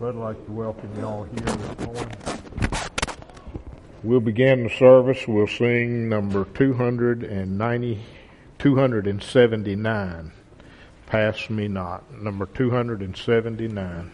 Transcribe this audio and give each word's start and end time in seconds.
I'd 0.00 0.14
like 0.14 0.46
to 0.46 0.52
welcome 0.52 0.88
you 0.96 1.04
all 1.04 1.24
here 1.24 1.40
this 1.40 1.86
morning. 1.86 2.16
We'll 4.04 4.20
begin 4.20 4.62
the 4.62 4.70
service. 4.70 5.26
We'll 5.26 5.48
sing 5.48 6.08
number 6.08 6.44
290, 6.54 7.98
279. 8.60 10.32
Pass 11.06 11.50
me 11.50 11.66
not. 11.66 12.14
Number 12.14 12.46
279. 12.46 14.12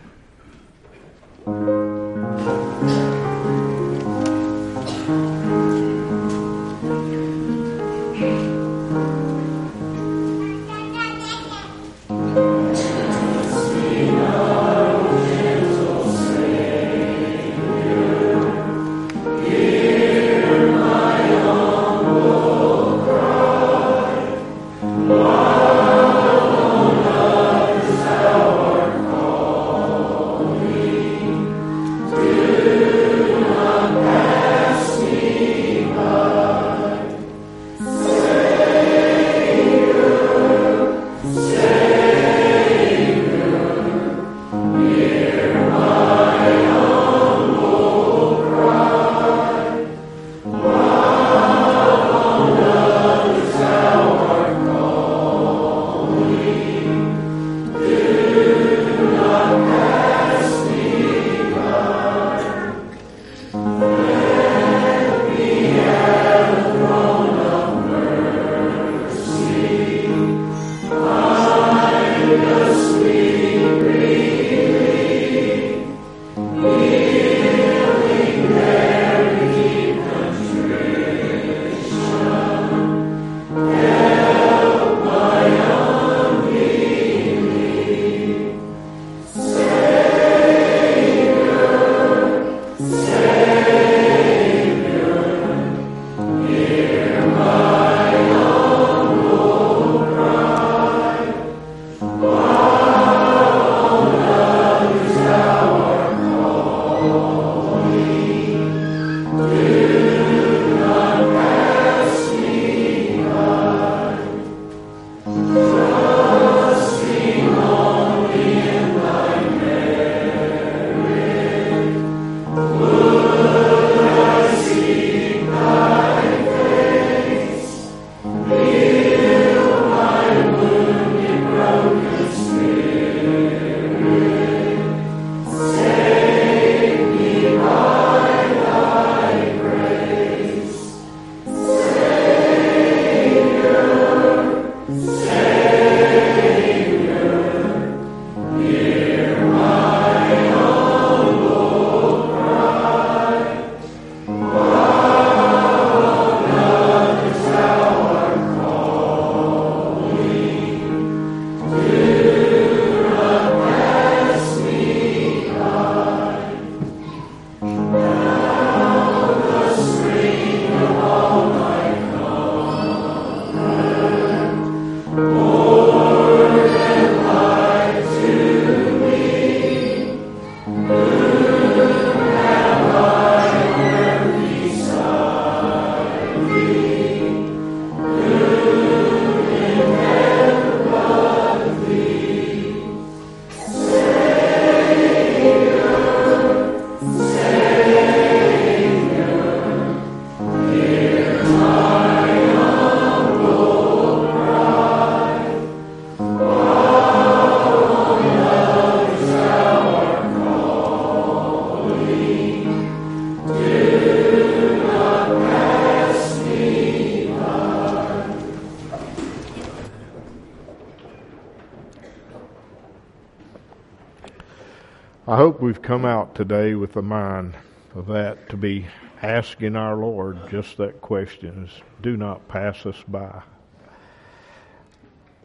We've 225.75 225.83
come 225.83 226.05
out 226.05 226.37
today 226.37 226.77
with 226.77 226.93
the 226.93 227.03
mind 227.03 227.53
of 227.97 228.07
that 228.07 228.49
to 228.49 228.57
be 228.57 228.87
asking 229.23 229.75
our 229.75 229.97
Lord 229.97 230.39
just 230.49 230.77
that 230.77 231.01
question 231.01 231.65
is 231.65 231.83
do 232.01 232.17
not 232.17 232.47
pass 232.47 232.87
us 232.87 233.03
by. 233.09 233.43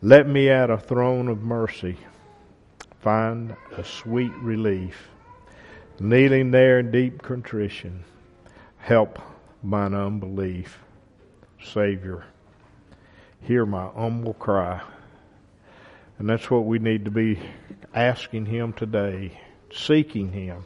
Let 0.04 0.28
me 0.28 0.48
at 0.50 0.70
a 0.70 0.78
throne 0.78 1.30
of 1.30 1.42
mercy 1.42 1.98
find 3.02 3.56
a 3.76 3.84
sweet 3.84 4.32
relief. 4.36 5.08
Kneeling 6.00 6.52
there 6.52 6.78
in 6.78 6.92
deep 6.92 7.24
contrition, 7.24 8.04
help 8.78 9.18
mine 9.64 9.96
unbelief. 9.96 10.78
Savior, 11.64 12.24
hear 13.42 13.66
my 13.66 13.88
humble 13.96 14.36
cry. 14.36 14.80
And 16.20 16.30
that's 16.30 16.52
what 16.52 16.66
we 16.66 16.78
need 16.78 17.06
to 17.06 17.12
be 17.12 17.40
asking 17.96 18.46
Him 18.46 18.74
today 18.74 19.40
seeking 19.74 20.32
Him. 20.32 20.66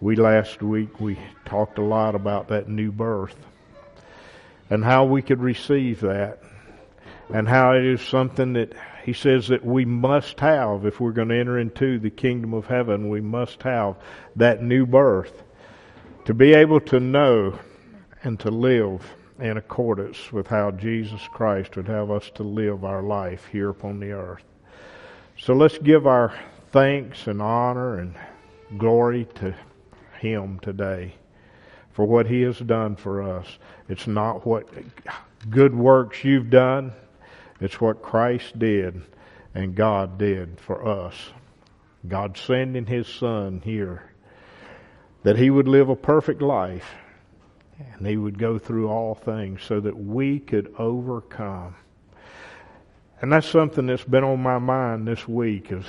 We 0.00 0.16
last 0.16 0.62
week 0.62 1.00
we 1.00 1.18
talked 1.44 1.78
a 1.78 1.82
lot 1.82 2.14
about 2.14 2.48
that 2.48 2.68
new 2.68 2.92
birth 2.92 3.36
and 4.70 4.84
how 4.84 5.04
we 5.04 5.22
could 5.22 5.40
receive 5.40 6.00
that 6.00 6.40
and 7.32 7.48
how 7.48 7.72
it 7.72 7.84
is 7.84 8.00
something 8.00 8.52
that 8.54 8.74
he 9.04 9.12
says 9.12 9.48
that 9.48 9.64
we 9.64 9.84
must 9.84 10.38
have 10.40 10.84
if 10.84 11.00
we're 11.00 11.12
going 11.12 11.28
to 11.28 11.38
enter 11.38 11.58
into 11.58 11.98
the 11.98 12.10
kingdom 12.10 12.54
of 12.54 12.66
heaven 12.66 13.08
we 13.08 13.20
must 13.20 13.62
have 13.62 13.96
that 14.36 14.62
new 14.62 14.86
birth 14.86 15.42
to 16.26 16.34
be 16.34 16.54
able 16.54 16.80
to 16.80 17.00
know 17.00 17.58
and 18.22 18.38
to 18.40 18.50
live 18.50 19.02
in 19.38 19.56
accordance 19.56 20.32
with 20.32 20.46
how 20.46 20.70
Jesus 20.70 21.20
Christ 21.32 21.76
would 21.76 21.86
have 21.86 22.10
us 22.10 22.30
to 22.34 22.42
live 22.42 22.84
our 22.84 23.02
life 23.02 23.46
here 23.50 23.70
upon 23.70 24.00
the 24.00 24.12
earth. 24.12 24.44
So 25.38 25.54
let's 25.54 25.78
give 25.78 26.06
our 26.06 26.34
thanks 26.70 27.26
and 27.26 27.40
honor 27.40 27.98
and 27.98 28.14
glory 28.76 29.26
to 29.36 29.54
Him 30.20 30.58
today 30.60 31.14
for 31.92 32.04
what 32.04 32.26
He 32.26 32.42
has 32.42 32.58
done 32.58 32.96
for 32.96 33.22
us. 33.22 33.58
It's 33.88 34.06
not 34.06 34.46
what 34.46 34.68
good 35.48 35.74
works 35.74 36.24
you've 36.24 36.50
done, 36.50 36.92
it's 37.60 37.80
what 37.80 38.02
Christ 38.02 38.58
did 38.58 39.02
and 39.54 39.74
God 39.74 40.18
did 40.18 40.60
for 40.60 40.86
us. 40.86 41.14
God 42.06 42.36
sending 42.36 42.86
His 42.86 43.08
Son 43.08 43.60
here 43.64 44.12
that 45.22 45.36
He 45.36 45.50
would 45.50 45.68
live 45.68 45.88
a 45.88 45.96
perfect 45.96 46.42
life 46.42 46.94
and 47.78 48.06
He 48.06 48.16
would 48.16 48.38
go 48.38 48.58
through 48.58 48.88
all 48.88 49.14
things 49.14 49.62
so 49.62 49.80
that 49.80 49.98
we 49.98 50.38
could 50.38 50.74
overcome. 50.78 51.74
And 53.20 53.32
that's 53.32 53.48
something 53.48 53.86
that's 53.86 54.04
been 54.04 54.22
on 54.22 54.40
my 54.40 54.58
mind 54.58 55.08
this 55.08 55.26
week 55.26 55.72
is 55.72 55.84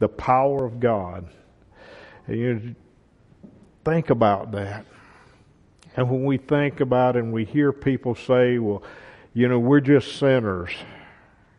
the 0.00 0.08
power 0.08 0.64
of 0.64 0.80
God. 0.80 1.28
And 2.26 2.36
you 2.36 2.74
think 3.84 4.10
about 4.10 4.50
that. 4.52 4.84
And 5.96 6.10
when 6.10 6.24
we 6.24 6.38
think 6.38 6.80
about 6.80 7.16
it 7.16 7.20
and 7.20 7.32
we 7.32 7.44
hear 7.44 7.72
people 7.72 8.14
say, 8.14 8.58
well, 8.58 8.82
you 9.34 9.46
know, 9.46 9.60
we're 9.60 9.80
just 9.80 10.16
sinners. 10.16 10.70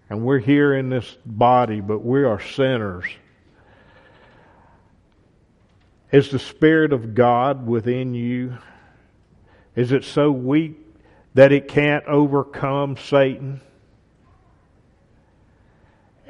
And 0.09 0.23
we're 0.25 0.39
here 0.39 0.73
in 0.73 0.89
this 0.89 1.17
body, 1.25 1.79
but 1.79 1.99
we 1.99 2.25
are 2.25 2.41
sinners. 2.41 3.05
Is 6.11 6.29
the 6.29 6.39
Spirit 6.39 6.91
of 6.91 7.15
God 7.15 7.65
within 7.65 8.13
you? 8.13 8.57
Is 9.75 9.93
it 9.93 10.03
so 10.03 10.31
weak 10.31 10.77
that 11.33 11.53
it 11.53 11.69
can't 11.69 12.03
overcome 12.05 12.97
Satan? 12.97 13.61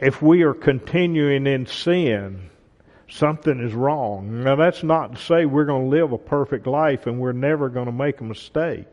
If 0.01 0.19
we 0.19 0.42
are 0.42 0.56
continuing 0.56 1.45
in 1.45 1.68
sin, 1.68 2.50
something 3.07 3.59
is 3.59 3.74
wrong. 3.74 4.44
Now, 4.44 4.56
that's 4.56 4.81
not 4.81 5.15
to 5.15 5.21
say 5.21 5.45
we're 5.45 5.65
going 5.65 5.83
to 5.83 5.95
live 5.95 6.12
a 6.12 6.18
perfect 6.18 6.65
life 6.65 7.06
and 7.06 7.19
we're 7.19 7.33
never 7.33 7.69
going 7.69 7.86
to 7.86 7.92
make 7.92 8.19
a 8.19 8.24
mistake. 8.24 8.86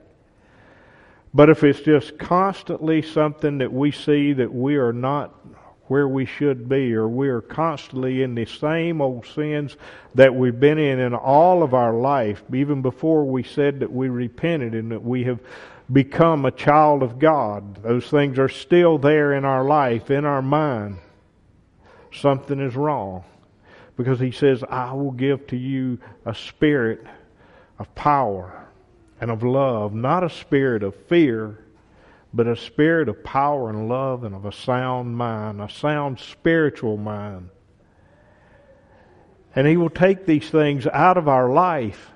But 1.32 1.48
if 1.48 1.64
it's 1.64 1.80
just 1.80 2.18
constantly 2.18 3.00
something 3.00 3.58
that 3.58 3.72
we 3.72 3.90
see 3.90 4.34
that 4.34 4.52
we 4.52 4.76
are 4.76 4.92
not 4.92 5.34
where 5.86 6.06
we 6.06 6.26
should 6.26 6.68
be, 6.68 6.92
or 6.94 7.08
we 7.08 7.28
are 7.28 7.40
constantly 7.40 8.22
in 8.22 8.34
the 8.34 8.44
same 8.44 9.00
old 9.00 9.26
sins 9.26 9.74
that 10.14 10.34
we've 10.34 10.60
been 10.60 10.76
in 10.76 11.00
in 11.00 11.14
all 11.14 11.62
of 11.62 11.72
our 11.72 11.94
life, 11.94 12.42
even 12.52 12.82
before 12.82 13.24
we 13.24 13.42
said 13.42 13.80
that 13.80 13.90
we 13.90 14.10
repented 14.10 14.74
and 14.74 14.92
that 14.92 15.02
we 15.02 15.24
have 15.24 15.40
become 15.90 16.44
a 16.44 16.50
child 16.50 17.02
of 17.02 17.18
God. 17.18 17.82
Those 17.82 18.08
things 18.08 18.38
are 18.38 18.48
still 18.48 18.98
there 18.98 19.32
in 19.32 19.44
our 19.44 19.64
life, 19.64 20.10
in 20.10 20.24
our 20.24 20.42
mind. 20.42 20.98
Something 22.12 22.60
is 22.60 22.76
wrong 22.76 23.24
because 23.96 24.20
he 24.20 24.30
says, 24.30 24.62
I 24.68 24.92
will 24.92 25.12
give 25.12 25.46
to 25.48 25.56
you 25.56 25.98
a 26.24 26.34
spirit 26.34 27.04
of 27.78 27.94
power 27.94 28.68
and 29.20 29.30
of 29.30 29.42
love, 29.42 29.94
not 29.94 30.24
a 30.24 30.30
spirit 30.30 30.82
of 30.82 30.94
fear, 31.06 31.64
but 32.32 32.46
a 32.46 32.56
spirit 32.56 33.08
of 33.08 33.24
power 33.24 33.70
and 33.70 33.88
love 33.88 34.24
and 34.24 34.34
of 34.34 34.44
a 34.44 34.52
sound 34.52 35.16
mind, 35.16 35.60
a 35.60 35.70
sound 35.70 36.20
spiritual 36.20 36.96
mind. 36.96 37.48
And 39.56 39.66
he 39.66 39.76
will 39.76 39.90
take 39.90 40.26
these 40.26 40.48
things 40.50 40.86
out 40.86 41.16
of 41.16 41.26
our 41.26 41.50
life. 41.50 42.10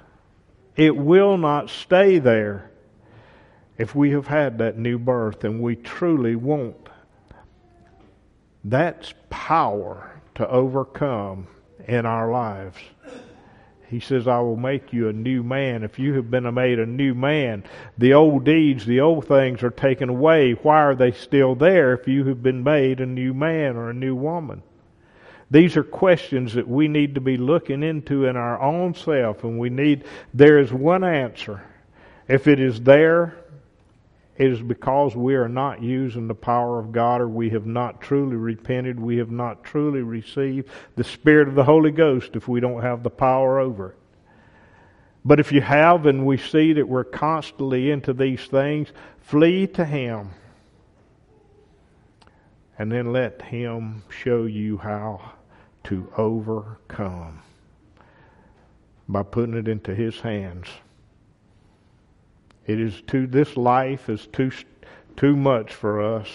It 0.77 0.97
will 0.97 1.39
not 1.39 1.71
stay 1.71 2.19
there 2.19 2.71
if 3.79 3.95
we 3.95 4.11
have 4.11 4.27
had 4.27 4.59
that 4.59 4.79
new 4.79 4.99
birth 4.99 5.45
and 5.45 5.61
we 5.61 5.77
truly 5.77 6.37
want 6.37 6.77
that's 8.65 9.13
power 9.29 10.21
to 10.37 10.49
overcome 10.49 11.47
in 11.89 12.07
our 12.07 12.31
lives. 12.31 12.79
He 13.89 14.01
says, 14.01 14.27
I 14.27 14.39
will 14.39 14.57
make 14.57 14.93
you 14.93 15.09
a 15.09 15.13
new 15.13 15.43
man. 15.43 15.83
If 15.83 15.99
you 15.99 16.15
have 16.15 16.31
been 16.31 16.53
made 16.55 16.79
a 16.79 16.87
new 16.87 17.13
man, 17.15 17.65
the 17.99 18.15
old 18.15 18.45
deeds, 18.45 18.87
the 18.87 19.01
old 19.01 19.27
things 19.27 19.63
are 19.63 19.71
taken 19.71 20.09
away. 20.09 20.53
Why 20.53 20.81
are 20.81 20.95
they 20.95 21.13
still 21.13 21.55
there 21.55 21.93
if 21.93 22.09
you 22.09 22.25
have 22.29 22.43
been 22.43 22.65
made 22.65 23.01
a 23.01 23.07
new 23.07 23.35
man 23.35 23.77
or 23.77 23.91
a 23.91 23.95
new 23.95 24.15
woman? 24.15 24.63
These 25.51 25.77
are 25.77 25.85
questions 25.85 26.55
that 26.55 26.67
we 26.67 26.89
need 26.89 27.17
to 27.17 27.21
be 27.21 27.37
looking 27.37 27.83
into 27.83 28.25
in 28.25 28.37
our 28.37 28.59
own 28.63 28.95
self, 28.95 29.45
and 29.45 29.59
we 29.59 29.69
need, 29.69 30.05
there 30.33 30.59
is 30.59 30.73
one 30.73 31.05
answer. 31.05 31.63
If 32.29 32.49
it 32.49 32.59
is 32.59 32.81
there, 32.81 33.37
it 34.37 34.51
is 34.51 34.63
because 34.63 35.15
we 35.15 35.35
are 35.35 35.49
not 35.49 35.83
using 35.83 36.27
the 36.27 36.35
power 36.35 36.79
of 36.79 36.91
God 36.91 37.21
or 37.21 37.29
we 37.29 37.51
have 37.51 37.67
not 37.67 38.01
truly 38.01 38.37
repented. 38.37 38.99
We 38.99 39.19
have 39.19 39.31
not 39.31 39.63
truly 39.63 40.01
received 40.01 40.71
the 40.97 41.05
Spirit 41.05 41.49
of 41.49 41.55
the 41.55 41.65
Holy 41.65 41.91
Ghost 41.91 42.35
if 42.35 42.49
we 42.49 42.61
don't 42.61 42.83
have 42.83 43.03
the 43.03 43.11
power 43.11 43.59
over 43.59 43.91
it. 43.91 43.97
But 45.25 45.39
if 45.39 45.53
you 45.53 45.61
have 45.61 46.07
and 46.07 46.27
we 46.27 46.39
see 46.39 46.73
that 46.73 46.89
we're 46.89 47.05
constantly 47.05 47.91
into 47.91 48.13
these 48.13 48.45
things, 48.47 48.89
flee 49.21 49.67
to 49.69 49.85
Him. 49.85 50.31
And 52.79 52.91
then 52.91 53.13
let 53.13 53.43
Him 53.43 54.03
show 54.09 54.45
you 54.45 54.79
how 54.79 55.33
to 55.85 56.11
overcome 56.17 57.43
by 59.09 59.23
putting 59.23 59.55
it 59.55 59.69
into 59.69 59.95
His 59.95 60.19
hands. 60.21 60.69
It 62.67 62.79
is 62.79 63.03
too, 63.03 63.27
this 63.27 63.57
life 63.57 64.09
is 64.09 64.27
too, 64.29 64.53
too 65.17 65.37
much 65.37 65.73
for 65.73 66.01
us. 66.01 66.29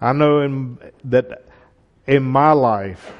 I 0.00 0.12
know 0.12 0.40
in, 0.40 0.78
that 1.04 1.44
in 2.06 2.22
my 2.22 2.52
life, 2.52 3.12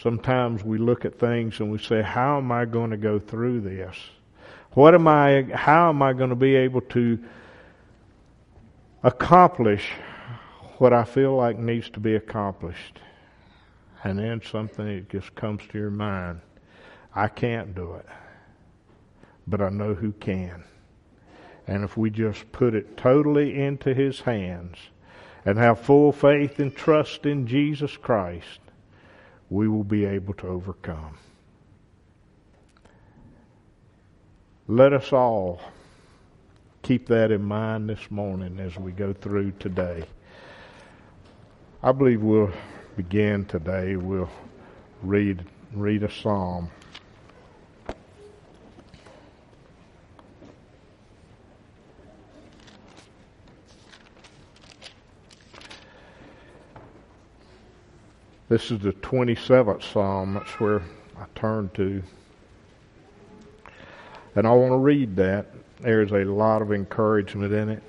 sometimes 0.00 0.62
we 0.62 0.78
look 0.78 1.04
at 1.04 1.18
things 1.18 1.60
and 1.60 1.70
we 1.70 1.78
say, 1.78 2.02
how 2.02 2.38
am 2.38 2.52
I 2.52 2.64
going 2.64 2.90
to 2.90 2.96
go 2.96 3.18
through 3.18 3.60
this? 3.62 3.96
What 4.72 4.94
am 4.94 5.08
I, 5.08 5.42
how 5.52 5.88
am 5.88 6.00
I 6.00 6.12
going 6.12 6.30
to 6.30 6.36
be 6.36 6.54
able 6.54 6.80
to 6.80 7.18
accomplish 9.02 9.90
what 10.78 10.92
I 10.92 11.04
feel 11.04 11.36
like 11.36 11.58
needs 11.58 11.90
to 11.90 12.00
be 12.00 12.14
accomplished? 12.14 13.00
And 14.04 14.18
then 14.18 14.40
something 14.42 15.06
just 15.10 15.34
comes 15.34 15.62
to 15.70 15.78
your 15.78 15.90
mind. 15.90 16.40
I 17.14 17.28
can't 17.28 17.74
do 17.74 17.94
it 17.94 18.06
but 19.46 19.60
I 19.60 19.68
know 19.68 19.94
who 19.94 20.12
can. 20.12 20.64
And 21.66 21.84
if 21.84 21.96
we 21.96 22.10
just 22.10 22.50
put 22.52 22.74
it 22.74 22.96
totally 22.96 23.60
into 23.60 23.94
His 23.94 24.20
hands 24.20 24.76
and 25.44 25.58
have 25.58 25.80
full 25.80 26.12
faith 26.12 26.58
and 26.58 26.74
trust 26.74 27.26
in 27.26 27.46
Jesus 27.46 27.96
Christ, 27.96 28.60
we 29.50 29.68
will 29.68 29.84
be 29.84 30.04
able 30.04 30.34
to 30.34 30.46
overcome. 30.46 31.18
Let 34.68 34.92
us 34.92 35.12
all 35.12 35.60
keep 36.82 37.06
that 37.08 37.30
in 37.30 37.42
mind 37.42 37.88
this 37.88 38.10
morning 38.10 38.58
as 38.58 38.76
we 38.76 38.92
go 38.92 39.12
through 39.12 39.52
today. 39.52 40.04
I 41.82 41.92
believe 41.92 42.22
we'll 42.22 42.52
begin 42.96 43.44
today. 43.44 43.96
We'll 43.96 44.30
read 45.02 45.44
read 45.74 46.02
a 46.02 46.10
psalm. 46.10 46.70
This 58.52 58.70
is 58.70 58.80
the 58.80 58.92
27th 58.92 59.82
Psalm. 59.82 60.34
That's 60.34 60.60
where 60.60 60.82
I 61.18 61.24
turned 61.34 61.72
to. 61.72 62.02
And 64.34 64.46
I 64.46 64.50
want 64.50 64.72
to 64.72 64.76
read 64.76 65.16
that. 65.16 65.46
There's 65.80 66.12
a 66.12 66.24
lot 66.24 66.60
of 66.60 66.70
encouragement 66.70 67.54
in 67.54 67.70
it. 67.70 67.82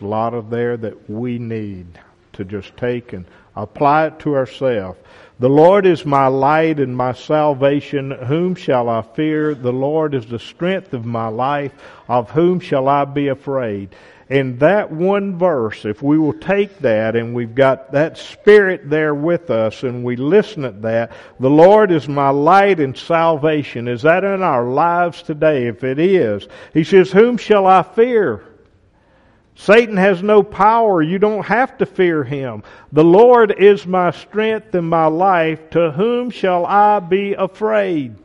A 0.00 0.06
lot 0.06 0.32
of 0.32 0.48
there 0.48 0.78
that 0.78 1.10
we 1.10 1.38
need 1.38 1.98
to 2.32 2.42
just 2.42 2.74
take 2.78 3.12
and 3.12 3.26
apply 3.54 4.06
it 4.06 4.18
to 4.20 4.34
ourselves. 4.34 4.98
The 5.38 5.50
Lord 5.50 5.84
is 5.84 6.06
my 6.06 6.26
light 6.26 6.80
and 6.80 6.96
my 6.96 7.12
salvation. 7.12 8.12
Whom 8.12 8.54
shall 8.54 8.88
I 8.88 9.02
fear? 9.02 9.54
The 9.54 9.74
Lord 9.74 10.14
is 10.14 10.24
the 10.24 10.38
strength 10.38 10.94
of 10.94 11.04
my 11.04 11.28
life. 11.28 11.74
Of 12.08 12.30
whom 12.30 12.60
shall 12.60 12.88
I 12.88 13.04
be 13.04 13.28
afraid? 13.28 13.94
In 14.28 14.58
that 14.58 14.90
one 14.90 15.38
verse, 15.38 15.84
if 15.84 16.02
we 16.02 16.18
will 16.18 16.32
take 16.32 16.78
that 16.78 17.16
and 17.16 17.34
we've 17.34 17.54
got 17.54 17.92
that 17.92 18.16
spirit 18.16 18.88
there 18.88 19.14
with 19.14 19.50
us 19.50 19.82
and 19.82 20.04
we 20.04 20.16
listen 20.16 20.64
at 20.64 20.82
that, 20.82 21.12
the 21.40 21.50
Lord 21.50 21.90
is 21.90 22.08
my 22.08 22.30
light 22.30 22.80
and 22.80 22.96
salvation. 22.96 23.88
Is 23.88 24.02
that 24.02 24.24
in 24.24 24.42
our 24.42 24.64
lives 24.64 25.22
today? 25.22 25.66
If 25.66 25.84
it 25.84 25.98
is, 25.98 26.46
He 26.72 26.84
says, 26.84 27.10
whom 27.10 27.36
shall 27.36 27.66
I 27.66 27.82
fear? 27.82 28.44
Satan 29.54 29.96
has 29.96 30.22
no 30.22 30.42
power. 30.42 31.02
You 31.02 31.18
don't 31.18 31.44
have 31.44 31.76
to 31.78 31.86
fear 31.86 32.24
him. 32.24 32.62
The 32.92 33.04
Lord 33.04 33.52
is 33.52 33.86
my 33.86 34.10
strength 34.10 34.74
and 34.74 34.88
my 34.88 35.06
life. 35.06 35.70
To 35.70 35.90
whom 35.90 36.30
shall 36.30 36.64
I 36.64 37.00
be 37.00 37.34
afraid? 37.34 38.16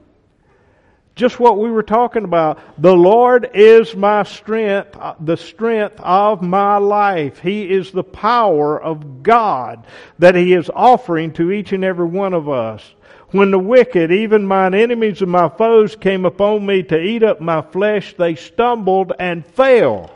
Just 1.18 1.40
what 1.40 1.58
we 1.58 1.72
were 1.72 1.82
talking 1.82 2.24
about. 2.24 2.60
The 2.80 2.94
Lord 2.96 3.50
is 3.56 3.96
my 3.96 4.22
strength, 4.22 4.96
uh, 4.96 5.16
the 5.20 5.36
strength 5.36 6.00
of 6.00 6.44
my 6.44 6.78
life. 6.78 7.40
He 7.40 7.68
is 7.68 7.92
the 7.92 8.04
power 8.04 8.80
of 8.80 9.24
God 9.24 9.88
that 10.20 10.36
He 10.36 10.54
is 10.54 10.70
offering 10.74 11.34
to 11.34 11.52
each 11.52 11.74
and 11.74 11.84
every 11.84 12.06
one 12.06 12.36
of 12.36 12.48
us. 12.48 12.94
When 13.32 13.50
the 13.50 13.58
wicked, 13.58 14.12
even 14.12 14.46
mine 14.46 14.76
enemies 14.76 15.24
and 15.24 15.32
my 15.32 15.50
foes, 15.50 15.96
came 15.96 16.24
upon 16.24 16.64
me 16.64 16.84
to 16.84 17.02
eat 17.02 17.24
up 17.24 17.42
my 17.42 17.64
flesh, 17.64 18.14
they 18.16 18.36
stumbled 18.36 19.12
and 19.18 19.44
fell. 19.44 20.12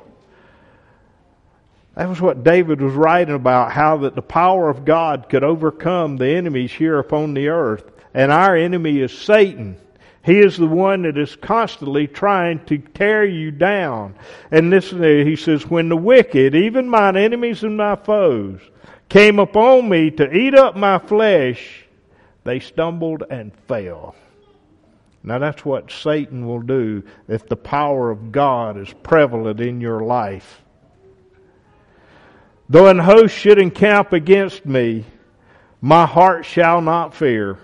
That 1.96 2.10
was 2.10 2.22
what 2.22 2.43
David 2.43 2.79
was 2.79 2.93
writing 2.93 3.34
about, 3.34 3.72
how 3.72 3.98
that 3.98 4.13
the 4.13 4.22
power 4.22 4.70
of 4.70 4.86
God 4.86 5.29
could 5.29 5.43
overcome 5.43 6.17
the 6.17 6.29
enemies 6.29 6.72
here 6.72 7.00
upon 7.00 7.34
the 7.34 7.48
earth. 7.48 7.91
And 8.13 8.31
our 8.31 8.55
enemy 8.55 9.00
is 9.00 9.12
Satan. 9.17 9.77
He 10.23 10.39
is 10.39 10.55
the 10.55 10.67
one 10.67 11.01
that 11.03 11.17
is 11.17 11.35
constantly 11.35 12.05
trying 12.07 12.63
to 12.65 12.77
tear 12.77 13.25
you 13.25 13.49
down. 13.49 14.15
And 14.51 14.71
this, 14.71 14.91
he 14.91 15.35
says, 15.35 15.67
when 15.67 15.89
the 15.89 15.97
wicked, 15.97 16.53
even 16.53 16.87
mine 16.87 17.17
enemies 17.17 17.63
and 17.63 17.75
my 17.75 17.95
foes, 17.95 18.59
came 19.09 19.39
upon 19.39 19.89
me 19.89 20.11
to 20.11 20.31
eat 20.31 20.53
up 20.53 20.75
my 20.75 20.99
flesh, 20.99 21.85
they 22.43 22.59
stumbled 22.59 23.23
and 23.29 23.51
fell. 23.67 24.15
Now 25.23 25.39
that's 25.39 25.65
what 25.65 25.91
Satan 25.91 26.47
will 26.47 26.61
do 26.61 27.03
if 27.27 27.47
the 27.47 27.55
power 27.55 28.09
of 28.09 28.31
God 28.31 28.77
is 28.77 28.93
prevalent 29.03 29.59
in 29.59 29.81
your 29.81 30.01
life. 30.01 30.61
Though 32.69 32.87
an 32.87 32.99
host 32.99 33.35
should 33.35 33.59
encamp 33.59 34.13
against 34.13 34.65
me, 34.65 35.05
my 35.81 36.05
heart 36.05 36.45
shall 36.45 36.81
not 36.81 37.13
fear. 37.13 37.59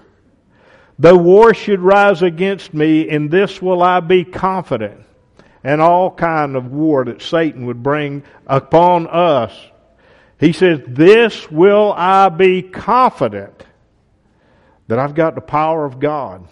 Though 0.99 1.17
war 1.17 1.53
should 1.53 1.79
rise 1.79 2.21
against 2.21 2.73
me, 2.73 3.07
in 3.07 3.29
this 3.29 3.61
will 3.61 3.83
I 3.83 3.99
be 3.99 4.23
confident. 4.23 5.01
And 5.63 5.81
all 5.81 6.11
kind 6.11 6.55
of 6.55 6.71
war 6.71 7.05
that 7.05 7.21
Satan 7.21 7.65
would 7.65 7.83
bring 7.83 8.23
upon 8.45 9.07
us. 9.07 9.53
He 10.39 10.53
says, 10.53 10.81
this 10.87 11.51
will 11.51 11.93
I 11.95 12.29
be 12.29 12.61
confident 12.61 13.65
that 14.87 14.99
I've 14.99 15.15
got 15.15 15.35
the 15.35 15.41
power 15.41 15.83
of 15.83 15.99
God 15.99 16.47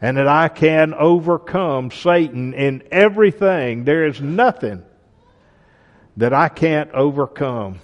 and 0.00 0.16
that 0.16 0.26
I 0.26 0.48
can 0.48 0.94
overcome 0.94 1.90
Satan 1.90 2.54
in 2.54 2.82
everything. 2.90 3.84
There 3.84 4.06
is 4.06 4.20
nothing 4.20 4.82
that 6.16 6.32
I 6.32 6.48
can't 6.48 6.90
overcome 6.92 7.80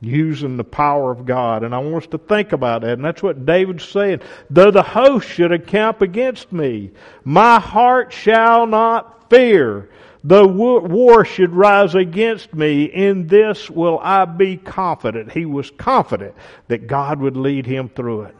using 0.00 0.56
the 0.56 0.64
power 0.64 1.10
of 1.10 1.26
God. 1.26 1.64
And 1.64 1.74
I 1.74 1.78
want 1.78 2.04
us 2.04 2.10
to 2.10 2.18
think 2.18 2.52
about 2.52 2.82
that. 2.82 2.92
And 2.92 3.04
that's 3.04 3.22
what 3.22 3.46
David's 3.46 3.88
saying. 3.88 4.20
Though 4.50 4.70
the 4.70 4.82
host 4.82 5.28
should 5.28 5.52
encamp 5.52 6.02
against 6.02 6.52
me, 6.52 6.92
my 7.24 7.58
heart 7.58 8.12
shall 8.12 8.66
not 8.66 9.28
fear. 9.28 9.90
Though 10.24 10.46
war 10.46 11.24
should 11.24 11.54
rise 11.54 11.94
against 11.94 12.52
me, 12.52 12.84
in 12.84 13.26
this 13.28 13.70
will 13.70 13.98
I 14.02 14.24
be 14.24 14.56
confident. 14.56 15.32
He 15.32 15.46
was 15.46 15.70
confident 15.70 16.34
that 16.66 16.86
God 16.86 17.20
would 17.20 17.36
lead 17.36 17.66
him 17.66 17.88
through 17.88 18.22
it. 18.22 18.34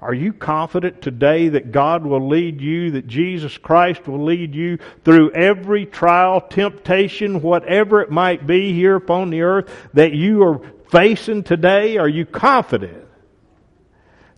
Are 0.00 0.14
you 0.14 0.32
confident 0.32 1.02
today 1.02 1.48
that 1.48 1.72
God 1.72 2.06
will 2.06 2.28
lead 2.28 2.60
you, 2.60 2.92
that 2.92 3.08
Jesus 3.08 3.58
Christ 3.58 4.06
will 4.06 4.24
lead 4.24 4.54
you 4.54 4.78
through 5.04 5.32
every 5.32 5.86
trial, 5.86 6.40
temptation, 6.40 7.42
whatever 7.42 8.00
it 8.00 8.10
might 8.10 8.46
be 8.46 8.72
here 8.72 8.94
upon 8.94 9.30
the 9.30 9.42
earth 9.42 9.68
that 9.94 10.12
you 10.12 10.42
are 10.44 10.60
facing 10.90 11.42
today? 11.42 11.96
Are 11.96 12.08
you 12.08 12.26
confident 12.26 13.06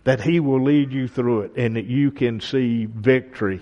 that 0.03 0.21
He 0.21 0.39
will 0.39 0.63
lead 0.63 0.91
you 0.91 1.07
through 1.07 1.41
it 1.41 1.53
and 1.55 1.75
that 1.75 1.85
you 1.85 2.11
can 2.11 2.39
see 2.39 2.85
victory? 2.85 3.61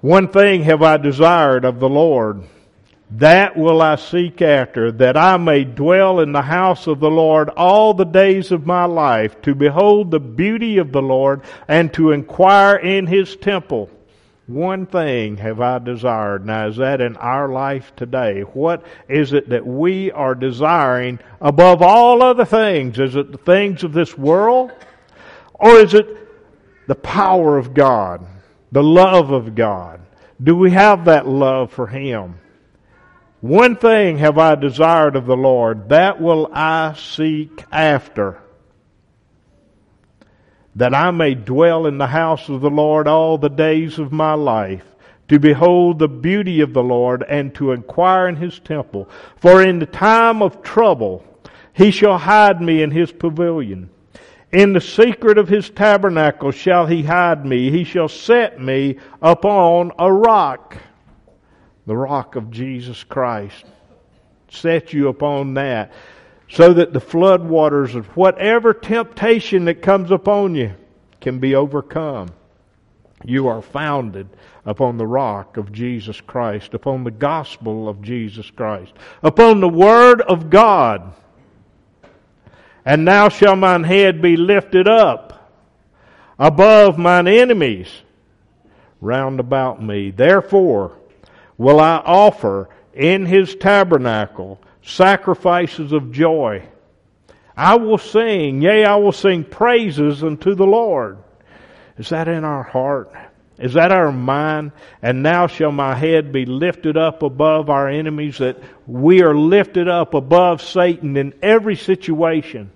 One 0.00 0.28
thing 0.28 0.62
have 0.62 0.82
I 0.82 0.96
desired 0.96 1.64
of 1.64 1.80
the 1.80 1.88
Lord 1.88 2.44
that 3.10 3.56
will 3.56 3.80
I 3.80 3.96
seek 3.96 4.42
after, 4.42 4.92
that 4.92 5.16
I 5.16 5.38
may 5.38 5.64
dwell 5.64 6.20
in 6.20 6.32
the 6.32 6.42
house 6.42 6.86
of 6.86 7.00
the 7.00 7.10
Lord 7.10 7.48
all 7.50 7.94
the 7.94 8.04
days 8.04 8.52
of 8.52 8.66
my 8.66 8.84
life, 8.84 9.40
to 9.42 9.54
behold 9.54 10.10
the 10.10 10.20
beauty 10.20 10.76
of 10.76 10.92
the 10.92 11.00
Lord, 11.00 11.42
and 11.66 11.92
to 11.94 12.12
inquire 12.12 12.76
in 12.76 13.06
his 13.06 13.34
temple. 13.36 13.88
One 14.48 14.86
thing 14.86 15.36
have 15.36 15.60
I 15.60 15.78
desired. 15.78 16.46
Now, 16.46 16.68
is 16.68 16.78
that 16.78 17.02
in 17.02 17.18
our 17.18 17.50
life 17.50 17.92
today? 17.96 18.40
What 18.40 18.82
is 19.06 19.34
it 19.34 19.50
that 19.50 19.66
we 19.66 20.10
are 20.10 20.34
desiring 20.34 21.18
above 21.38 21.82
all 21.82 22.22
other 22.22 22.46
things? 22.46 22.98
Is 22.98 23.14
it 23.14 23.30
the 23.30 23.36
things 23.36 23.84
of 23.84 23.92
this 23.92 24.16
world? 24.16 24.72
Or 25.52 25.72
is 25.72 25.92
it 25.92 26.06
the 26.86 26.94
power 26.94 27.58
of 27.58 27.74
God? 27.74 28.24
The 28.72 28.82
love 28.82 29.32
of 29.32 29.54
God? 29.54 30.00
Do 30.42 30.56
we 30.56 30.70
have 30.70 31.04
that 31.04 31.28
love 31.28 31.70
for 31.70 31.86
Him? 31.86 32.38
One 33.42 33.76
thing 33.76 34.16
have 34.16 34.38
I 34.38 34.54
desired 34.54 35.14
of 35.14 35.26
the 35.26 35.36
Lord, 35.36 35.90
that 35.90 36.22
will 36.22 36.50
I 36.54 36.94
seek 36.94 37.64
after, 37.70 38.40
that 40.78 40.94
I 40.94 41.10
may 41.10 41.34
dwell 41.34 41.86
in 41.86 41.98
the 41.98 42.06
house 42.06 42.48
of 42.48 42.60
the 42.60 42.70
Lord 42.70 43.08
all 43.08 43.36
the 43.36 43.48
days 43.48 43.98
of 43.98 44.12
my 44.12 44.34
life, 44.34 44.84
to 45.26 45.40
behold 45.40 45.98
the 45.98 46.08
beauty 46.08 46.60
of 46.60 46.72
the 46.72 46.82
Lord, 46.82 47.24
and 47.28 47.52
to 47.56 47.72
inquire 47.72 48.28
in 48.28 48.36
his 48.36 48.60
temple. 48.60 49.08
For 49.36 49.60
in 49.62 49.80
the 49.80 49.86
time 49.86 50.40
of 50.40 50.62
trouble 50.62 51.24
he 51.72 51.90
shall 51.90 52.16
hide 52.16 52.62
me 52.62 52.82
in 52.82 52.92
his 52.92 53.10
pavilion. 53.10 53.90
In 54.52 54.72
the 54.72 54.80
secret 54.80 55.36
of 55.36 55.48
his 55.48 55.68
tabernacle 55.68 56.52
shall 56.52 56.86
he 56.86 57.02
hide 57.02 57.44
me. 57.44 57.70
He 57.70 57.82
shall 57.82 58.08
set 58.08 58.60
me 58.60 58.98
upon 59.20 59.92
a 59.98 60.10
rock 60.10 60.78
the 61.86 61.96
rock 61.96 62.36
of 62.36 62.50
Jesus 62.50 63.02
Christ. 63.02 63.64
Set 64.50 64.92
you 64.92 65.08
upon 65.08 65.54
that 65.54 65.90
so 66.48 66.72
that 66.72 66.92
the 66.92 67.00
floodwaters 67.00 67.94
of 67.94 68.06
whatever 68.16 68.72
temptation 68.72 69.66
that 69.66 69.82
comes 69.82 70.10
upon 70.10 70.54
you 70.54 70.74
can 71.20 71.38
be 71.38 71.54
overcome. 71.54 72.28
You 73.24 73.48
are 73.48 73.62
founded 73.62 74.28
upon 74.64 74.96
the 74.96 75.06
rock 75.06 75.56
of 75.56 75.72
Jesus 75.72 76.20
Christ, 76.20 76.74
upon 76.74 77.04
the 77.04 77.10
gospel 77.10 77.88
of 77.88 78.00
Jesus 78.00 78.50
Christ, 78.50 78.92
upon 79.22 79.60
the 79.60 79.68
word 79.68 80.20
of 80.22 80.50
God. 80.50 81.14
And 82.84 83.04
now 83.04 83.28
shall 83.28 83.56
mine 83.56 83.84
head 83.84 84.22
be 84.22 84.36
lifted 84.36 84.88
up 84.88 85.52
above 86.38 86.96
mine 86.96 87.26
enemies 87.26 87.88
round 89.00 89.40
about 89.40 89.82
me. 89.82 90.10
Therefore, 90.10 90.96
will 91.58 91.80
I 91.80 91.96
offer 91.96 92.68
in 92.94 93.26
his 93.26 93.54
tabernacle 93.56 94.60
sacrifices 94.82 95.92
of 95.92 96.12
joy. 96.12 96.62
I 97.56 97.76
will 97.76 97.98
sing, 97.98 98.62
yea, 98.62 98.84
I 98.84 98.96
will 98.96 99.12
sing 99.12 99.44
praises 99.44 100.22
unto 100.22 100.54
the 100.54 100.66
Lord. 100.66 101.18
Is 101.96 102.10
that 102.10 102.28
in 102.28 102.44
our 102.44 102.62
heart? 102.62 103.12
Is 103.58 103.74
that 103.74 103.90
our 103.90 104.12
mind? 104.12 104.70
And 105.02 105.22
now 105.24 105.48
shall 105.48 105.72
my 105.72 105.96
head 105.96 106.32
be 106.32 106.46
lifted 106.46 106.96
up 106.96 107.24
above 107.24 107.68
our 107.70 107.88
enemies, 107.88 108.38
that 108.38 108.58
we 108.86 109.22
are 109.22 109.34
lifted 109.34 109.88
up 109.88 110.14
above 110.14 110.62
Satan 110.62 111.16
in 111.16 111.34
every 111.42 111.74
situation. 111.74 112.70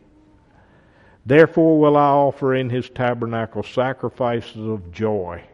Therefore 1.25 1.79
will 1.79 1.97
I 1.97 2.09
offer 2.09 2.55
in 2.55 2.69
his 2.69 2.91
tabernacle 2.91 3.63
sacrifices 3.63 4.57
of 4.57 4.91
joy. 4.91 5.45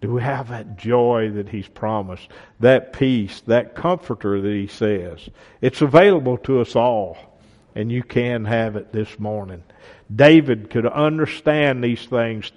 Do 0.00 0.12
we 0.12 0.22
have 0.22 0.48
that 0.48 0.76
joy 0.76 1.30
that 1.34 1.48
He's 1.48 1.68
promised? 1.68 2.28
That 2.60 2.92
peace, 2.92 3.40
that 3.46 3.74
comforter 3.74 4.40
that 4.40 4.48
He 4.52 4.66
says? 4.66 5.28
It's 5.60 5.80
available 5.80 6.38
to 6.38 6.60
us 6.60 6.76
all, 6.76 7.16
and 7.74 7.90
you 7.90 8.02
can 8.02 8.44
have 8.44 8.76
it 8.76 8.92
this 8.92 9.18
morning. 9.18 9.62
David 10.14 10.70
could 10.70 10.86
understand 10.86 11.82
these 11.82 12.04
things 12.06 12.52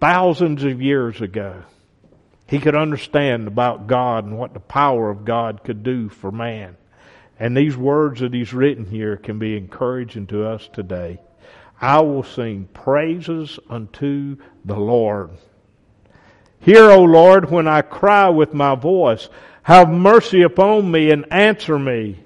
thousands 0.00 0.64
of 0.64 0.80
years 0.80 1.20
ago. 1.20 1.62
He 2.46 2.58
could 2.58 2.74
understand 2.74 3.48
about 3.48 3.86
God 3.86 4.24
and 4.24 4.38
what 4.38 4.52
the 4.52 4.60
power 4.60 5.10
of 5.10 5.24
God 5.24 5.64
could 5.64 5.82
do 5.82 6.08
for 6.08 6.30
man. 6.30 6.76
And 7.38 7.56
these 7.56 7.76
words 7.76 8.20
that 8.20 8.34
he's 8.34 8.52
written 8.52 8.84
here 8.84 9.16
can 9.16 9.38
be 9.38 9.56
encouraging 9.56 10.26
to 10.28 10.46
us 10.46 10.68
today. 10.72 11.20
I 11.80 12.00
will 12.00 12.22
sing 12.22 12.68
praises 12.72 13.58
unto 13.68 14.36
the 14.64 14.76
Lord. 14.76 15.30
Hear, 16.62 16.90
O 16.90 17.02
Lord, 17.02 17.50
when 17.50 17.66
I 17.66 17.82
cry 17.82 18.28
with 18.28 18.54
my 18.54 18.74
voice. 18.74 19.28
Have 19.64 19.90
mercy 19.90 20.42
upon 20.42 20.90
me 20.90 21.10
and 21.10 21.32
answer 21.32 21.78
me. 21.78 22.18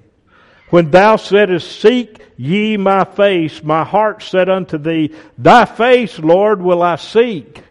When 0.69 0.91
thou 0.91 1.15
saidst, 1.15 1.81
Seek 1.81 2.21
ye 2.35 2.77
my 2.77 3.03
face, 3.03 3.63
my 3.63 3.83
heart 3.83 4.21
said 4.21 4.49
unto 4.49 4.77
thee, 4.77 5.13
Thy 5.37 5.65
face, 5.65 6.19
Lord, 6.19 6.61
will 6.61 6.83
I 6.83 6.97
seek. 6.97 7.63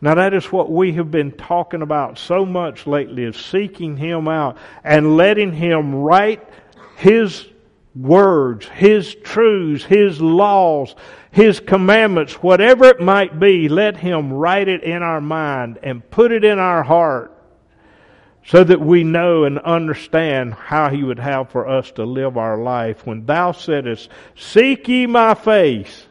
Now 0.00 0.14
that 0.14 0.34
is 0.34 0.52
what 0.52 0.70
we 0.70 0.92
have 0.94 1.10
been 1.10 1.32
talking 1.32 1.82
about 1.82 2.18
so 2.18 2.46
much 2.46 2.86
lately 2.86 3.24
is 3.24 3.36
seeking 3.36 3.96
Him 3.96 4.28
out 4.28 4.56
and 4.84 5.16
letting 5.16 5.52
Him 5.52 5.94
write 5.94 6.48
His 6.96 7.46
words, 7.94 8.66
His 8.66 9.14
truths, 9.14 9.84
His 9.84 10.20
laws, 10.20 10.94
His 11.30 11.60
commandments, 11.60 12.34
whatever 12.34 12.86
it 12.86 13.00
might 13.00 13.38
be, 13.38 13.68
let 13.68 13.96
Him 13.96 14.32
write 14.32 14.68
it 14.68 14.82
in 14.82 15.02
our 15.02 15.20
mind 15.20 15.78
and 15.82 16.08
put 16.10 16.32
it 16.32 16.44
in 16.44 16.58
our 16.58 16.82
heart 16.82 17.34
so 18.48 18.64
that 18.64 18.80
we 18.80 19.04
know 19.04 19.44
and 19.44 19.58
understand 19.58 20.54
how 20.54 20.88
he 20.88 21.02
would 21.02 21.18
have 21.18 21.50
for 21.50 21.68
us 21.68 21.90
to 21.92 22.04
live 22.04 22.38
our 22.38 22.56
life. 22.56 23.06
When 23.06 23.26
thou 23.26 23.52
saidst, 23.52 24.08
Seek 24.36 24.88
ye 24.88 25.06
my 25.06 25.34
face, 25.34 26.06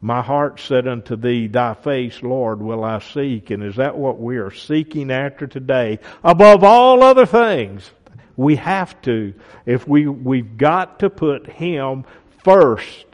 my 0.00 0.22
heart 0.22 0.60
said 0.60 0.88
unto 0.88 1.14
thee, 1.14 1.46
Thy 1.46 1.74
face, 1.74 2.22
Lord, 2.22 2.62
will 2.62 2.84
I 2.84 3.00
seek. 3.00 3.50
And 3.50 3.62
is 3.62 3.76
that 3.76 3.98
what 3.98 4.18
we 4.18 4.38
are 4.38 4.50
seeking 4.50 5.10
after 5.10 5.46
today? 5.46 5.98
Above 6.24 6.64
all 6.64 7.02
other 7.02 7.26
things, 7.26 7.90
we 8.36 8.56
have 8.56 9.00
to. 9.02 9.34
If 9.66 9.86
we, 9.86 10.06
we've 10.06 10.56
got 10.56 11.00
to 11.00 11.10
put 11.10 11.46
Him 11.46 12.04
first. 12.44 13.07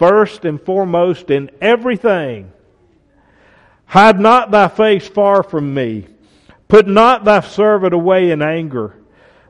First 0.00 0.46
and 0.46 0.58
foremost 0.58 1.30
in 1.30 1.50
everything. 1.60 2.50
Hide 3.84 4.18
not 4.18 4.50
thy 4.50 4.68
face 4.68 5.06
far 5.06 5.42
from 5.42 5.74
me. 5.74 6.06
Put 6.68 6.88
not 6.88 7.26
thy 7.26 7.40
servant 7.40 7.92
away 7.92 8.30
in 8.30 8.40
anger. 8.40 8.94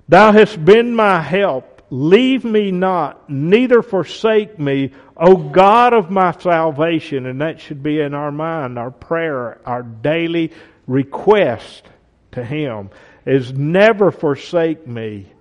Thou 0.08 0.32
hast 0.32 0.64
been 0.64 0.92
my 0.92 1.20
help. 1.20 1.82
Leave 1.90 2.42
me 2.44 2.72
not, 2.72 3.30
neither 3.30 3.80
forsake 3.80 4.58
me, 4.58 4.90
O 5.16 5.36
God 5.36 5.92
of 5.92 6.10
my 6.10 6.32
salvation. 6.32 7.26
And 7.26 7.40
that 7.42 7.60
should 7.60 7.84
be 7.84 8.00
in 8.00 8.12
our 8.12 8.32
mind, 8.32 8.76
our 8.76 8.90
prayer, 8.90 9.60
our 9.64 9.84
daily 9.84 10.50
request 10.88 11.84
to 12.32 12.44
Him 12.44 12.90
is 13.24 13.52
never 13.52 14.10
forsake 14.10 14.84
me. 14.84 15.32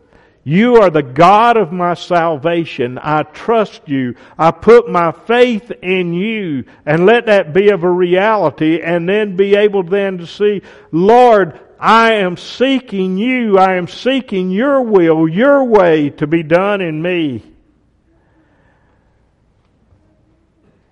You 0.43 0.77
are 0.77 0.89
the 0.89 1.03
God 1.03 1.57
of 1.57 1.71
my 1.71 1.93
salvation. 1.93 2.97
I 3.01 3.23
trust 3.23 3.87
you. 3.87 4.15
I 4.37 4.51
put 4.51 4.89
my 4.89 5.11
faith 5.11 5.71
in 5.81 6.13
you 6.13 6.65
and 6.85 7.05
let 7.05 7.25
that 7.25 7.53
be 7.53 7.69
of 7.69 7.83
a 7.83 7.91
reality 7.91 8.81
and 8.81 9.07
then 9.07 9.35
be 9.35 9.55
able 9.55 9.83
then 9.83 10.17
to 10.19 10.27
see, 10.27 10.61
Lord, 10.91 11.59
I 11.79 12.13
am 12.13 12.37
seeking 12.37 13.17
you. 13.17 13.57
I 13.57 13.75
am 13.75 13.87
seeking 13.87 14.49
your 14.49 14.81
will, 14.81 15.27
your 15.27 15.63
way 15.63 16.09
to 16.11 16.27
be 16.27 16.43
done 16.43 16.81
in 16.81 17.01
me. 17.01 17.43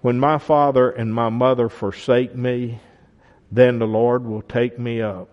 When 0.01 0.19
my 0.19 0.37
father 0.37 0.89
and 0.89 1.13
my 1.13 1.29
mother 1.29 1.67
forsake 1.67 2.35
me, 2.35 2.79
then 3.51 3.79
the 3.79 3.87
Lord 3.87 4.25
will 4.25 4.41
take 4.41 4.77
me 4.77 5.01
up. 5.01 5.29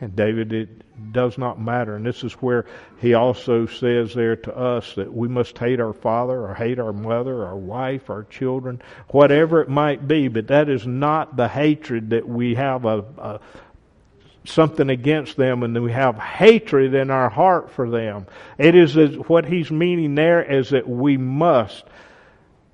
And 0.00 0.16
David, 0.16 0.52
it 0.52 0.68
does 1.12 1.38
not 1.38 1.60
matter. 1.60 1.96
And 1.96 2.04
this 2.04 2.24
is 2.24 2.32
where 2.34 2.66
he 3.00 3.14
also 3.14 3.66
says 3.66 4.14
there 4.14 4.36
to 4.36 4.56
us 4.56 4.94
that 4.94 5.12
we 5.12 5.28
must 5.28 5.56
hate 5.58 5.80
our 5.80 5.92
father 5.92 6.46
or 6.46 6.54
hate 6.54 6.78
our 6.78 6.92
mother, 6.92 7.44
our 7.44 7.56
wife, 7.56 8.10
our 8.10 8.24
children, 8.24 8.82
whatever 9.08 9.60
it 9.60 9.68
might 9.68 10.06
be. 10.06 10.28
But 10.28 10.48
that 10.48 10.68
is 10.68 10.86
not 10.86 11.36
the 11.36 11.48
hatred 11.48 12.10
that 12.10 12.28
we 12.28 12.54
have 12.54 12.84
a, 12.84 13.04
a 13.18 13.40
something 14.44 14.88
against 14.90 15.36
them 15.36 15.62
and 15.62 15.82
we 15.82 15.92
have 15.92 16.16
hatred 16.16 16.94
in 16.94 17.10
our 17.10 17.28
heart 17.28 17.70
for 17.70 17.90
them. 17.90 18.26
It 18.56 18.74
is 18.74 18.96
what 19.28 19.44
he's 19.44 19.70
meaning 19.70 20.14
there 20.14 20.42
is 20.42 20.70
that 20.70 20.88
we 20.88 21.16
must 21.16 21.84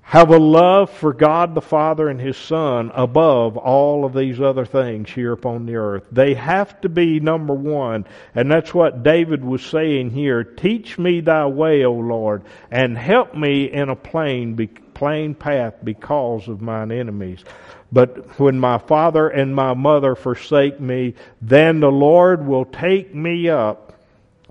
have 0.05 0.29
a 0.29 0.37
love 0.37 0.91
for 0.91 1.13
God 1.13 1.55
the 1.55 1.61
Father 1.61 2.09
and 2.09 2.21
His 2.21 2.37
Son 2.37 2.91
above 2.93 3.57
all 3.57 4.05
of 4.05 4.13
these 4.13 4.39
other 4.39 4.63
things 4.63 5.09
here 5.09 5.31
upon 5.31 5.65
the 5.65 5.77
earth. 5.77 6.05
They 6.11 6.35
have 6.35 6.79
to 6.81 6.89
be 6.89 7.19
number 7.19 7.55
one. 7.55 8.05
And 8.35 8.51
that's 8.51 8.71
what 8.71 9.01
David 9.01 9.43
was 9.43 9.65
saying 9.65 10.11
here. 10.11 10.43
Teach 10.43 10.99
me 10.99 11.21
thy 11.21 11.47
way, 11.47 11.83
O 11.85 11.93
Lord, 11.93 12.43
and 12.69 12.95
help 12.95 13.33
me 13.33 13.65
in 13.71 13.89
a 13.89 13.95
plain, 13.95 14.69
plain 14.93 15.33
path 15.33 15.73
because 15.83 16.47
of 16.47 16.61
mine 16.61 16.91
enemies. 16.91 17.43
But 17.91 18.39
when 18.39 18.59
my 18.59 18.77
father 18.77 19.27
and 19.27 19.55
my 19.55 19.73
mother 19.73 20.15
forsake 20.15 20.79
me, 20.79 21.15
then 21.41 21.79
the 21.79 21.91
Lord 21.91 22.45
will 22.45 22.65
take 22.65 23.15
me 23.15 23.49
up. 23.49 23.84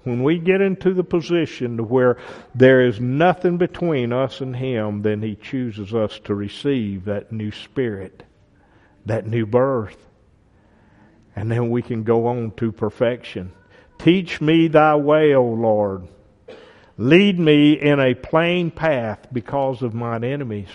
When 0.04 0.22
we 0.22 0.38
get 0.38 0.60
into 0.60 0.92
the 0.92 1.02
position 1.02 1.88
where 1.88 2.18
there 2.54 2.86
is 2.86 3.00
nothing 3.00 3.56
between 3.56 4.12
us 4.12 4.40
and 4.40 4.54
Him, 4.54 5.02
then 5.02 5.22
He 5.22 5.34
chooses 5.34 5.94
us 5.94 6.20
to 6.24 6.34
receive 6.34 7.06
that 7.06 7.32
new 7.32 7.50
spirit, 7.50 8.22
that 9.06 9.26
new 9.26 9.46
birth. 9.46 9.96
And 11.34 11.50
then 11.50 11.70
we 11.70 11.82
can 11.82 12.04
go 12.04 12.26
on 12.26 12.52
to 12.58 12.70
perfection. 12.70 13.52
Teach 13.98 14.40
me 14.40 14.68
thy 14.68 14.94
way, 14.94 15.34
O 15.34 15.42
Lord. 15.42 16.06
Lead 16.98 17.38
me 17.38 17.72
in 17.72 17.98
a 17.98 18.14
plain 18.14 18.70
path 18.70 19.26
because 19.32 19.82
of 19.82 19.94
mine 19.94 20.22
enemies 20.22 20.68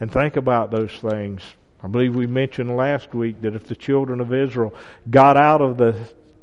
and 0.00 0.12
think 0.12 0.36
about 0.36 0.72
those 0.72 0.92
things. 0.92 1.40
I 1.82 1.86
believe 1.86 2.14
we 2.14 2.26
mentioned 2.26 2.76
last 2.76 3.14
week 3.14 3.40
that 3.42 3.54
if 3.54 3.66
the 3.66 3.76
children 3.76 4.20
of 4.20 4.34
Israel 4.34 4.74
got 5.08 5.36
out 5.36 5.60
of 5.60 5.78
the 5.78 5.94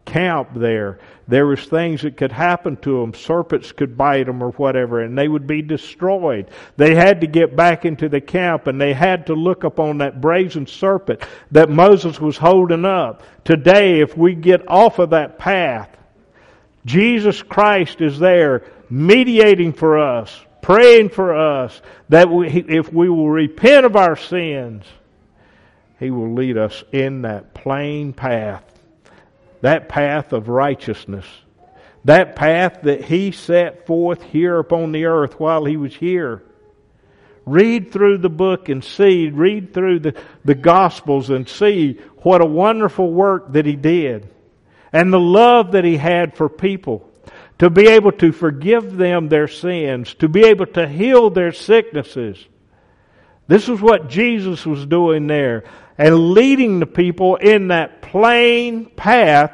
camp 0.09 0.49
there, 0.55 0.99
there 1.27 1.45
was 1.45 1.63
things 1.65 2.01
that 2.01 2.17
could 2.17 2.31
happen 2.31 2.75
to 2.77 2.99
them. 2.99 3.13
Serpents 3.13 3.71
could 3.71 3.95
bite 3.95 4.25
them 4.25 4.43
or 4.43 4.51
whatever, 4.51 5.01
and 5.01 5.17
they 5.17 5.27
would 5.27 5.45
be 5.45 5.61
destroyed. 5.61 6.49
They 6.75 6.95
had 6.95 7.21
to 7.21 7.27
get 7.27 7.55
back 7.55 7.85
into 7.85 8.09
the 8.09 8.19
camp, 8.19 8.67
and 8.67 8.81
they 8.81 8.93
had 8.93 9.27
to 9.27 9.35
look 9.35 9.63
upon 9.63 9.99
that 9.99 10.19
brazen 10.19 10.65
serpent 10.65 11.21
that 11.51 11.69
Moses 11.69 12.19
was 12.19 12.37
holding 12.37 12.85
up. 12.85 13.23
Today, 13.45 14.01
if 14.01 14.17
we 14.17 14.33
get 14.35 14.67
off 14.67 14.99
of 14.99 15.11
that 15.11 15.37
path, 15.37 15.95
Jesus 16.85 17.43
Christ 17.43 18.01
is 18.01 18.17
there 18.17 18.63
mediating 18.89 19.73
for 19.73 19.99
us, 19.99 20.35
praying 20.61 21.09
for 21.09 21.35
us 21.35 21.81
that 22.09 22.29
we, 22.29 22.47
if 22.47 22.91
we 22.91 23.09
will 23.09 23.29
repent 23.29 23.85
of 23.85 23.95
our 23.95 24.15
sins, 24.15 24.83
He 25.99 26.09
will 26.09 26.33
lead 26.33 26.57
us 26.57 26.83
in 26.91 27.21
that 27.21 27.53
plain 27.53 28.13
path, 28.13 28.63
that 29.61 29.89
path 29.89 30.33
of 30.33 30.49
righteousness, 30.49 31.25
that 32.05 32.35
path 32.35 32.79
that 32.83 33.03
He 33.03 33.31
set 33.31 33.85
forth 33.85 34.23
here 34.23 34.59
upon 34.59 34.91
the 34.91 35.05
earth 35.05 35.39
while 35.39 35.65
He 35.65 35.77
was 35.77 35.95
here. 35.95 36.43
Read 37.45 37.91
through 37.91 38.19
the 38.19 38.29
book 38.29 38.69
and 38.69 38.83
see, 38.83 39.29
read 39.29 39.73
through 39.73 39.99
the, 39.99 40.21
the 40.45 40.55
Gospels 40.55 41.29
and 41.29 41.49
see 41.49 41.99
what 42.17 42.41
a 42.41 42.45
wonderful 42.45 43.11
work 43.11 43.53
that 43.53 43.65
He 43.65 43.75
did 43.75 44.29
and 44.93 45.11
the 45.11 45.19
love 45.19 45.71
that 45.73 45.85
He 45.85 45.97
had 45.97 46.35
for 46.35 46.49
people 46.49 47.09
to 47.59 47.69
be 47.69 47.87
able 47.89 48.13
to 48.13 48.31
forgive 48.31 48.95
them 48.95 49.27
their 49.27 49.47
sins, 49.47 50.13
to 50.15 50.29
be 50.29 50.45
able 50.45 50.65
to 50.65 50.87
heal 50.87 51.29
their 51.29 51.51
sicknesses. 51.51 52.43
This 53.47 53.67
is 53.67 53.81
what 53.81 54.09
Jesus 54.09 54.65
was 54.65 54.85
doing 54.85 55.27
there 55.27 55.65
and 55.99 56.31
leading 56.31 56.79
the 56.79 56.87
people 56.87 57.35
in 57.35 57.67
that 57.67 58.01
plain 58.01 58.85
path 58.85 59.51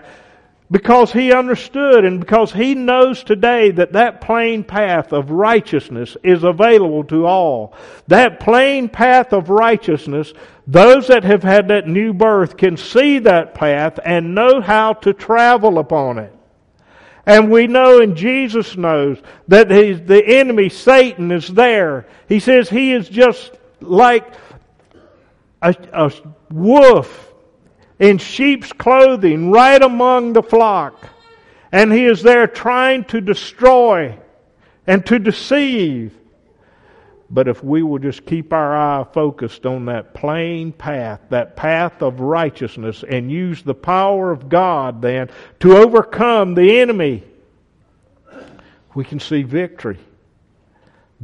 because 0.69 1.12
he 1.12 1.34
understood 1.34 2.05
and 2.05 2.19
because 2.19 2.53
he 2.53 2.75
knows 2.75 3.23
today 3.23 3.71
that 3.71 3.93
that 3.93 4.21
plain 4.21 4.63
path 4.63 5.12
of 5.12 5.31
righteousness 5.31 6.15
is 6.23 6.43
available 6.43 7.03
to 7.03 7.25
all. 7.25 7.73
That 8.08 8.39
plain 8.39 8.89
path 8.89 9.34
of 9.34 9.49
righteousness, 9.49 10.34
those 10.67 11.08
that 11.08 11.23
have 11.23 11.41
had 11.41 11.67
that 11.69 11.88
new 11.88 12.13
birth 12.13 12.58
can 12.58 12.77
see 12.77 13.19
that 13.19 13.55
path 13.55 13.99
and 14.05 14.36
know 14.36 14.62
how 14.62 14.93
to 14.93 15.13
travel 15.13 15.79
upon 15.79 16.19
it. 16.19 16.31
And 17.25 17.49
we 17.49 17.65
know 17.65 18.01
and 18.01 18.15
Jesus 18.15 18.77
knows 18.77 19.19
that 19.47 19.67
the 19.67 20.23
enemy, 20.25 20.69
Satan, 20.69 21.31
is 21.31 21.47
there. 21.47 22.05
He 22.29 22.39
says 22.39 22.69
he 22.69 22.91
is 22.91 23.10
just 23.10 23.51
like 23.81 24.31
a, 25.65 25.75
a 25.93 26.12
wolf 26.51 27.34
in 27.99 28.17
sheep's 28.17 28.71
clothing 28.73 29.51
right 29.51 29.82
among 29.82 30.34
the 30.34 30.43
flock. 30.43 31.10
And 31.71 31.91
he 31.91 32.06
is 32.06 32.21
there 32.21 32.47
trying 32.47 33.06
to 33.06 33.19
destroy 33.19 34.17
and 34.86 35.06
to 35.08 35.19
deceive. 35.19 36.15
But 37.30 37.47
if 37.47 37.63
we 37.63 37.82
will 37.82 37.97
just 37.97 38.25
keep 38.25 38.54
our 38.54 38.78
eye 38.78 39.06
focused 39.12 39.65
on 39.65 39.86
that 39.86 40.13
plain 40.13 40.71
path, 40.71 41.21
that 41.30 41.56
path 41.56 42.04
of 42.04 42.19
righteousness, 42.19 43.04
and 43.08 43.32
use 43.32 43.63
the 43.63 43.73
power 43.73 44.32
of 44.32 44.47
God 44.47 45.01
then 45.01 45.30
to 45.62 45.75
overcome 45.75 46.54
the 46.54 46.80
enemy, 46.80 47.23
we 48.93 49.04
can 49.04 49.19
see 49.19 49.41
victory. 49.41 49.97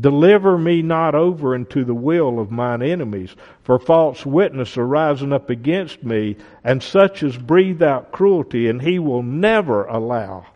Deliver 0.01 0.57
me 0.57 0.81
not 0.81 1.15
over 1.15 1.55
into 1.55 1.85
the 1.85 1.93
will 1.93 2.39
of 2.39 2.51
mine 2.51 2.81
enemies, 2.81 3.35
for 3.63 3.79
false 3.79 4.25
witness 4.25 4.77
are 4.77 4.87
rising 4.87 5.31
up 5.31 5.49
against 5.49 6.03
me, 6.03 6.35
and 6.63 6.81
such 6.83 7.23
as 7.23 7.37
breathe 7.37 7.81
out 7.81 8.11
cruelty, 8.11 8.67
and 8.67 8.81
he 8.81 8.99
will 8.99 9.23
never 9.23 9.85
allow 9.85 10.47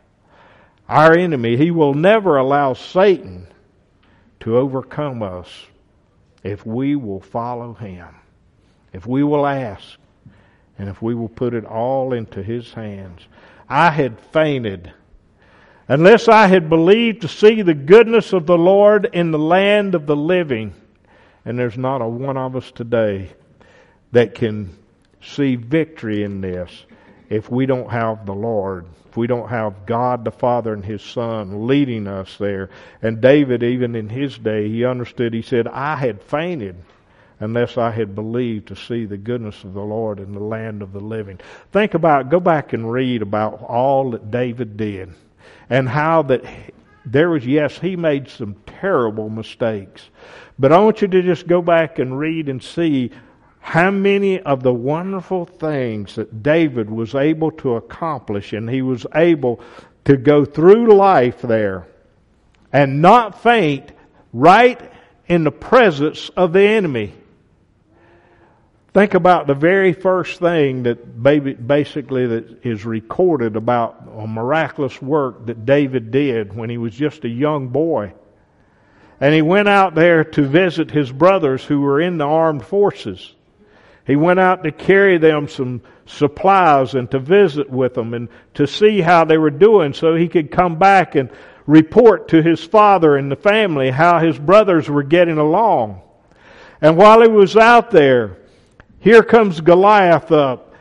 our 0.88 1.14
enemy, 1.14 1.58
he 1.58 1.72
will 1.72 1.94
never 1.94 2.38
allow 2.38 2.74
Satan 2.74 3.48
to 4.40 4.58
overcome 4.58 5.24
us 5.24 5.66
if 6.44 6.66
we 6.66 6.96
will 6.96 7.20
follow 7.20 7.74
him, 7.74 8.08
if 8.94 9.08
we 9.08 9.24
will 9.24 9.48
ask, 9.48 9.98
and 10.78 10.88
if 10.88 11.02
we 11.02 11.16
will 11.16 11.30
put 11.30 11.56
it 11.56 11.66
all 11.66 12.14
into 12.14 12.44
his 12.44 12.74
hands. 12.74 13.22
I 13.68 13.90
had 13.90 14.20
fainted 14.20 14.94
unless 15.88 16.28
I 16.28 16.48
had 16.48 16.70
believed 16.70 17.22
to 17.22 17.28
see 17.28 17.62
the 17.62 17.74
goodness 17.74 18.34
of 18.34 18.46
the 18.46 18.58
Lord 18.58 19.10
in 19.14 19.32
the 19.32 19.40
land 19.40 19.96
of 19.96 20.06
the 20.06 20.16
living. 20.16 20.74
And 21.46 21.60
there's 21.60 21.78
not 21.78 22.02
a 22.02 22.08
one 22.08 22.38
of 22.38 22.56
us 22.56 22.72
today 22.72 23.30
that 24.12 24.36
can 24.36 24.78
see 25.22 25.56
victory 25.56 26.24
in 26.24 26.42
this 26.42 26.86
if 27.30 27.50
we 27.52 27.66
don't 27.66 27.90
have 27.90 28.26
the 28.26 28.34
Lord, 28.34 28.86
if 29.10 29.18
we 29.18 29.28
don't 29.28 29.50
have 29.50 29.86
God 29.86 30.26
the 30.26 30.32
Father 30.32 30.74
and 30.74 30.84
His 30.84 31.02
Son 31.02 31.68
leading 31.68 32.08
us 32.08 32.38
there. 32.38 32.70
And 33.02 33.22
David, 33.22 33.64
even 33.64 33.96
in 33.96 34.10
his 34.10 34.38
day, 34.38 34.70
he 34.70 34.86
understood, 34.86 35.34
he 35.34 35.42
said, 35.42 35.68
I 35.68 35.96
had 35.96 36.22
fainted 36.22 36.76
unless 37.40 37.78
I 37.78 37.92
had 37.92 38.16
believed 38.16 38.70
to 38.70 38.76
see 38.76 39.06
the 39.06 39.18
goodness 39.18 39.64
of 39.64 39.74
the 39.74 39.82
Lord 39.84 40.20
in 40.20 40.34
the 40.34 40.40
land 40.40 40.82
of 40.82 40.94
the 40.94 41.00
living. 41.00 41.40
Think 41.72 41.94
about, 41.94 42.30
go 42.30 42.40
back 42.40 42.74
and 42.74 42.90
read 42.90 43.22
about 43.22 43.62
all 43.62 44.12
that 44.12 44.32
David 44.32 44.78
did 44.78 45.14
and 45.70 45.90
how 45.90 46.22
that 46.24 46.44
there 47.06 47.30
was, 47.30 47.46
yes, 47.46 47.78
he 47.78 47.96
made 47.96 48.30
some 48.30 48.56
terrible 48.66 49.30
mistakes. 49.30 50.10
But 50.58 50.72
I 50.72 50.80
want 50.80 51.02
you 51.02 51.08
to 51.08 51.22
just 51.22 51.48
go 51.48 51.62
back 51.62 52.00
and 52.00 52.18
read 52.18 52.50
and 52.50 52.64
see 52.64 53.12
how 53.60 53.92
many 53.92 54.40
of 54.42 54.64
the 54.64 54.74
wonderful 54.74 55.46
things 55.46 56.16
that 56.16 56.44
David 56.44 56.90
was 56.90 57.16
able 57.16 57.52
to 57.52 57.76
accomplish 57.76 58.54
and 58.54 58.70
he 58.70 58.82
was 58.82 59.06
able 59.16 59.60
to 60.06 60.18
go 60.18 60.46
through 60.46 60.94
life 60.94 61.42
there 61.42 61.88
and 62.72 63.02
not 63.02 63.42
faint 63.42 63.92
right 64.34 64.80
in 65.28 65.44
the 65.44 65.52
presence 65.52 66.30
of 66.30 66.54
the 66.54 66.62
enemy. 66.62 67.14
Think 68.96 69.14
about 69.14 69.46
the 69.46 69.54
very 69.54 69.92
first 69.92 70.40
thing 70.40 70.84
that 70.84 71.22
basically 71.22 72.28
that 72.28 72.66
is 72.66 72.86
recorded 72.86 73.58
about 73.58 74.08
a 74.18 74.26
miraculous 74.26 75.02
work 75.02 75.48
that 75.48 75.66
David 75.66 76.12
did 76.12 76.56
when 76.56 76.70
he 76.70 76.78
was 76.78 76.96
just 76.96 77.26
a 77.26 77.28
young 77.28 77.68
boy. 77.68 78.14
And 79.20 79.34
he 79.34 79.42
went 79.42 79.68
out 79.68 79.96
there 79.96 80.24
to 80.24 80.44
visit 80.44 80.92
his 80.92 81.12
brothers 81.12 81.62
who 81.62 81.82
were 81.82 82.00
in 82.00 82.18
the 82.18 82.24
armed 82.24 82.64
forces. 82.64 83.34
He 84.08 84.16
went 84.16 84.40
out 84.40 84.64
to 84.64 84.72
carry 84.72 85.18
them 85.18 85.50
some 85.50 85.82
supplies 86.06 86.96
and 86.96 87.12
to 87.12 87.20
visit 87.20 87.70
with 87.70 87.96
them 87.96 88.14
and 88.14 88.30
to 88.54 88.66
see 88.66 89.02
how 89.02 89.26
they 89.26 89.38
were 89.38 89.50
doing 89.50 89.92
so 89.92 90.16
he 90.16 90.30
could 90.30 90.52
come 90.52 90.80
back 90.80 91.16
and 91.16 91.30
report 91.68 92.30
to 92.30 92.42
his 92.42 92.64
father 92.64 93.18
and 93.18 93.30
the 93.30 93.36
family 93.36 93.92
how 93.92 94.20
his 94.20 94.40
brothers 94.40 94.90
were 94.90 95.04
getting 95.04 95.38
along. 95.38 96.02
And 96.80 96.96
while 96.96 97.22
he 97.22 97.28
was 97.28 97.58
out 97.58 97.92
there, 97.92 98.38
here 99.06 99.22
comes 99.22 99.62
Goliath 99.62 100.32
up, 100.32 100.74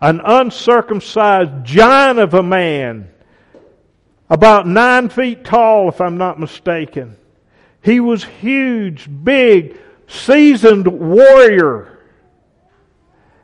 an 0.00 0.22
uncircumcised 0.24 1.64
giant 1.64 2.18
of 2.18 2.32
a 2.32 2.42
man, 2.42 3.10
about 4.30 4.66
nine 4.66 5.10
feet 5.10 5.44
tall, 5.44 5.90
if 5.90 6.00
I'm 6.00 6.16
not 6.16 6.40
mistaken. 6.40 7.14
He 7.82 8.00
was 8.00 8.24
huge, 8.24 9.06
big, 9.22 9.78
seasoned 10.06 10.86
warrior. 10.86 11.98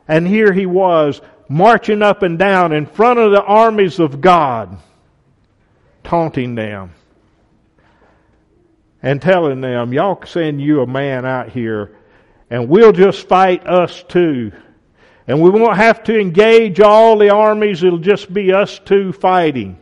And 0.07 0.27
here 0.27 0.51
he 0.51 0.65
was, 0.65 1.21
marching 1.47 2.01
up 2.01 2.23
and 2.23 2.39
down 2.39 2.73
in 2.73 2.87
front 2.87 3.19
of 3.19 3.31
the 3.31 3.43
armies 3.43 3.99
of 3.99 4.21
God, 4.21 4.79
taunting 6.03 6.55
them 6.55 6.95
and 9.03 9.21
telling 9.21 9.61
them, 9.61 9.93
Y'all 9.93 10.19
send 10.25 10.59
you 10.59 10.81
a 10.81 10.87
man 10.87 11.27
out 11.27 11.49
here 11.49 11.95
and 12.49 12.69
we'll 12.69 12.91
just 12.91 13.27
fight 13.27 13.65
us 13.67 14.03
two. 14.07 14.51
And 15.27 15.41
we 15.41 15.49
won't 15.49 15.77
have 15.77 16.03
to 16.03 16.19
engage 16.19 16.79
all 16.79 17.17
the 17.17 17.31
armies, 17.31 17.83
it'll 17.83 17.97
just 17.99 18.31
be 18.31 18.53
us 18.53 18.79
two 18.79 19.11
fighting. 19.11 19.79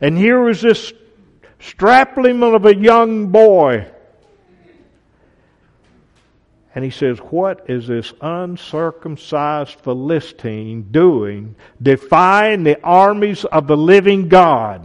And 0.00 0.16
here 0.16 0.40
was 0.40 0.60
this 0.60 0.92
strapling 1.58 2.42
of 2.42 2.66
a 2.66 2.76
young 2.76 3.28
boy. 3.28 3.90
And 6.74 6.84
he 6.84 6.90
says, 6.90 7.18
What 7.18 7.68
is 7.68 7.88
this 7.88 8.12
uncircumcised 8.20 9.80
Philistine 9.80 10.88
doing, 10.90 11.56
defying 11.82 12.62
the 12.62 12.80
armies 12.82 13.44
of 13.46 13.66
the 13.66 13.76
living 13.76 14.28
God? 14.28 14.82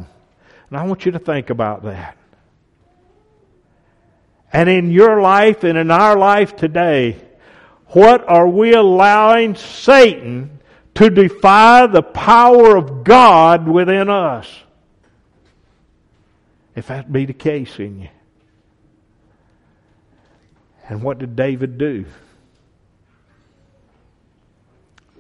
And 0.70 0.78
I 0.78 0.86
want 0.86 1.06
you 1.06 1.12
to 1.12 1.20
think 1.20 1.50
about 1.52 1.84
that. 1.84 2.18
And 4.54 4.70
in 4.70 4.92
your 4.92 5.20
life 5.20 5.64
and 5.64 5.78
in 5.78 5.90
our 5.90 6.16
life 6.16 6.56
today, 6.56 7.18
what 7.88 8.24
are 8.30 8.48
we 8.48 8.74
allowing 8.74 9.56
Satan 9.56 10.60
to 10.94 11.10
defy 11.10 11.88
the 11.88 12.04
power 12.04 12.78
of 12.78 13.04
God 13.04 13.68
within 13.68 14.10
us? 14.10 14.48
If 16.76 16.88
that 16.88 17.12
be 17.12 17.26
the 17.26 17.34
case 17.34 17.80
in 17.80 18.02
you. 18.02 18.10
And 20.88 21.02
what 21.02 21.18
did 21.18 21.36
David 21.36 21.78
do? 21.80 22.06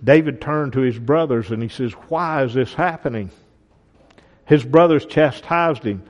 David 0.03 0.41
turned 0.41 0.73
to 0.73 0.81
his 0.81 0.99
brothers 0.99 1.49
and 1.49 1.63
he 1.63 1.69
says, 1.69 1.93
Why 1.93 2.43
is 2.43 2.53
this 2.53 2.73
happening? 2.73 3.31
His 4.45 4.63
brothers 4.63 5.05
chastised 5.05 5.83
him. 5.83 6.03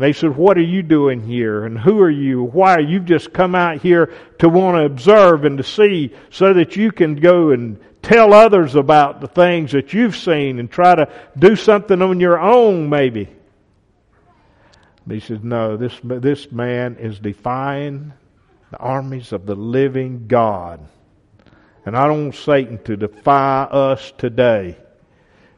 They 0.00 0.14
said, 0.14 0.34
What 0.34 0.56
are 0.56 0.62
you 0.62 0.82
doing 0.82 1.22
here? 1.22 1.66
And 1.66 1.78
who 1.78 2.00
are 2.00 2.10
you? 2.10 2.42
Why? 2.42 2.78
You've 2.78 3.04
just 3.04 3.34
come 3.34 3.54
out 3.54 3.82
here 3.82 4.10
to 4.38 4.48
want 4.48 4.78
to 4.78 4.86
observe 4.86 5.44
and 5.44 5.58
to 5.58 5.62
see 5.62 6.14
so 6.30 6.54
that 6.54 6.74
you 6.74 6.90
can 6.90 7.16
go 7.16 7.50
and 7.50 7.78
tell 8.00 8.32
others 8.32 8.76
about 8.76 9.20
the 9.20 9.26
things 9.26 9.72
that 9.72 9.92
you've 9.92 10.16
seen 10.16 10.58
and 10.58 10.70
try 10.70 10.94
to 10.94 11.12
do 11.38 11.54
something 11.54 12.00
on 12.00 12.18
your 12.18 12.40
own, 12.40 12.88
maybe. 12.88 13.28
he 15.06 15.20
says, 15.20 15.40
No, 15.42 15.76
this, 15.76 16.00
this 16.02 16.50
man 16.50 16.96
is 16.96 17.18
defying 17.18 18.14
the 18.70 18.78
armies 18.78 19.32
of 19.32 19.44
the 19.44 19.54
living 19.54 20.28
God. 20.28 20.80
And 21.84 21.94
I 21.94 22.06
don't 22.06 22.22
want 22.22 22.36
Satan 22.36 22.82
to 22.84 22.96
defy 22.96 23.64
us 23.64 24.14
today. 24.16 24.78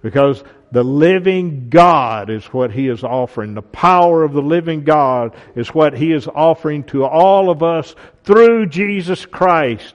Because 0.02 0.42
the 0.72 0.82
living 0.82 1.68
God 1.68 2.30
is 2.30 2.46
what 2.46 2.72
he 2.72 2.88
is 2.88 3.04
offering. 3.04 3.54
The 3.54 3.62
power 3.62 4.24
of 4.24 4.32
the 4.32 4.40
living 4.40 4.84
God 4.84 5.36
is 5.54 5.68
what 5.68 5.96
he 5.96 6.12
is 6.12 6.26
offering 6.26 6.84
to 6.84 7.04
all 7.04 7.50
of 7.50 7.62
us 7.62 7.94
through 8.24 8.66
Jesus 8.66 9.26
Christ. 9.26 9.94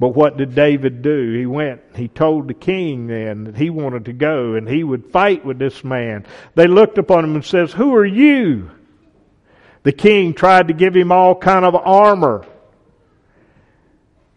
But 0.00 0.08
what 0.08 0.38
did 0.38 0.54
David 0.54 1.02
do? 1.02 1.34
He 1.38 1.44
went, 1.44 1.82
he 1.94 2.08
told 2.08 2.48
the 2.48 2.54
king 2.54 3.06
then 3.06 3.44
that 3.44 3.56
he 3.56 3.68
wanted 3.68 4.06
to 4.06 4.14
go 4.14 4.54
and 4.54 4.66
he 4.66 4.82
would 4.82 5.12
fight 5.12 5.44
with 5.44 5.58
this 5.58 5.84
man. 5.84 6.26
They 6.54 6.66
looked 6.66 6.96
upon 6.96 7.24
him 7.24 7.34
and 7.34 7.44
says, 7.44 7.72
Who 7.72 7.94
are 7.94 8.06
you? 8.06 8.70
The 9.82 9.92
king 9.92 10.32
tried 10.32 10.68
to 10.68 10.74
give 10.74 10.96
him 10.96 11.12
all 11.12 11.34
kind 11.34 11.64
of 11.64 11.76
armor. 11.76 12.46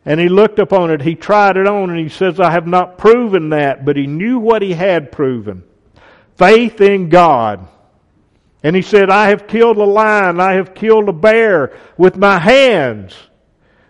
And 0.08 0.22
he 0.22 0.30
looked 0.30 0.58
upon 0.58 0.89
it, 0.89 1.02
he 1.02 1.15
tried 1.15 1.58
it 1.58 1.67
on, 1.67 1.89
and 1.89 2.00
he 2.00 2.08
says, 2.08 2.39
I 2.39 2.52
have 2.52 2.65
not 2.65 2.98
proven 2.98 3.50
that, 3.50 3.84
but 3.84 3.98
he 3.98 4.08
knew 4.08 4.39
what 4.39 4.62
he 4.62 4.72
had 4.72 5.12
proven. 5.12 5.63
Faith 6.38 6.80
in 6.80 7.10
God. 7.10 7.67
And 8.63 8.74
he 8.74 8.82
said, 8.82 9.10
I 9.10 9.28
have 9.28 9.48
killed 9.48 9.76
a 9.76 9.84
lion, 9.84 10.39
I 10.39 10.54
have 10.54 10.74
killed 10.74 11.10
a 11.10 11.13
bear 11.13 11.78
with 11.98 12.15
my 12.15 12.39
hands 12.39 13.17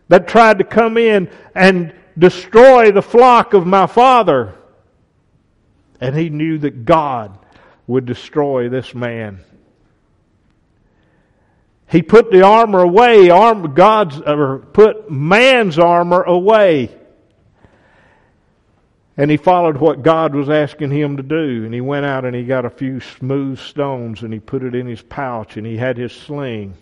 that 0.08 0.28
tried 0.28 0.58
to 0.58 0.64
come 0.64 0.98
in 0.98 1.30
and 1.54 1.94
destroy 2.18 2.92
the 2.92 3.04
flock 3.04 3.54
of 3.54 3.68
my 3.68 3.86
father. 3.86 4.56
And 6.02 6.18
he 6.18 6.32
knew 6.32 6.58
that 6.58 6.84
God 6.84 7.38
would 7.86 8.08
destroy 8.08 8.70
this 8.70 8.96
man. 8.96 9.42
He 11.89 12.02
put 12.02 12.32
the 12.32 12.43
armor 12.43 12.82
away, 12.82 13.30
arm, 13.30 13.73
God's, 13.73 14.19
or 14.19 14.60
put 14.60 15.10
man's 15.10 15.80
armor 15.80 16.21
away. 16.21 16.93
And 19.15 19.32
he 19.32 19.38
followed 19.38 19.78
what 19.78 20.04
God 20.04 20.36
was 20.36 20.50
asking 20.50 20.91
him 20.91 21.17
to 21.17 21.23
do. 21.23 21.63
And 21.65 21.73
he 21.73 21.82
went 21.82 22.06
out 22.06 22.26
and 22.26 22.36
he 22.36 22.43
got 22.43 22.65
a 22.65 22.69
few 22.69 23.00
smooth 23.00 23.58
stones 23.58 24.21
and 24.21 24.32
he 24.32 24.39
put 24.39 24.63
it 24.63 24.76
in 24.76 24.86
his 24.86 25.02
pouch 25.02 25.58
and 25.58 25.65
he 25.65 25.78
had 25.78 25.97
his 25.97 26.12
sling. 26.12 26.76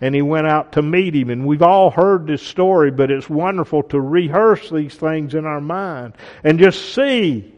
And 0.00 0.14
he 0.14 0.22
went 0.22 0.46
out 0.46 0.72
to 0.72 0.82
meet 0.82 1.14
him. 1.14 1.30
And 1.30 1.46
we've 1.46 1.62
all 1.62 1.90
heard 1.90 2.26
this 2.26 2.42
story, 2.42 2.90
but 2.90 3.10
it's 3.10 3.30
wonderful 3.30 3.84
to 3.84 4.00
rehearse 4.00 4.68
these 4.68 4.94
things 4.94 5.34
in 5.34 5.46
our 5.46 5.60
mind 5.60 6.14
and 6.42 6.58
just 6.58 6.94
see 6.94 7.54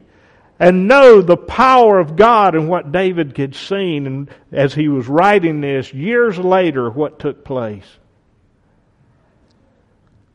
and 0.62 0.87
know 0.87 1.20
the 1.20 1.37
power 1.37 1.98
of 1.98 2.14
God 2.14 2.55
and 2.55 2.68
what 2.68 2.92
David 2.92 3.37
had 3.37 3.57
seen 3.57 4.07
and 4.07 4.31
as 4.53 4.72
he 4.72 4.87
was 4.87 5.09
writing 5.09 5.61
this 5.61 5.92
years 5.92 6.38
later 6.38 6.88
what 6.88 7.18
took 7.18 7.44
place. 7.44 7.85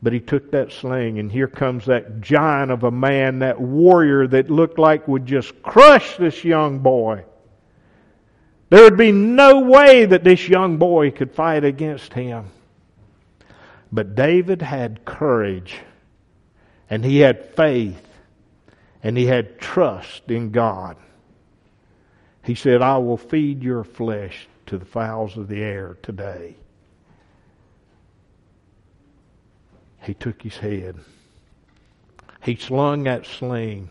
But 0.02 0.12
he 0.12 0.20
took 0.20 0.50
that 0.50 0.70
sling 0.70 1.18
and 1.18 1.32
here 1.32 1.48
comes 1.48 1.86
that 1.86 2.20
giant 2.20 2.70
of 2.70 2.84
a 2.84 2.90
man, 2.90 3.38
that 3.38 3.58
warrior 3.58 4.26
that 4.26 4.50
looked 4.50 4.78
like 4.78 5.08
would 5.08 5.24
just 5.24 5.62
crush 5.62 6.18
this 6.18 6.44
young 6.44 6.80
boy. 6.80 7.24
There 8.68 8.82
would 8.84 8.98
be 8.98 9.12
no 9.12 9.60
way 9.60 10.04
that 10.04 10.24
this 10.24 10.46
young 10.46 10.76
boy 10.76 11.10
could 11.10 11.32
fight 11.32 11.64
against 11.64 12.12
him. 12.12 12.50
But 13.90 14.14
David 14.14 14.60
had 14.60 15.06
courage 15.06 15.78
and 16.90 17.02
he 17.02 17.20
had 17.20 17.54
faith 17.54 18.07
and 19.02 19.16
he 19.16 19.26
had 19.26 19.58
trust 19.58 20.30
in 20.30 20.50
God. 20.50 20.96
He 22.42 22.54
said, 22.54 22.82
I 22.82 22.98
will 22.98 23.16
feed 23.16 23.62
your 23.62 23.84
flesh 23.84 24.48
to 24.66 24.78
the 24.78 24.84
fowls 24.84 25.36
of 25.36 25.48
the 25.48 25.62
air 25.62 25.96
today. 26.02 26.56
He 30.02 30.14
took 30.14 30.42
his 30.42 30.56
head. 30.56 30.96
He 32.42 32.56
slung 32.56 33.04
that 33.04 33.26
sling 33.26 33.90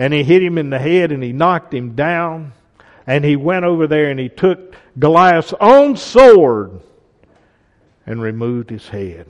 and 0.00 0.14
he 0.14 0.22
hit 0.22 0.42
him 0.42 0.56
in 0.56 0.70
the 0.70 0.78
head 0.78 1.12
and 1.12 1.22
he 1.22 1.32
knocked 1.32 1.74
him 1.74 1.94
down. 1.94 2.52
And 3.06 3.24
he 3.24 3.36
went 3.36 3.64
over 3.64 3.86
there 3.86 4.10
and 4.10 4.20
he 4.20 4.28
took 4.28 4.74
Goliath's 4.98 5.52
own 5.60 5.96
sword 5.96 6.80
and 8.06 8.22
removed 8.22 8.70
his 8.70 8.88
head. 8.88 9.26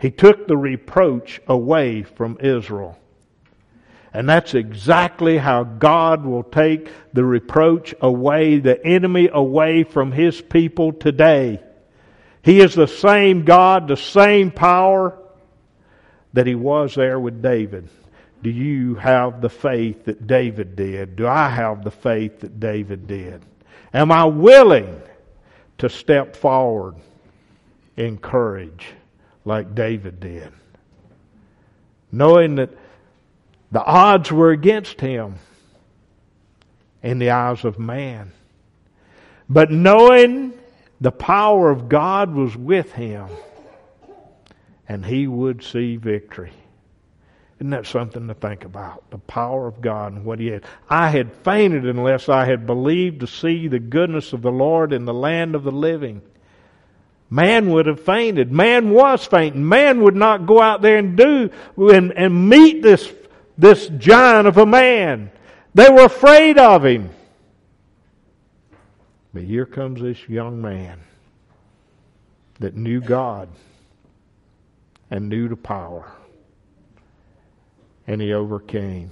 He 0.00 0.10
took 0.10 0.46
the 0.46 0.56
reproach 0.56 1.40
away 1.46 2.02
from 2.02 2.38
Israel. 2.40 2.98
And 4.14 4.28
that's 4.28 4.54
exactly 4.54 5.36
how 5.38 5.64
God 5.64 6.24
will 6.24 6.44
take 6.44 6.88
the 7.12 7.24
reproach 7.24 7.96
away, 8.00 8.60
the 8.60 8.82
enemy 8.86 9.28
away 9.30 9.82
from 9.82 10.12
His 10.12 10.40
people 10.40 10.92
today. 10.92 11.60
He 12.40 12.60
is 12.60 12.74
the 12.74 12.86
same 12.86 13.44
God, 13.44 13.88
the 13.88 13.96
same 13.96 14.52
power 14.52 15.18
that 16.32 16.46
He 16.46 16.54
was 16.54 16.94
there 16.94 17.18
with 17.18 17.42
David. 17.42 17.88
Do 18.40 18.50
you 18.50 18.94
have 18.94 19.40
the 19.40 19.48
faith 19.48 20.04
that 20.04 20.28
David 20.28 20.76
did? 20.76 21.16
Do 21.16 21.26
I 21.26 21.48
have 21.48 21.82
the 21.82 21.90
faith 21.90 22.40
that 22.40 22.60
David 22.60 23.08
did? 23.08 23.42
Am 23.92 24.12
I 24.12 24.26
willing 24.26 25.00
to 25.78 25.88
step 25.88 26.36
forward 26.36 26.94
in 27.96 28.18
courage 28.18 28.86
like 29.44 29.74
David 29.74 30.20
did? 30.20 30.52
Knowing 32.12 32.56
that 32.56 32.70
the 33.74 33.84
odds 33.84 34.30
were 34.30 34.52
against 34.52 35.00
him 35.00 35.34
in 37.02 37.18
the 37.18 37.30
eyes 37.30 37.64
of 37.64 37.76
man. 37.76 38.30
But 39.48 39.72
knowing 39.72 40.52
the 41.00 41.10
power 41.10 41.72
of 41.72 41.88
God 41.88 42.32
was 42.32 42.56
with 42.56 42.92
him 42.92 43.26
and 44.88 45.04
he 45.04 45.26
would 45.26 45.64
see 45.64 45.96
victory. 45.96 46.52
Isn't 47.56 47.70
that 47.70 47.86
something 47.86 48.28
to 48.28 48.34
think 48.34 48.64
about? 48.64 49.10
The 49.10 49.18
power 49.18 49.66
of 49.66 49.80
God 49.80 50.12
and 50.12 50.24
what 50.24 50.38
He 50.38 50.48
had. 50.48 50.64
I 50.88 51.08
had 51.08 51.32
fainted 51.32 51.84
unless 51.84 52.28
I 52.28 52.44
had 52.44 52.66
believed 52.66 53.20
to 53.20 53.26
see 53.26 53.68
the 53.68 53.78
goodness 53.78 54.32
of 54.32 54.42
the 54.42 54.52
Lord 54.52 54.92
in 54.92 55.04
the 55.04 55.14
land 55.14 55.54
of 55.54 55.64
the 55.64 55.72
living. 55.72 56.20
Man 57.30 57.70
would 57.70 57.86
have 57.86 58.00
fainted. 58.00 58.52
Man 58.52 58.90
was 58.90 59.24
fainting. 59.24 59.68
Man 59.68 60.02
would 60.02 60.16
not 60.16 60.46
go 60.46 60.60
out 60.60 60.82
there 60.82 60.98
and 60.98 61.16
do 61.16 61.50
and, 61.76 62.12
and 62.12 62.48
meet 62.48 62.82
this 62.82 63.10
this 63.56 63.88
giant 63.98 64.46
of 64.46 64.56
a 64.58 64.66
man. 64.66 65.30
They 65.74 65.88
were 65.88 66.04
afraid 66.04 66.58
of 66.58 66.84
him. 66.84 67.10
But 69.32 69.42
here 69.42 69.66
comes 69.66 70.00
this 70.00 70.28
young 70.28 70.62
man 70.62 71.00
that 72.60 72.76
knew 72.76 73.00
God 73.00 73.48
and 75.10 75.28
knew 75.28 75.48
the 75.48 75.56
power. 75.56 76.12
And 78.06 78.20
he 78.20 78.32
overcame. 78.32 79.10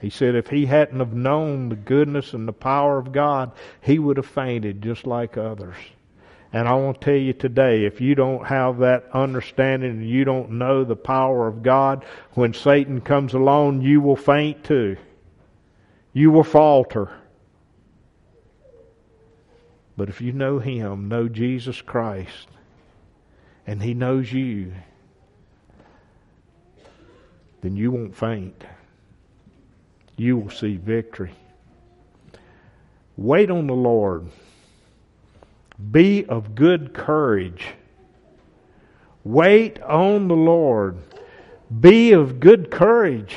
He 0.00 0.10
said 0.10 0.34
if 0.34 0.48
he 0.48 0.66
hadn't 0.66 0.98
have 0.98 1.14
known 1.14 1.70
the 1.70 1.76
goodness 1.76 2.34
and 2.34 2.46
the 2.46 2.52
power 2.52 2.98
of 2.98 3.10
God, 3.10 3.52
he 3.80 3.98
would 3.98 4.16
have 4.16 4.26
fainted 4.26 4.82
just 4.82 5.06
like 5.06 5.36
others. 5.36 5.76
And 6.54 6.68
I 6.68 6.74
want 6.74 7.00
to 7.00 7.04
tell 7.04 7.16
you 7.16 7.32
today, 7.32 7.84
if 7.84 8.00
you 8.00 8.14
don't 8.14 8.46
have 8.46 8.78
that 8.78 9.08
understanding 9.12 9.90
and 9.90 10.08
you 10.08 10.24
don't 10.24 10.52
know 10.52 10.84
the 10.84 10.94
power 10.94 11.48
of 11.48 11.64
God, 11.64 12.04
when 12.34 12.54
Satan 12.54 13.00
comes 13.00 13.34
along, 13.34 13.82
you 13.82 14.00
will 14.00 14.14
faint 14.14 14.62
too. 14.62 14.96
You 16.12 16.30
will 16.30 16.44
falter. 16.44 17.10
But 19.96 20.08
if 20.08 20.20
you 20.20 20.30
know 20.30 20.60
Him, 20.60 21.08
know 21.08 21.26
Jesus 21.26 21.82
Christ, 21.82 22.46
and 23.66 23.82
He 23.82 23.92
knows 23.92 24.32
you, 24.32 24.74
then 27.62 27.74
you 27.76 27.90
won't 27.90 28.16
faint. 28.16 28.62
You 30.16 30.36
will 30.36 30.50
see 30.50 30.76
victory. 30.76 31.34
Wait 33.16 33.50
on 33.50 33.66
the 33.66 33.74
Lord. 33.74 34.28
Be 35.90 36.24
of 36.26 36.54
good 36.54 36.94
courage. 36.94 37.66
Wait 39.24 39.80
on 39.82 40.28
the 40.28 40.36
Lord. 40.36 40.98
Be 41.80 42.12
of 42.12 42.40
good 42.40 42.70
courage. 42.70 43.36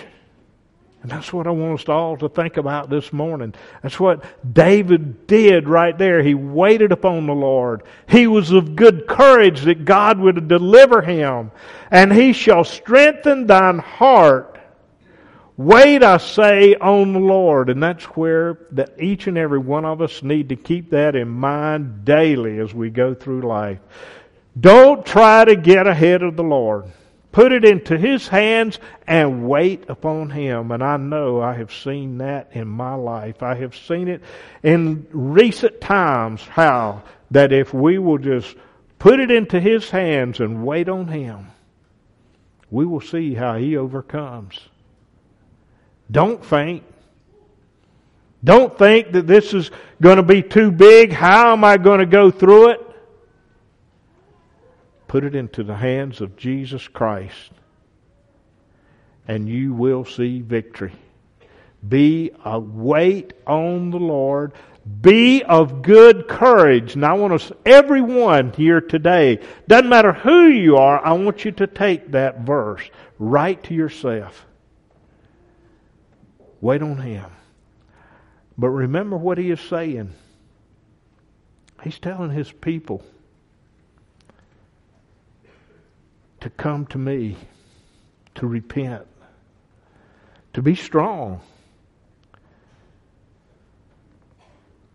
And 1.02 1.12
that's 1.12 1.32
what 1.32 1.48
I 1.48 1.52
want 1.52 1.80
us 1.80 1.88
all 1.88 2.18
to 2.18 2.28
think 2.28 2.58
about 2.58 2.90
this 2.90 3.14
morning. 3.14 3.54
That's 3.82 4.00
what 4.00 4.26
David 4.54 5.26
did 5.26 5.70
right 5.70 5.98
there. 5.98 6.22
He 6.22 6.34
waited 6.34 6.92
upon 6.92 7.28
the 7.28 7.34
Lord. 7.34 7.84
He 8.10 8.28
was 8.28 8.52
of 8.52 8.76
good 8.76 9.08
courage 9.08 9.62
that 9.62 9.86
God 9.86 10.20
would 10.20 10.48
deliver 10.48 11.02
him. 11.02 11.52
And 11.92 12.12
he 12.12 12.34
shall 12.34 12.64
strengthen 12.64 13.48
thine 13.48 13.80
heart 13.80 14.57
Wait, 15.58 16.04
I 16.04 16.18
say, 16.18 16.76
on 16.76 17.14
the 17.14 17.20
Lord. 17.20 17.70
And 17.70 17.82
that's 17.82 18.04
where 18.06 18.60
that 18.72 19.02
each 19.02 19.26
and 19.26 19.40
every 19.40 19.58
one 19.58 19.86
of 19.86 20.02
us 20.02 20.22
need 20.22 20.50
to 20.50 20.56
keep 20.56 20.92
that 20.92 21.16
in 21.16 21.28
mind 21.28 22.06
daily 22.06 22.60
as 22.60 22.76
we 22.76 22.92
go 22.92 23.16
through 23.16 23.42
life. 23.42 23.80
Don't 24.60 25.04
try 25.04 25.46
to 25.46 25.56
get 25.56 25.88
ahead 25.88 26.22
of 26.22 26.36
the 26.36 26.44
Lord. 26.44 26.86
Put 27.32 27.52
it 27.52 27.66
into 27.66 27.98
His 27.98 28.28
hands 28.28 28.80
and 29.08 29.48
wait 29.48 29.90
upon 29.90 30.30
Him. 30.30 30.72
And 30.72 30.84
I 30.84 30.98
know 30.98 31.42
I 31.42 31.56
have 31.56 31.74
seen 31.74 32.20
that 32.20 32.50
in 32.54 32.68
my 32.68 32.94
life. 32.94 33.42
I 33.42 33.56
have 33.56 33.76
seen 33.76 34.08
it 34.08 34.22
in 34.62 35.08
recent 35.12 35.82
times 35.82 36.42
how 36.42 37.02
that 37.32 37.52
if 37.52 37.74
we 37.74 37.98
will 37.98 38.20
just 38.20 38.56
put 39.00 39.20
it 39.20 39.32
into 39.32 39.60
His 39.60 39.90
hands 39.90 40.40
and 40.40 40.66
wait 40.66 40.88
on 40.88 41.08
Him, 41.08 41.48
we 42.70 42.86
will 42.86 43.02
see 43.02 43.34
how 43.34 43.58
He 43.58 43.76
overcomes. 43.76 44.60
Don't 46.10 46.44
faint. 46.44 46.84
Don't 48.44 48.78
think 48.78 49.12
that 49.12 49.28
this 49.28 49.54
is 49.54 49.72
going 50.02 50.18
to 50.18 50.24
be 50.24 50.42
too 50.42 50.72
big. 50.72 51.12
How 51.12 51.54
am 51.54 51.64
I 51.64 51.78
going 51.78 52.00
to 52.00 52.06
go 52.06 52.32
through 52.32 52.70
it? 52.70 52.82
Put 55.08 55.24
it 55.24 55.36
into 55.36 55.64
the 55.64 55.76
hands 55.76 56.22
of 56.22 56.36
Jesus 56.36 56.88
Christ, 56.88 57.52
and 59.28 59.48
you 59.48 59.74
will 59.74 60.06
see 60.06 60.42
victory. 60.42 60.94
Be 61.88 62.32
a 62.44 62.60
weight 62.60 63.34
on 63.46 63.92
the 63.92 64.00
Lord. 64.00 64.54
Be 65.02 65.44
of 65.44 65.82
good 65.82 66.28
courage. 66.28 66.96
And 66.96 67.06
I 67.06 67.14
want 67.14 67.34
us, 67.34 67.52
everyone 67.66 68.54
here 68.54 68.82
today, 68.82 69.40
doesn't 69.68 69.90
matter 69.90 70.14
who 70.14 70.48
you 70.48 70.78
are, 70.78 71.06
I 71.06 71.12
want 71.14 71.46
you 71.46 71.52
to 71.54 71.68
take 71.68 72.12
that 72.12 72.42
verse 72.42 72.90
right 73.20 73.62
to 73.64 73.74
yourself. 73.74 74.47
Wait 76.62 76.82
on 76.82 76.98
Him. 76.98 77.30
But 78.58 78.70
remember 78.70 79.18
what 79.18 79.38
He 79.38 79.52
is 79.52 79.62
saying. 79.62 80.14
He's 81.84 82.00
telling 82.00 82.32
His 82.32 82.52
people 82.52 83.04
to 86.40 86.50
come 86.50 86.86
to 86.88 86.98
me, 86.98 87.38
to 88.36 88.48
repent, 88.48 89.06
to 90.54 90.62
be 90.62 90.76
strong, 90.76 91.42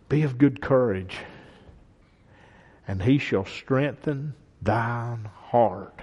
be 0.08 0.22
of 0.22 0.38
good 0.38 0.60
courage, 0.60 1.18
and 2.88 3.02
He 3.02 3.18
shall 3.18 3.44
strengthen 3.44 4.34
thine 4.60 5.28
heart. 5.50 6.00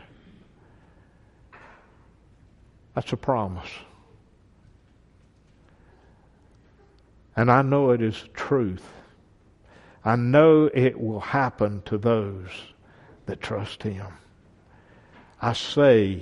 That's 2.95 3.13
a 3.13 3.17
promise. 3.17 3.69
And 7.39 7.49
I 7.49 7.61
know 7.61 7.91
it 7.91 8.01
is 8.01 8.21
truth. 8.33 8.85
I 10.03 10.17
know 10.17 10.69
it 10.73 10.99
will 10.99 11.21
happen 11.21 11.81
to 11.85 11.97
those 11.97 12.49
that 13.27 13.39
trust 13.39 13.81
Him. 13.81 14.07
I 15.41 15.53
say 15.53 16.21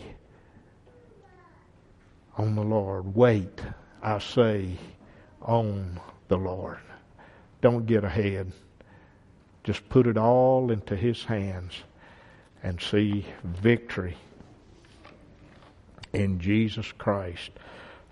on 2.38 2.53
the 2.53 2.62
Lord, 2.62 3.15
wait, 3.15 3.60
I 4.03 4.19
say 4.19 4.77
on 5.41 5.99
the 6.27 6.38
Lord. 6.38 6.77
Don't 7.62 7.88
get 7.88 8.03
ahead. 8.03 8.51
Just 9.63 9.89
put 9.89 10.06
it 10.06 10.19
all 10.19 10.69
into 10.69 10.95
His 10.95 11.23
hands 11.23 11.73
and 12.62 12.80
see 12.80 13.25
victory 13.43 14.17
in 16.13 16.39
Jesus 16.39 16.91
Christ, 16.91 17.49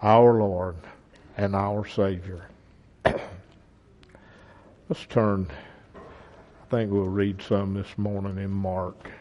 our 0.01 0.33
Lord 0.39 0.77
and 1.37 1.55
our 1.55 1.85
Savior. 1.85 2.47
Let's 4.89 5.05
turn. 5.07 5.47
I 5.95 6.69
think 6.69 6.91
we'll 6.91 7.03
read 7.03 7.41
some 7.41 7.73
this 7.73 7.97
morning 7.97 8.37
in 8.37 8.51
Mark. 8.51 9.11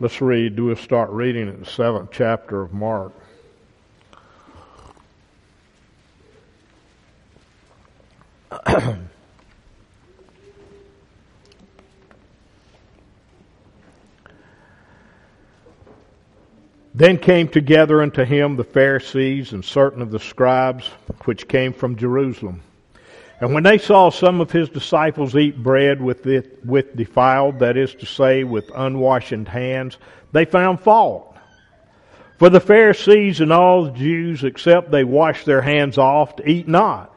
Let's 0.00 0.20
read, 0.20 0.58
we'll 0.58 0.74
start 0.74 1.10
reading 1.10 1.46
in 1.46 1.60
the 1.60 1.66
seventh 1.66 2.10
chapter 2.10 2.60
of 2.60 2.72
Mark. 2.72 3.12
Then 17.02 17.18
came 17.18 17.48
together 17.48 18.00
unto 18.00 18.22
him 18.24 18.54
the 18.54 18.62
Pharisees 18.62 19.54
and 19.54 19.64
certain 19.64 20.02
of 20.02 20.12
the 20.12 20.20
scribes 20.20 20.86
which 21.24 21.48
came 21.48 21.72
from 21.72 21.96
Jerusalem. 21.96 22.62
And 23.40 23.52
when 23.52 23.64
they 23.64 23.78
saw 23.78 24.08
some 24.08 24.40
of 24.40 24.52
his 24.52 24.68
disciples 24.68 25.34
eat 25.34 25.60
bread 25.60 26.00
with, 26.00 26.24
it, 26.28 26.64
with 26.64 26.94
defiled, 26.94 27.58
that 27.58 27.76
is 27.76 27.92
to 27.96 28.06
say, 28.06 28.44
with 28.44 28.70
unwashed 28.72 29.48
hands, 29.48 29.98
they 30.30 30.44
found 30.44 30.78
fault. 30.78 31.36
For 32.38 32.48
the 32.48 32.60
Pharisees 32.60 33.40
and 33.40 33.52
all 33.52 33.86
the 33.86 33.98
Jews, 33.98 34.44
except 34.44 34.92
they 34.92 35.02
wash 35.02 35.44
their 35.44 35.60
hands 35.60 35.98
oft, 35.98 36.40
eat 36.46 36.68
not, 36.68 37.12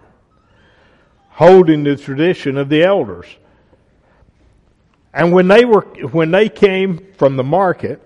holding 1.29 1.83
the 1.83 1.95
tradition 1.95 2.57
of 2.57 2.69
the 2.69 2.81
elders. 2.81 3.27
And 5.13 5.31
when 5.31 5.47
they 5.47 5.63
were, 5.63 5.81
when 6.11 6.31
they 6.31 6.49
came 6.49 7.05
from 7.17 7.35
the 7.35 7.43
market, 7.43 8.01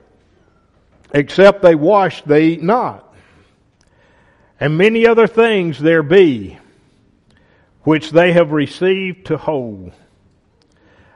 except 1.13 1.61
they 1.61 1.75
wash, 1.75 2.21
they 2.23 2.45
eat 2.45 2.63
not. 2.63 3.13
And 4.59 4.77
many 4.77 5.07
other 5.07 5.27
things 5.27 5.79
there 5.79 6.03
be, 6.03 6.57
which 7.83 8.11
they 8.11 8.33
have 8.33 8.51
received 8.51 9.27
to 9.27 9.37
hold, 9.37 9.93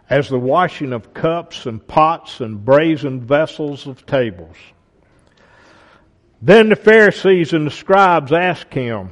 as 0.10 0.29
the 0.29 0.39
washing 0.39 0.93
of 0.93 1.13
cups 1.13 1.65
and 1.65 1.86
pots 1.86 2.39
and 2.39 2.63
brazen 2.63 3.21
vessels 3.21 3.86
of 3.86 4.06
tables. 4.06 4.56
Then 6.41 6.69
the 6.69 6.75
Pharisees 6.75 7.53
and 7.53 7.67
the 7.67 7.71
scribes 7.71 8.32
asked 8.32 8.73
him, 8.73 9.12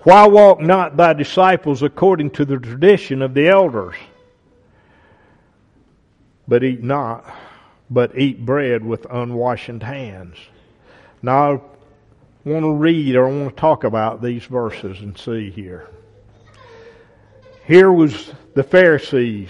Why 0.00 0.26
walk 0.26 0.60
not 0.60 0.96
thy 0.96 1.12
disciples 1.12 1.82
according 1.82 2.30
to 2.32 2.44
the 2.44 2.58
tradition 2.58 3.22
of 3.22 3.34
the 3.34 3.48
elders? 3.48 3.94
But 6.46 6.64
eat 6.64 6.82
not 6.82 7.24
but 7.90 8.18
eat 8.18 8.44
bread 8.44 8.84
with 8.84 9.06
unwashed 9.10 9.82
hands. 9.82 10.36
Now, 11.22 11.52
I 11.52 11.60
want 12.44 12.64
to 12.64 12.74
read 12.74 13.16
or 13.16 13.28
I 13.28 13.30
want 13.30 13.56
to 13.56 13.60
talk 13.60 13.84
about 13.84 14.22
these 14.22 14.44
verses 14.44 15.00
and 15.00 15.16
see 15.16 15.50
here. 15.50 15.88
Here 17.66 17.90
was 17.90 18.32
the 18.54 18.62
Pharisees, 18.62 19.48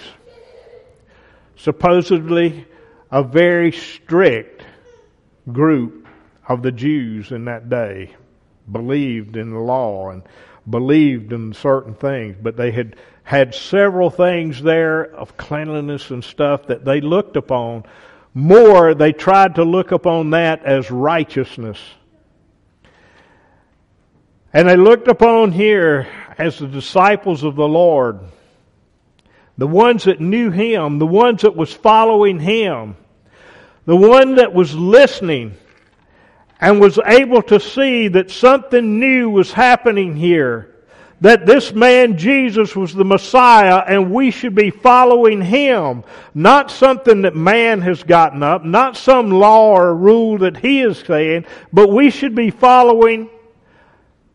supposedly 1.57 2.67
a 3.11 3.23
very 3.23 3.73
strict 3.73 4.63
group 5.53 6.07
of 6.49 6.63
the 6.63 6.73
Jews 6.73 7.33
in 7.33 7.47
that 7.47 7.69
day, 7.69 8.15
believed 8.71 9.37
in 9.37 9.51
the 9.51 9.59
law 9.59 10.11
and 10.11 10.23
believed 10.69 11.33
in 11.33 11.53
certain 11.53 11.95
things, 11.95 12.37
but 12.41 12.57
they 12.57 12.71
had 12.71 12.97
had 13.25 13.55
several 13.55 14.11
things 14.11 14.63
there 14.63 15.05
of 15.15 15.37
cleanliness 15.37 16.11
and 16.11 16.23
stuff 16.23 16.67
that 16.67 16.85
they 16.85 17.01
looked 17.01 17.37
upon 17.37 17.85
more, 18.35 18.95
they 18.95 19.13
tried 19.13 19.55
to 19.55 19.65
look 19.65 19.93
upon 19.93 20.31
that 20.31 20.65
as 20.65 20.91
righteousness. 20.91 21.79
And 24.53 24.69
they 24.69 24.77
looked 24.77 25.09
upon 25.09 25.53
here 25.53 26.09
as 26.37 26.59
the 26.59 26.67
disciples 26.67 27.45
of 27.45 27.55
the 27.55 27.69
Lord, 27.69 28.21
the 29.57 29.69
ones 29.69 30.05
that 30.05 30.21
knew 30.21 30.51
Him, 30.51 30.99
the 30.99 31.07
ones 31.07 31.43
that 31.43 31.55
was 31.55 31.73
following 31.73 32.41
Him, 32.41 32.97
the 33.87 33.97
one 33.97 34.35
that 34.37 34.53
was 34.53 34.75
listening 34.75 35.57
and 36.61 36.81
was 36.81 36.99
able 37.07 37.43
to 37.43 37.61
see 37.61 38.09
that 38.09 38.31
something 38.31 38.99
new 38.99 39.31
was 39.31 39.53
happening 39.53 40.17
here 40.17 40.74
that 41.25 41.47
this 41.47 41.73
man 41.73 42.19
Jesus 42.19 42.77
was 42.77 42.93
the 42.93 43.03
Messiah 43.03 43.83
and 43.87 44.13
we 44.13 44.31
should 44.31 44.55
be 44.55 44.69
following 44.69 45.41
him. 45.41 46.05
Not 46.35 46.71
something 46.71 47.23
that 47.23 47.35
man 47.35 47.81
has 47.81 48.03
gotten 48.03 48.43
up, 48.43 48.63
not 48.63 48.99
some 48.99 49.31
law 49.31 49.71
or 49.71 49.95
rule 49.95 50.37
that 50.39 50.59
he 50.59 50.83
is 50.83 50.99
saying, 50.99 51.47
but 51.73 51.89
we 51.89 52.11
should 52.11 52.35
be 52.35 52.51
following 52.51 53.31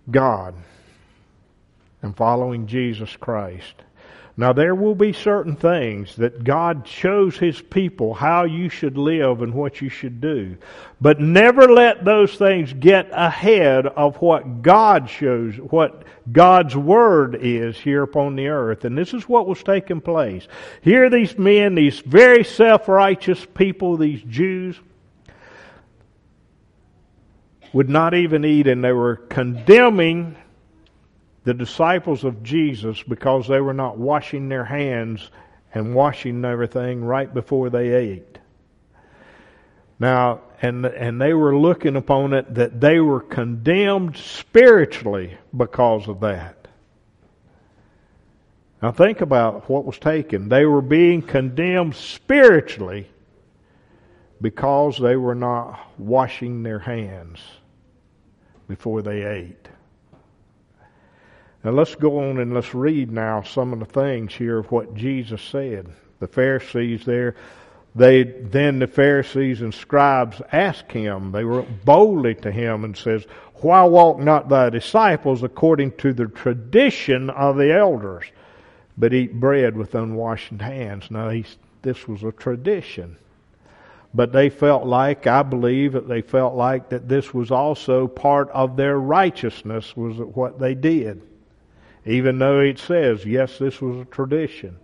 God 0.09 0.55
and 2.01 2.17
following 2.17 2.65
Jesus 2.65 3.15
Christ. 3.17 3.75
Now, 4.39 4.53
there 4.53 4.73
will 4.73 4.95
be 4.95 5.11
certain 5.11 5.57
things 5.57 6.15
that 6.15 6.45
God 6.45 6.87
shows 6.87 7.35
His 7.35 7.61
people 7.61 8.13
how 8.13 8.45
you 8.45 8.69
should 8.69 8.97
live 8.97 9.41
and 9.41 9.53
what 9.53 9.81
you 9.81 9.89
should 9.89 10.21
do. 10.21 10.55
But 11.01 11.19
never 11.19 11.69
let 11.69 12.05
those 12.05 12.33
things 12.35 12.71
get 12.71 13.09
ahead 13.11 13.85
of 13.85 14.15
what 14.21 14.61
God 14.61 15.09
shows, 15.09 15.55
what 15.57 16.03
God's 16.31 16.73
Word 16.73 17.39
is 17.41 17.77
here 17.77 18.01
upon 18.01 18.37
the 18.37 18.47
earth. 18.47 18.85
And 18.85 18.97
this 18.97 19.13
is 19.13 19.27
what 19.27 19.45
was 19.45 19.61
taking 19.61 19.99
place. 19.99 20.47
Here, 20.81 21.09
these 21.09 21.37
men, 21.37 21.75
these 21.75 21.99
very 21.99 22.45
self 22.45 22.87
righteous 22.87 23.45
people, 23.53 23.97
these 23.97 24.21
Jews, 24.21 24.79
would 27.73 27.89
not 27.89 28.13
even 28.13 28.45
eat, 28.45 28.67
and 28.67 28.81
they 28.81 28.93
were 28.93 29.17
condemning 29.17 30.37
the 31.43 31.53
disciples 31.53 32.23
of 32.23 32.43
Jesus 32.43 33.01
because 33.03 33.47
they 33.47 33.61
were 33.61 33.73
not 33.73 33.97
washing 33.97 34.49
their 34.49 34.65
hands 34.65 35.29
and 35.73 35.95
washing 35.95 36.43
everything 36.43 37.03
right 37.03 37.33
before 37.33 37.69
they 37.69 37.89
ate. 37.89 38.37
Now, 39.99 40.41
and, 40.61 40.85
and 40.85 41.21
they 41.21 41.33
were 41.33 41.57
looking 41.57 41.95
upon 41.95 42.33
it 42.33 42.53
that 42.55 42.79
they 42.79 42.99
were 42.99 43.21
condemned 43.21 44.17
spiritually 44.17 45.37
because 45.55 46.07
of 46.07 46.21
that. 46.21 46.55
Now 48.81 48.91
think 48.91 49.21
about 49.21 49.69
what 49.69 49.85
was 49.85 49.99
taken. 49.99 50.47
They 50.47 50.65
were 50.65 50.81
being 50.81 51.21
condemned 51.21 51.95
spiritually 51.95 53.09
because 54.41 54.97
they 54.97 55.17
were 55.17 55.35
not 55.35 55.79
washing 55.97 56.63
their 56.63 56.79
hands 56.79 57.39
before 58.69 59.01
they 59.01 59.23
ate. 59.23 59.67
Now 61.63 61.71
let's 61.71 61.95
go 61.95 62.29
on 62.29 62.39
and 62.39 62.53
let's 62.53 62.73
read 62.73 63.11
now 63.11 63.41
some 63.41 63.73
of 63.73 63.79
the 63.79 63.85
things 63.85 64.33
here 64.33 64.59
of 64.59 64.71
what 64.71 64.95
Jesus 64.95 65.41
said. 65.41 65.87
The 66.19 66.27
Pharisees 66.27 67.03
there, 67.03 67.35
they 67.95 68.23
then 68.23 68.79
the 68.79 68.87
Pharisees 68.87 69.61
and 69.61 69.73
scribes 69.73 70.41
asked 70.53 70.91
him, 70.91 71.31
they 71.31 71.43
wrote 71.43 71.67
boldly 71.83 72.35
to 72.35 72.51
him 72.51 72.85
and 72.85 72.95
says, 72.95 73.25
Why 73.55 73.83
walk 73.83 74.19
not 74.19 74.47
thy 74.47 74.69
disciples 74.69 75.43
according 75.43 75.93
to 75.97 76.13
the 76.13 76.27
tradition 76.27 77.29
of 77.29 77.57
the 77.57 77.73
elders, 77.73 78.25
but 78.97 79.13
eat 79.13 79.37
bread 79.37 79.75
with 79.75 79.95
unwashed 79.95 80.61
hands? 80.61 81.11
Now 81.11 81.29
this 81.81 82.07
was 82.07 82.23
a 82.23 82.31
tradition. 82.31 83.17
But 84.13 84.31
they 84.31 84.49
felt 84.49 84.85
like, 84.85 85.27
I 85.27 85.43
believe 85.43 85.91
that 85.91 86.07
they 86.07 86.21
felt 86.21 86.55
like 86.55 86.89
that 86.89 87.09
this 87.09 87.33
was 87.33 87.51
also 87.51 88.07
part 88.07 88.49
of 88.51 88.75
their 88.77 88.97
righteousness 88.97 89.95
was 89.95 90.17
what 90.17 90.57
they 90.57 90.73
did 90.73 91.21
even 92.05 92.39
though 92.39 92.59
it 92.59 92.79
says, 92.79 93.25
yes, 93.25 93.57
this 93.57 93.81
was 93.81 93.97
a 93.97 94.05
tradition. 94.05 94.77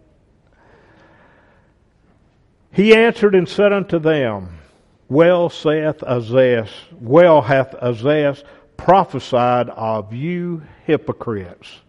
He 2.71 2.93
answered 2.93 3.35
and 3.35 3.47
said 3.47 3.71
unto 3.71 3.99
them, 3.99 4.59
Well 5.07 5.49
saith 5.49 6.03
Isaiah, 6.03 6.67
well 6.91 7.41
hath 7.41 7.73
Isaiah 7.75 8.35
prophesied 8.75 9.69
of 9.69 10.13
you 10.13 10.61
hypocrites. 10.85 11.79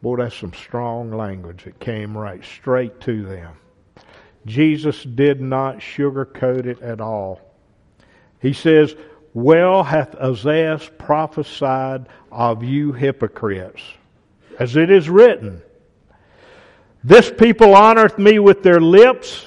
Boy, 0.00 0.16
that's 0.16 0.36
some 0.36 0.54
strong 0.54 1.10
language. 1.10 1.66
It 1.66 1.78
came 1.80 2.16
right 2.16 2.42
straight 2.42 3.00
to 3.02 3.24
them. 3.24 3.56
Jesus 4.46 5.02
did 5.02 5.40
not 5.40 5.78
sugarcoat 5.78 6.66
it 6.66 6.80
at 6.80 7.00
all. 7.00 7.40
He 8.40 8.54
says, 8.54 8.94
Well 9.34 9.82
hath 9.82 10.14
Isaiah 10.14 10.80
prophesied 10.98 12.06
of 12.30 12.62
you 12.62 12.92
hypocrites 12.92 13.82
as 14.58 14.76
it 14.76 14.90
is 14.90 15.08
written. 15.08 15.62
This 17.02 17.30
people 17.30 17.68
honoreth 17.68 18.18
me 18.18 18.38
with 18.38 18.62
their 18.62 18.80
lips, 18.80 19.46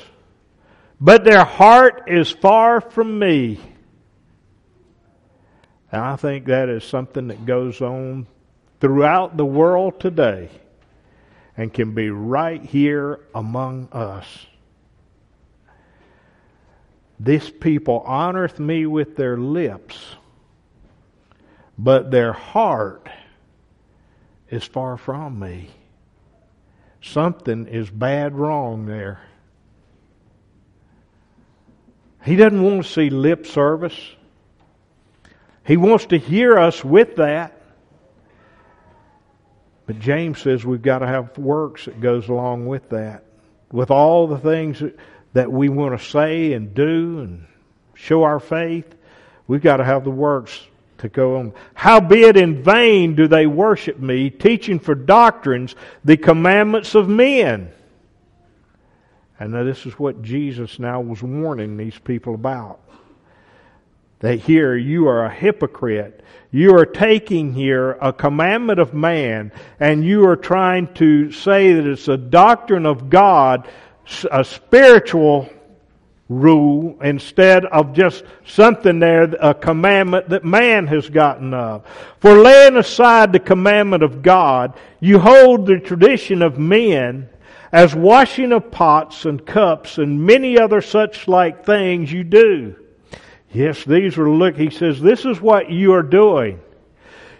but 1.01 1.23
their 1.23 1.43
heart 1.43 2.03
is 2.07 2.29
far 2.29 2.81
from 2.81 3.17
me. 3.17 3.59
And 5.91 6.01
I 6.01 6.15
think 6.15 6.45
that 6.45 6.69
is 6.69 6.83
something 6.83 7.27
that 7.27 7.45
goes 7.45 7.81
on 7.81 8.27
throughout 8.79 9.37
the 9.37 9.45
world 9.45 9.99
today 9.99 10.49
and 11.55 11.73
can 11.73 11.93
be 11.95 12.09
right 12.09 12.61
here 12.61 13.21
among 13.33 13.89
us. 13.91 14.27
This 17.19 17.49
people 17.49 18.03
honoreth 18.07 18.59
me 18.59 18.85
with 18.85 19.15
their 19.15 19.37
lips, 19.37 19.97
but 21.77 22.11
their 22.11 22.33
heart 22.33 23.06
is 24.49 24.63
far 24.63 24.97
from 24.97 25.39
me. 25.39 25.69
Something 27.01 27.67
is 27.67 27.89
bad 27.89 28.35
wrong 28.35 28.85
there. 28.85 29.19
He 32.23 32.35
doesn't 32.35 32.61
want 32.61 32.83
to 32.83 32.91
see 32.91 33.09
lip 33.09 33.45
service. 33.45 33.97
He 35.63 35.77
wants 35.77 36.07
to 36.07 36.17
hear 36.17 36.57
us 36.57 36.83
with 36.83 37.17
that. 37.17 37.61
But 39.85 39.99
James 39.99 40.41
says 40.41 40.65
we've 40.65 40.81
got 40.81 40.99
to 40.99 41.07
have 41.07 41.37
works 41.37 41.85
that 41.85 42.01
goes 42.01 42.27
along 42.27 42.67
with 42.67 42.89
that. 42.89 43.23
With 43.71 43.91
all 43.91 44.27
the 44.27 44.37
things 44.37 44.83
that 45.33 45.51
we 45.51 45.69
want 45.69 45.97
to 45.97 46.05
say 46.05 46.53
and 46.53 46.73
do 46.73 47.19
and 47.19 47.47
show 47.93 48.23
our 48.23 48.39
faith, 48.39 48.93
we've 49.47 49.61
got 49.61 49.77
to 49.77 49.85
have 49.85 50.03
the 50.03 50.11
works 50.11 50.59
to 50.99 51.09
go 51.09 51.37
on. 51.37 51.53
Howbeit 51.73 52.37
in 52.37 52.63
vain 52.63 53.15
do 53.15 53.27
they 53.27 53.47
worship 53.47 53.99
me, 53.99 54.29
teaching 54.29 54.79
for 54.79 54.95
doctrines 54.95 55.75
the 56.03 56.17
commandments 56.17 56.95
of 56.95 57.07
men. 57.07 57.71
And 59.39 59.53
this 59.53 59.85
is 59.85 59.93
what 59.99 60.21
Jesus 60.23 60.79
now 60.79 61.01
was 61.01 61.21
warning 61.21 61.77
these 61.77 61.97
people 61.99 62.33
about. 62.33 62.79
That 64.19 64.39
here 64.39 64.75
you 64.75 65.07
are 65.07 65.25
a 65.25 65.33
hypocrite. 65.33 66.23
You 66.49 66.75
are 66.75 66.87
taking 66.87 67.53
here 67.53 67.91
a 68.01 68.11
commandment 68.11 68.79
of 68.79 68.95
man 68.95 69.51
and 69.79 70.03
you 70.03 70.25
are 70.27 70.35
trying 70.35 70.91
to 70.95 71.31
say 71.31 71.73
that 71.73 71.85
it's 71.85 72.07
a 72.07 72.17
doctrine 72.17 72.87
of 72.87 73.11
God, 73.11 73.67
a 74.31 74.43
spiritual 74.43 75.49
rule 76.29 76.97
instead 77.01 77.65
of 77.65 77.93
just 77.93 78.23
something 78.45 78.99
there, 78.99 79.23
a 79.39 79.53
commandment 79.53 80.29
that 80.29 80.43
man 80.43 80.87
has 80.87 81.09
gotten 81.09 81.53
of. 81.53 81.85
For 82.19 82.33
laying 82.33 82.77
aside 82.77 83.31
the 83.31 83.39
commandment 83.39 84.03
of 84.03 84.21
God, 84.21 84.77
you 84.99 85.19
hold 85.19 85.65
the 85.65 85.79
tradition 85.79 86.41
of 86.41 86.59
men 86.59 87.29
as 87.71 87.95
washing 87.95 88.51
of 88.51 88.71
pots 88.71 89.25
and 89.25 89.45
cups 89.45 89.97
and 89.97 90.25
many 90.25 90.57
other 90.57 90.81
such 90.81 91.27
like 91.27 91.65
things 91.65 92.11
you 92.11 92.23
do. 92.23 92.75
Yes, 93.51 93.83
these 93.85 94.17
are 94.17 94.29
look, 94.29 94.57
he 94.57 94.69
says, 94.69 94.99
this 94.99 95.25
is 95.25 95.39
what 95.39 95.69
you 95.69 95.93
are 95.93 96.03
doing. 96.03 96.59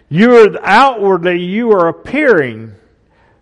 You 0.08 0.34
are 0.36 0.58
outwardly, 0.62 1.42
you 1.42 1.72
are 1.72 1.88
appearing 1.88 2.74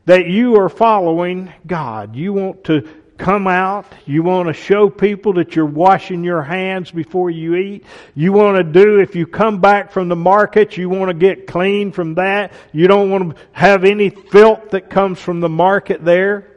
that 0.06 0.26
you 0.26 0.58
are 0.60 0.68
following 0.68 1.52
God. 1.66 2.16
You 2.16 2.32
want 2.32 2.64
to 2.64 2.88
come 3.18 3.46
out. 3.46 3.86
You 4.04 4.22
want 4.22 4.48
to 4.48 4.52
show 4.52 4.90
people 4.90 5.34
that 5.34 5.56
you're 5.56 5.66
washing 5.66 6.24
your 6.24 6.42
hands 6.42 6.90
before 6.90 7.30
you 7.30 7.54
eat. 7.54 7.84
You 8.14 8.32
want 8.32 8.56
to 8.56 8.64
do, 8.64 9.00
if 9.00 9.16
you 9.16 9.26
come 9.26 9.60
back 9.60 9.92
from 9.92 10.08
the 10.08 10.16
market, 10.16 10.76
you 10.76 10.88
want 10.88 11.08
to 11.08 11.14
get 11.14 11.46
clean 11.46 11.92
from 11.92 12.14
that. 12.14 12.52
You 12.72 12.88
don't 12.88 13.10
want 13.10 13.36
to 13.36 13.42
have 13.52 13.84
any 13.84 14.10
filth 14.10 14.70
that 14.70 14.90
comes 14.90 15.20
from 15.20 15.40
the 15.40 15.48
market 15.48 16.04
there. 16.04 16.52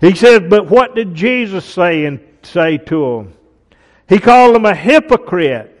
He 0.00 0.14
says, 0.14 0.42
but 0.48 0.68
what 0.68 0.94
did 0.94 1.14
Jesus 1.14 1.64
say 1.64 2.04
and 2.04 2.20
say 2.42 2.78
to 2.78 3.04
him? 3.04 3.34
He 4.08 4.18
called 4.18 4.56
him 4.56 4.64
a 4.64 4.74
hypocrite. 4.74 5.74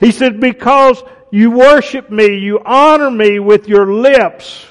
He 0.00 0.12
said, 0.12 0.40
because 0.40 1.02
you 1.30 1.50
worship 1.50 2.10
me, 2.10 2.38
you 2.38 2.60
honor 2.64 3.10
me 3.10 3.38
with 3.40 3.68
your 3.68 3.92
lips, 3.92 4.66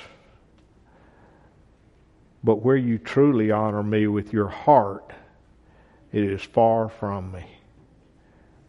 but 2.45 2.61
where 2.61 2.77
you 2.77 2.99
truly 2.99 3.49
honor 3.49 3.81
me 3.81 4.05
with 4.05 4.31
your 4.31 4.47
heart, 4.47 5.11
it 6.13 6.23
is 6.23 6.43
far 6.43 6.87
from 6.87 7.31
me. 7.31 7.43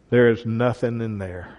There 0.09 0.29
is 0.29 0.47
nothing 0.47 0.99
in 0.99 1.19
there. 1.19 1.55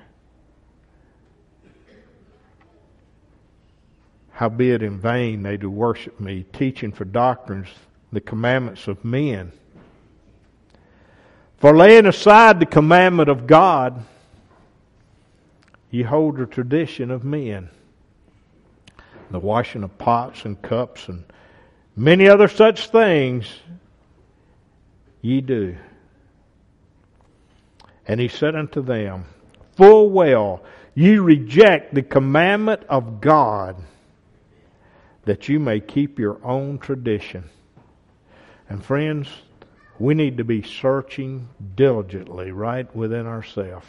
Howbeit 4.33 4.83
in 4.83 4.99
vain 4.99 5.43
they 5.45 5.57
do 5.57 5.71
worship 5.71 6.19
me, 6.19 6.45
teaching 6.53 6.91
for 6.91 7.05
doctrines 7.05 7.69
the 8.13 8.21
commandments 8.21 8.89
of 8.89 9.05
men. 9.05 9.53
For 11.59 11.77
laying 11.77 12.07
aside 12.07 12.59
the 12.59 12.67
commandment 12.67 13.29
of 13.29 13.47
God, 13.47 14.05
ye 15.91 16.03
hold 16.03 16.37
the 16.37 16.47
tradition 16.47 17.13
of 17.13 17.23
men. 17.23 17.71
The 19.31 19.39
washing 19.39 19.85
of 19.85 19.97
pots 19.99 20.45
and 20.45 20.61
cups 20.63 21.09
and 21.09 21.25
Many 21.99 22.29
other 22.29 22.47
such 22.47 22.91
things 22.91 23.53
ye 25.21 25.41
do. 25.41 25.77
And 28.07 28.21
he 28.21 28.29
said 28.29 28.55
unto 28.55 28.83
them, 28.83 29.25
Full 29.75 30.09
well, 30.11 30.63
ye 30.95 31.19
reject 31.19 31.93
the 31.93 32.03
commandment 32.03 32.85
of 32.89 33.21
God, 33.21 33.83
that 35.25 35.49
you 35.49 35.59
may 35.59 35.81
keep 35.81 36.21
your 36.21 36.39
own 36.45 36.79
tradition. 36.79 37.51
And 38.69 38.85
friends, 38.85 39.29
we 39.99 40.15
need 40.15 40.37
to 40.37 40.45
be 40.45 40.63
searching 40.63 41.49
diligently 41.75 42.53
right 42.53 42.95
within 42.95 43.27
ourselves. 43.27 43.89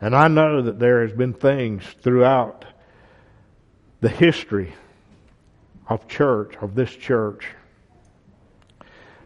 And 0.00 0.16
I 0.16 0.28
know 0.28 0.62
that 0.62 0.78
there 0.78 1.02
has 1.02 1.12
been 1.12 1.34
things 1.34 1.84
throughout 2.00 2.64
the 4.00 4.08
history 4.08 4.72
of 5.88 6.06
church, 6.06 6.54
of 6.60 6.74
this 6.74 6.90
church, 6.90 7.46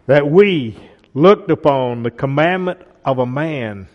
that 0.06 0.28
we 0.30 0.78
looked 1.14 1.50
upon 1.50 2.02
the 2.02 2.10
commandment 2.10 2.80
of 3.04 3.18
a 3.18 3.26
man 3.26 3.88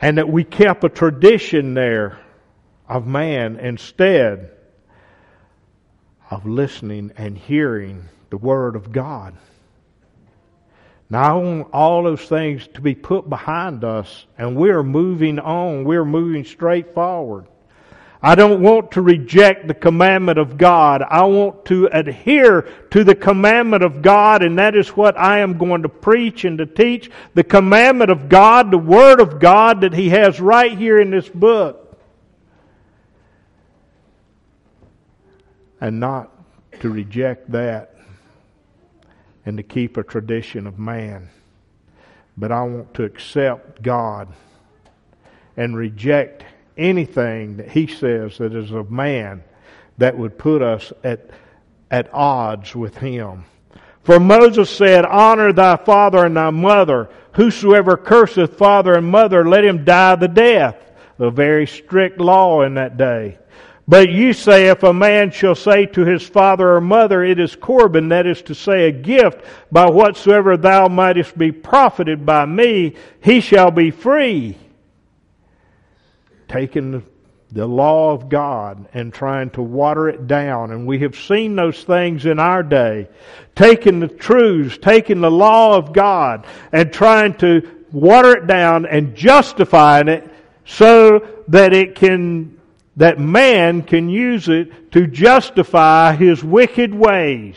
and 0.00 0.18
that 0.18 0.28
we 0.28 0.44
kept 0.44 0.84
a 0.84 0.88
tradition 0.88 1.74
there 1.74 2.18
of 2.88 3.06
man 3.06 3.56
instead 3.56 4.50
of 6.30 6.44
listening 6.44 7.12
and 7.16 7.38
hearing 7.38 8.08
the 8.30 8.36
Word 8.36 8.76
of 8.76 8.92
God. 8.92 9.34
Now, 11.08 11.38
I 11.38 11.42
want 11.42 11.68
all 11.72 12.02
those 12.02 12.22
things 12.22 12.66
to 12.74 12.80
be 12.80 12.94
put 12.94 13.28
behind 13.28 13.84
us, 13.84 14.26
and 14.36 14.56
we're 14.56 14.82
moving 14.82 15.38
on. 15.38 15.84
We're 15.84 16.04
moving 16.04 16.44
straight 16.44 16.94
forward. 16.94 17.46
I 18.26 18.36
don't 18.36 18.62
want 18.62 18.92
to 18.92 19.02
reject 19.02 19.68
the 19.68 19.74
commandment 19.74 20.38
of 20.38 20.56
God. 20.56 21.02
I 21.02 21.24
want 21.24 21.66
to 21.66 21.90
adhere 21.92 22.62
to 22.90 23.04
the 23.04 23.14
commandment 23.14 23.84
of 23.84 24.00
God, 24.00 24.42
and 24.42 24.58
that 24.58 24.74
is 24.74 24.88
what 24.88 25.18
I 25.18 25.40
am 25.40 25.58
going 25.58 25.82
to 25.82 25.90
preach 25.90 26.46
and 26.46 26.56
to 26.56 26.64
teach. 26.64 27.10
The 27.34 27.44
commandment 27.44 28.10
of 28.10 28.30
God, 28.30 28.70
the 28.70 28.78
Word 28.78 29.20
of 29.20 29.40
God 29.40 29.82
that 29.82 29.92
He 29.92 30.08
has 30.08 30.40
right 30.40 30.72
here 30.72 30.98
in 30.98 31.10
this 31.10 31.28
book. 31.28 31.98
And 35.78 36.00
not 36.00 36.30
to 36.80 36.88
reject 36.88 37.52
that 37.52 37.94
and 39.44 39.58
to 39.58 39.62
keep 39.62 39.98
a 39.98 40.02
tradition 40.02 40.66
of 40.66 40.78
man. 40.78 41.28
But 42.38 42.52
I 42.52 42.62
want 42.62 42.94
to 42.94 43.04
accept 43.04 43.82
God 43.82 44.28
and 45.58 45.76
reject 45.76 46.46
anything 46.76 47.58
that 47.58 47.68
he 47.68 47.86
says 47.86 48.38
that 48.38 48.54
is 48.54 48.70
of 48.70 48.90
man 48.90 49.42
that 49.98 50.16
would 50.16 50.38
put 50.38 50.62
us 50.62 50.92
at, 51.02 51.30
at 51.90 52.12
odds 52.12 52.74
with 52.74 52.96
him. 52.96 53.44
For 54.02 54.20
Moses 54.20 54.68
said, 54.68 55.04
Honor 55.04 55.52
thy 55.52 55.76
father 55.76 56.26
and 56.26 56.36
thy 56.36 56.50
mother. 56.50 57.08
Whosoever 57.32 57.96
curseth 57.96 58.56
father 58.58 58.94
and 58.94 59.06
mother, 59.06 59.48
let 59.48 59.64
him 59.64 59.84
die 59.84 60.16
the 60.16 60.28
death. 60.28 60.76
A 61.18 61.30
very 61.30 61.66
strict 61.66 62.20
law 62.20 62.62
in 62.62 62.74
that 62.74 62.96
day. 62.96 63.38
But 63.86 64.10
you 64.10 64.32
say, 64.32 64.68
if 64.68 64.82
a 64.82 64.92
man 64.92 65.30
shall 65.30 65.54
say 65.54 65.86
to 65.86 66.04
his 66.04 66.22
father 66.22 66.74
or 66.74 66.80
mother, 66.80 67.22
it 67.22 67.38
is 67.38 67.54
Corban, 67.54 68.08
that 68.08 68.26
is 68.26 68.40
to 68.42 68.54
say, 68.54 68.88
a 68.88 68.92
gift, 68.92 69.44
by 69.70 69.88
whatsoever 69.88 70.56
thou 70.56 70.88
mightest 70.88 71.36
be 71.36 71.52
profited 71.52 72.24
by 72.24 72.46
me, 72.46 72.94
he 73.20 73.40
shall 73.40 73.70
be 73.70 73.90
free 73.90 74.56
taking 76.48 77.04
the 77.54 77.66
law 77.66 78.12
of 78.12 78.28
God 78.28 78.88
and 78.94 79.14
trying 79.14 79.50
to 79.50 79.62
water 79.62 80.08
it 80.08 80.26
down. 80.26 80.72
And 80.72 80.86
we 80.86 80.98
have 81.00 81.16
seen 81.16 81.54
those 81.54 81.84
things 81.84 82.26
in 82.26 82.40
our 82.40 82.64
day. 82.64 83.08
Taking 83.54 84.00
the 84.00 84.08
truths, 84.08 84.76
taking 84.76 85.20
the 85.20 85.30
law 85.30 85.76
of 85.76 85.92
God 85.92 86.46
and 86.72 86.92
trying 86.92 87.34
to 87.34 87.86
water 87.92 88.32
it 88.32 88.48
down 88.48 88.86
and 88.86 89.14
justifying 89.14 90.08
it 90.08 90.28
so 90.66 91.44
that 91.46 91.72
it 91.72 91.94
can, 91.94 92.60
that 92.96 93.20
man 93.20 93.82
can 93.82 94.08
use 94.08 94.48
it 94.48 94.90
to 94.90 95.06
justify 95.06 96.16
his 96.16 96.42
wicked 96.42 96.92
ways 96.92 97.56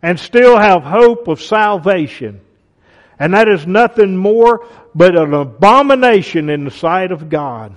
and 0.00 0.18
still 0.18 0.56
have 0.56 0.82
hope 0.82 1.28
of 1.28 1.42
salvation. 1.42 2.40
And 3.18 3.34
that 3.34 3.48
is 3.48 3.66
nothing 3.66 4.16
more 4.16 4.66
but 4.94 5.16
an 5.16 5.34
abomination 5.34 6.48
in 6.48 6.64
the 6.64 6.70
sight 6.70 7.12
of 7.12 7.28
God 7.28 7.76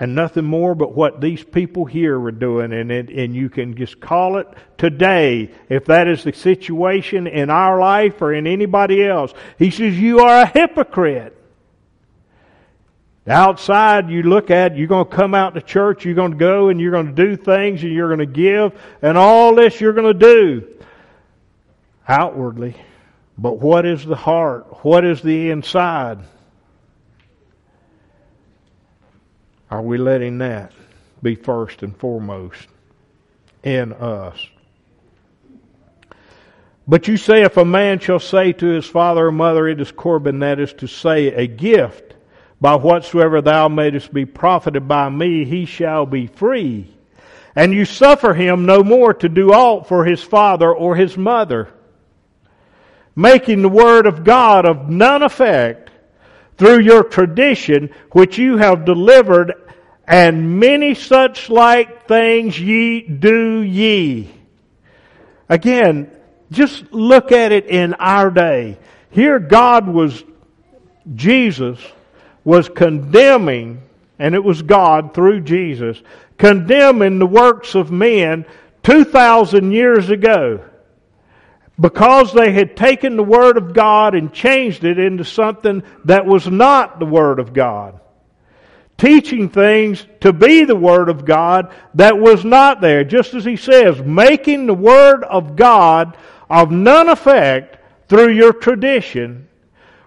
and 0.00 0.14
nothing 0.14 0.44
more 0.44 0.74
but 0.74 0.94
what 0.94 1.20
these 1.20 1.44
people 1.44 1.84
here 1.84 2.18
were 2.18 2.32
doing 2.32 2.72
and 2.72 2.90
it, 2.90 3.10
and 3.10 3.34
you 3.34 3.48
can 3.48 3.76
just 3.76 4.00
call 4.00 4.38
it 4.38 4.48
today. 4.76 5.50
If 5.68 5.84
that 5.86 6.08
is 6.08 6.24
the 6.24 6.32
situation 6.32 7.26
in 7.26 7.50
our 7.50 7.78
life 7.78 8.20
or 8.20 8.32
in 8.32 8.46
anybody 8.46 9.04
else 9.04 9.32
he 9.58 9.70
says 9.70 9.98
you 9.98 10.20
are 10.20 10.42
a 10.42 10.46
hypocrite. 10.46 11.36
Outside 13.26 14.10
you 14.10 14.22
look 14.22 14.50
at 14.50 14.76
you're 14.76 14.88
going 14.88 15.08
to 15.08 15.16
come 15.16 15.34
out 15.34 15.54
to 15.54 15.62
church 15.62 16.04
you're 16.04 16.14
going 16.14 16.32
to 16.32 16.38
go 16.38 16.68
and 16.68 16.80
you're 16.80 16.92
going 16.92 17.14
to 17.14 17.26
do 17.26 17.36
things 17.36 17.82
and 17.82 17.92
you're 17.92 18.08
going 18.08 18.18
to 18.18 18.26
give 18.26 18.78
and 19.00 19.16
all 19.16 19.54
this 19.54 19.80
you're 19.80 19.92
going 19.92 20.12
to 20.12 20.18
do 20.18 20.68
outwardly. 22.08 22.76
But 23.38 23.58
what 23.58 23.86
is 23.86 24.04
the 24.04 24.16
heart? 24.16 24.84
What 24.84 25.04
is 25.04 25.22
the 25.22 25.50
inside 25.50 26.18
Are 29.74 29.82
we 29.82 29.98
letting 29.98 30.38
that 30.38 30.70
be 31.20 31.34
first 31.34 31.82
and 31.82 31.96
foremost 31.96 32.68
in 33.64 33.92
us? 33.92 34.38
But 36.86 37.08
you 37.08 37.16
say, 37.16 37.42
if 37.42 37.56
a 37.56 37.64
man 37.64 37.98
shall 37.98 38.20
say 38.20 38.52
to 38.52 38.66
his 38.66 38.86
father 38.86 39.26
or 39.26 39.32
mother, 39.32 39.66
it 39.66 39.80
is 39.80 39.90
Corban, 39.90 40.38
that 40.38 40.60
is 40.60 40.72
to 40.74 40.86
say, 40.86 41.34
a 41.34 41.48
gift, 41.48 42.14
by 42.60 42.76
whatsoever 42.76 43.42
thou 43.42 43.66
mayest 43.66 44.14
be 44.14 44.24
profited 44.24 44.86
by 44.86 45.08
me, 45.08 45.44
he 45.44 45.64
shall 45.64 46.06
be 46.06 46.28
free. 46.28 46.94
And 47.56 47.72
you 47.72 47.84
suffer 47.84 48.32
him 48.32 48.66
no 48.66 48.84
more 48.84 49.12
to 49.14 49.28
do 49.28 49.52
aught 49.52 49.88
for 49.88 50.04
his 50.04 50.22
father 50.22 50.72
or 50.72 50.94
his 50.94 51.16
mother, 51.16 51.68
making 53.16 53.62
the 53.62 53.68
word 53.68 54.06
of 54.06 54.22
God 54.22 54.66
of 54.66 54.88
none 54.88 55.24
effect 55.24 55.83
through 56.56 56.80
your 56.80 57.04
tradition 57.04 57.90
which 58.12 58.38
you 58.38 58.56
have 58.56 58.84
delivered, 58.84 59.52
and 60.06 60.60
many 60.60 60.94
such 60.94 61.50
like 61.50 62.06
things 62.06 62.58
ye 62.60 63.02
do 63.02 63.60
ye. 63.60 64.30
Again, 65.48 66.10
just 66.50 66.92
look 66.92 67.32
at 67.32 67.52
it 67.52 67.66
in 67.66 67.94
our 67.94 68.30
day. 68.30 68.78
Here 69.10 69.38
God 69.38 69.88
was, 69.88 70.22
Jesus 71.14 71.78
was 72.44 72.68
condemning, 72.68 73.82
and 74.18 74.34
it 74.34 74.44
was 74.44 74.62
God 74.62 75.14
through 75.14 75.40
Jesus, 75.40 76.00
condemning 76.38 77.18
the 77.18 77.26
works 77.26 77.74
of 77.74 77.90
men 77.90 78.44
2,000 78.82 79.72
years 79.72 80.10
ago 80.10 80.62
because 81.78 82.32
they 82.32 82.52
had 82.52 82.76
taken 82.76 83.16
the 83.16 83.24
Word 83.24 83.56
of 83.56 83.74
God 83.74 84.14
and 84.14 84.32
changed 84.32 84.84
it 84.84 84.98
into 84.98 85.24
something 85.24 85.82
that 86.04 86.24
was 86.24 86.46
not 86.46 86.98
the 86.98 87.06
Word 87.06 87.38
of 87.38 87.52
God. 87.52 88.00
Teaching 88.96 89.48
things 89.48 90.06
to 90.20 90.32
be 90.32 90.64
the 90.64 90.76
Word 90.76 91.08
of 91.08 91.24
God 91.24 91.74
that 91.94 92.18
was 92.18 92.44
not 92.44 92.80
there. 92.80 93.02
Just 93.02 93.34
as 93.34 93.44
he 93.44 93.56
says, 93.56 94.00
making 94.00 94.66
the 94.66 94.74
Word 94.74 95.24
of 95.24 95.56
God 95.56 96.16
of 96.48 96.70
none 96.70 97.08
effect 97.08 97.78
through 98.08 98.32
your 98.32 98.52
tradition, 98.52 99.48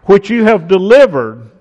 which 0.04 0.30
you 0.30 0.46
have 0.46 0.70
delivered, 0.70 1.52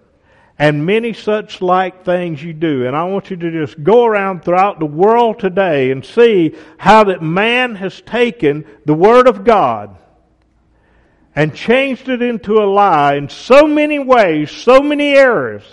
and 0.59 0.87
many 0.87 1.13
such 1.13 1.61
like 1.61 2.05
things 2.05 2.43
you 2.43 2.53
do. 2.53 2.87
And 2.87 2.97
I 2.97 3.05
want 3.05 3.31
you 3.31 3.37
to 3.37 3.51
just 3.51 3.83
go 3.83 4.05
around 4.05 4.45
throughout 4.45 4.79
the 4.79 4.87
world 4.87 5.39
today 5.39 5.91
and 5.91 6.05
see 6.05 6.55
how 6.79 7.05
that 7.05 7.23
man 7.23 7.75
has 7.75 8.01
taken 8.01 8.65
the 8.87 8.95
Word 8.95 9.29
of 9.29 9.45
God 9.45 9.97
and 11.35 11.55
changed 11.55 12.09
it 12.09 12.23
into 12.23 12.55
a 12.55 12.65
lie 12.65 13.17
in 13.17 13.29
so 13.29 13.67
many 13.67 13.99
ways, 13.99 14.51
so 14.51 14.81
many 14.81 15.15
errors, 15.15 15.65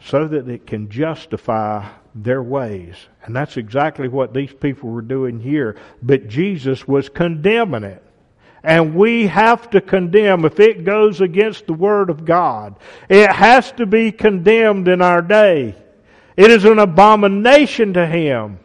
so 0.00 0.26
that 0.26 0.48
it 0.48 0.66
can 0.66 0.88
justify 0.88 1.86
their 2.14 2.42
ways. 2.42 2.96
And 3.24 3.36
that's 3.36 3.58
exactly 3.58 4.08
what 4.08 4.32
these 4.32 4.52
people 4.52 4.88
were 4.88 5.02
doing 5.02 5.40
here. 5.40 5.76
But 6.02 6.28
Jesus 6.28 6.88
was 6.88 7.10
condemning 7.10 7.84
it. 7.84 8.02
And 8.62 8.94
we 8.94 9.26
have 9.28 9.70
to 9.70 9.80
condemn 9.80 10.44
if 10.44 10.58
it 10.58 10.84
goes 10.84 11.20
against 11.20 11.66
the 11.66 11.72
Word 11.72 12.10
of 12.10 12.24
God. 12.24 12.76
It 13.08 13.30
has 13.30 13.70
to 13.72 13.86
be 13.86 14.12
condemned 14.12 14.88
in 14.88 15.00
our 15.00 15.22
day. 15.22 15.76
It 16.36 16.50
is 16.50 16.64
an 16.64 16.78
abomination 16.78 17.94
to 17.94 18.06
Him. 18.06 18.58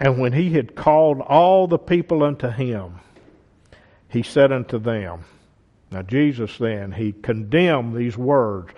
And 0.00 0.18
when 0.18 0.32
He 0.32 0.50
had 0.50 0.74
called 0.74 1.20
all 1.20 1.66
the 1.66 1.78
people 1.78 2.22
unto 2.22 2.48
Him, 2.48 3.00
He 4.08 4.22
said 4.22 4.52
unto 4.52 4.78
them, 4.78 5.24
Now 5.90 6.02
Jesus 6.02 6.58
then, 6.58 6.92
He 6.92 7.12
condemned 7.12 7.96
these 7.96 8.16
words 8.16 8.72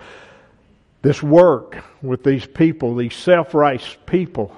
this 1.01 1.21
work 1.23 1.83
with 2.01 2.23
these 2.23 2.45
people, 2.45 2.95
these 2.95 3.15
self-righteous 3.15 3.97
people. 4.05 4.55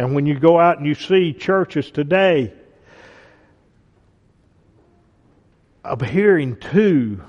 And 0.00 0.14
when 0.14 0.24
you 0.24 0.38
go 0.38 0.58
out 0.58 0.78
and 0.78 0.86
you 0.86 0.94
see 0.94 1.34
churches 1.34 1.90
today 1.90 2.54
adhering 5.84 6.56
to 6.56 7.22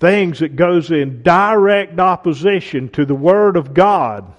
things 0.00 0.40
that 0.40 0.56
goes 0.56 0.90
in 0.90 1.22
direct 1.22 2.00
opposition 2.00 2.88
to 2.88 3.06
the 3.06 3.14
Word 3.14 3.56
of 3.56 3.72
God, 3.72 4.34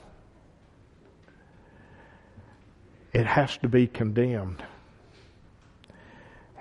it 3.13 3.27
has 3.27 3.55
to 3.59 3.69
be 3.69 3.87
condemned. 3.87 4.61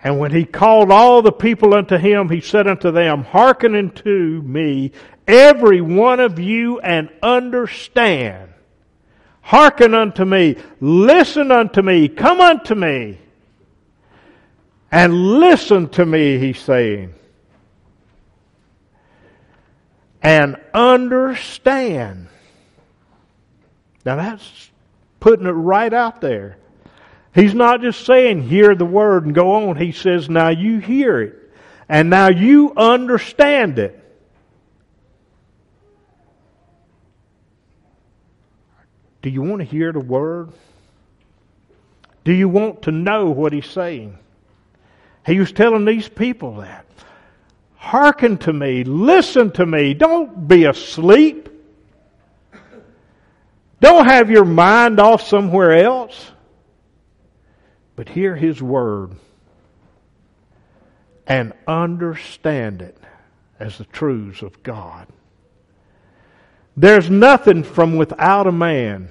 And 0.04 0.20
when 0.20 0.30
he 0.30 0.44
called 0.44 0.92
all 0.92 1.22
the 1.22 1.32
people 1.32 1.74
unto 1.74 1.96
him, 1.96 2.28
he 2.28 2.40
said 2.40 2.68
unto 2.68 2.92
them, 2.92 3.24
Hearken 3.24 3.74
unto 3.74 4.40
me, 4.46 4.92
every 5.26 5.80
one 5.80 6.20
of 6.20 6.38
you, 6.38 6.78
and 6.78 7.10
understand. 7.24 8.51
Hearken 9.42 9.92
unto 9.92 10.24
me, 10.24 10.56
listen 10.80 11.50
unto 11.50 11.82
me, 11.82 12.08
come 12.08 12.40
unto 12.40 12.74
me, 12.74 13.18
and 14.90 15.12
listen 15.40 15.88
to 15.90 16.06
me, 16.06 16.38
he's 16.38 16.58
saying. 16.58 17.14
And 20.22 20.56
understand. 20.72 22.28
Now 24.04 24.16
that's 24.16 24.70
putting 25.20 25.46
it 25.46 25.50
right 25.50 25.92
out 25.92 26.20
there. 26.20 26.58
He's 27.34 27.54
not 27.54 27.80
just 27.80 28.04
saying, 28.04 28.42
hear 28.42 28.74
the 28.74 28.84
word 28.84 29.24
and 29.24 29.34
go 29.34 29.68
on. 29.68 29.76
He 29.76 29.92
says, 29.92 30.28
now 30.28 30.50
you 30.50 30.78
hear 30.78 31.20
it. 31.20 31.34
And 31.88 32.10
now 32.10 32.28
you 32.28 32.72
understand 32.76 33.78
it. 33.78 34.01
Do 39.22 39.30
you 39.30 39.42
want 39.42 39.60
to 39.60 39.64
hear 39.64 39.92
the 39.92 40.00
word? 40.00 40.50
Do 42.24 42.32
you 42.32 42.48
want 42.48 42.82
to 42.82 42.92
know 42.92 43.30
what 43.30 43.52
he's 43.52 43.66
saying? 43.66 44.18
He 45.24 45.38
was 45.38 45.52
telling 45.52 45.84
these 45.84 46.08
people 46.08 46.56
that. 46.56 46.86
Hearken 47.76 48.38
to 48.38 48.52
me. 48.52 48.84
Listen 48.84 49.50
to 49.52 49.66
me. 49.66 49.94
Don't 49.94 50.46
be 50.46 50.64
asleep. 50.64 51.48
Don't 53.80 54.06
have 54.06 54.30
your 54.30 54.44
mind 54.44 55.00
off 55.00 55.26
somewhere 55.26 55.72
else 55.84 56.30
but 57.96 58.08
hear 58.08 58.34
His 58.34 58.62
Word 58.62 59.16
and 61.26 61.52
understand 61.66 62.82
it 62.82 62.96
as 63.58 63.78
the 63.78 63.84
truths 63.84 64.42
of 64.42 64.62
God. 64.62 65.06
There's 66.76 67.10
nothing 67.10 67.64
from 67.64 67.96
without 67.96 68.46
a 68.46 68.52
man 68.52 69.08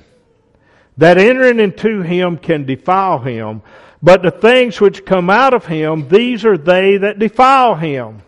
that 0.98 1.18
entering 1.18 1.60
into 1.60 2.02
him 2.02 2.38
can 2.38 2.66
defile 2.66 3.20
him, 3.20 3.62
but 4.02 4.24
the 4.24 4.32
things 4.32 4.82
which 4.82 5.06
come 5.06 5.30
out 5.30 5.54
of 5.54 5.66
him, 5.66 6.08
these 6.08 6.44
are 6.44 6.58
they 6.58 6.98
that 6.98 7.20
defile 7.20 7.76
him. 7.76 8.24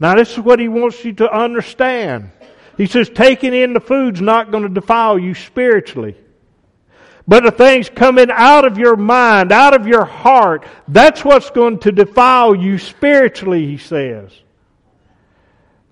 Now, 0.00 0.14
this 0.14 0.32
is 0.32 0.38
what 0.38 0.58
he 0.58 0.68
wants 0.68 1.04
you 1.04 1.12
to 1.14 1.30
understand. 1.30 2.30
He 2.76 2.86
says, 2.86 3.08
taking 3.08 3.54
in 3.54 3.72
the 3.72 3.80
food's 3.80 4.20
not 4.20 4.50
going 4.50 4.64
to 4.64 4.68
defile 4.68 5.18
you 5.18 5.34
spiritually. 5.34 6.16
But 7.26 7.44
the 7.44 7.50
things 7.50 7.88
coming 7.88 8.28
out 8.30 8.66
of 8.66 8.76
your 8.76 8.96
mind, 8.96 9.52
out 9.52 9.74
of 9.74 9.86
your 9.86 10.04
heart, 10.04 10.66
that's 10.88 11.24
what's 11.24 11.50
going 11.50 11.78
to 11.80 11.92
defile 11.92 12.54
you 12.54 12.78
spiritually, 12.78 13.66
he 13.66 13.78
says. 13.78 14.30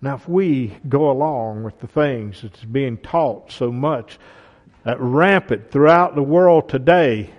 Now, 0.02 0.16
if 0.16 0.28
we 0.28 0.76
go 0.88 1.12
along 1.12 1.62
with 1.62 1.78
the 1.78 1.86
things 1.86 2.42
that's 2.42 2.64
being 2.64 2.98
taught 2.98 3.52
so 3.52 3.70
much, 3.70 4.18
uh, 4.84 4.98
rampant 4.98 5.70
throughout 5.70 6.16
the 6.16 6.22
world 6.24 6.68
today, 6.68 7.30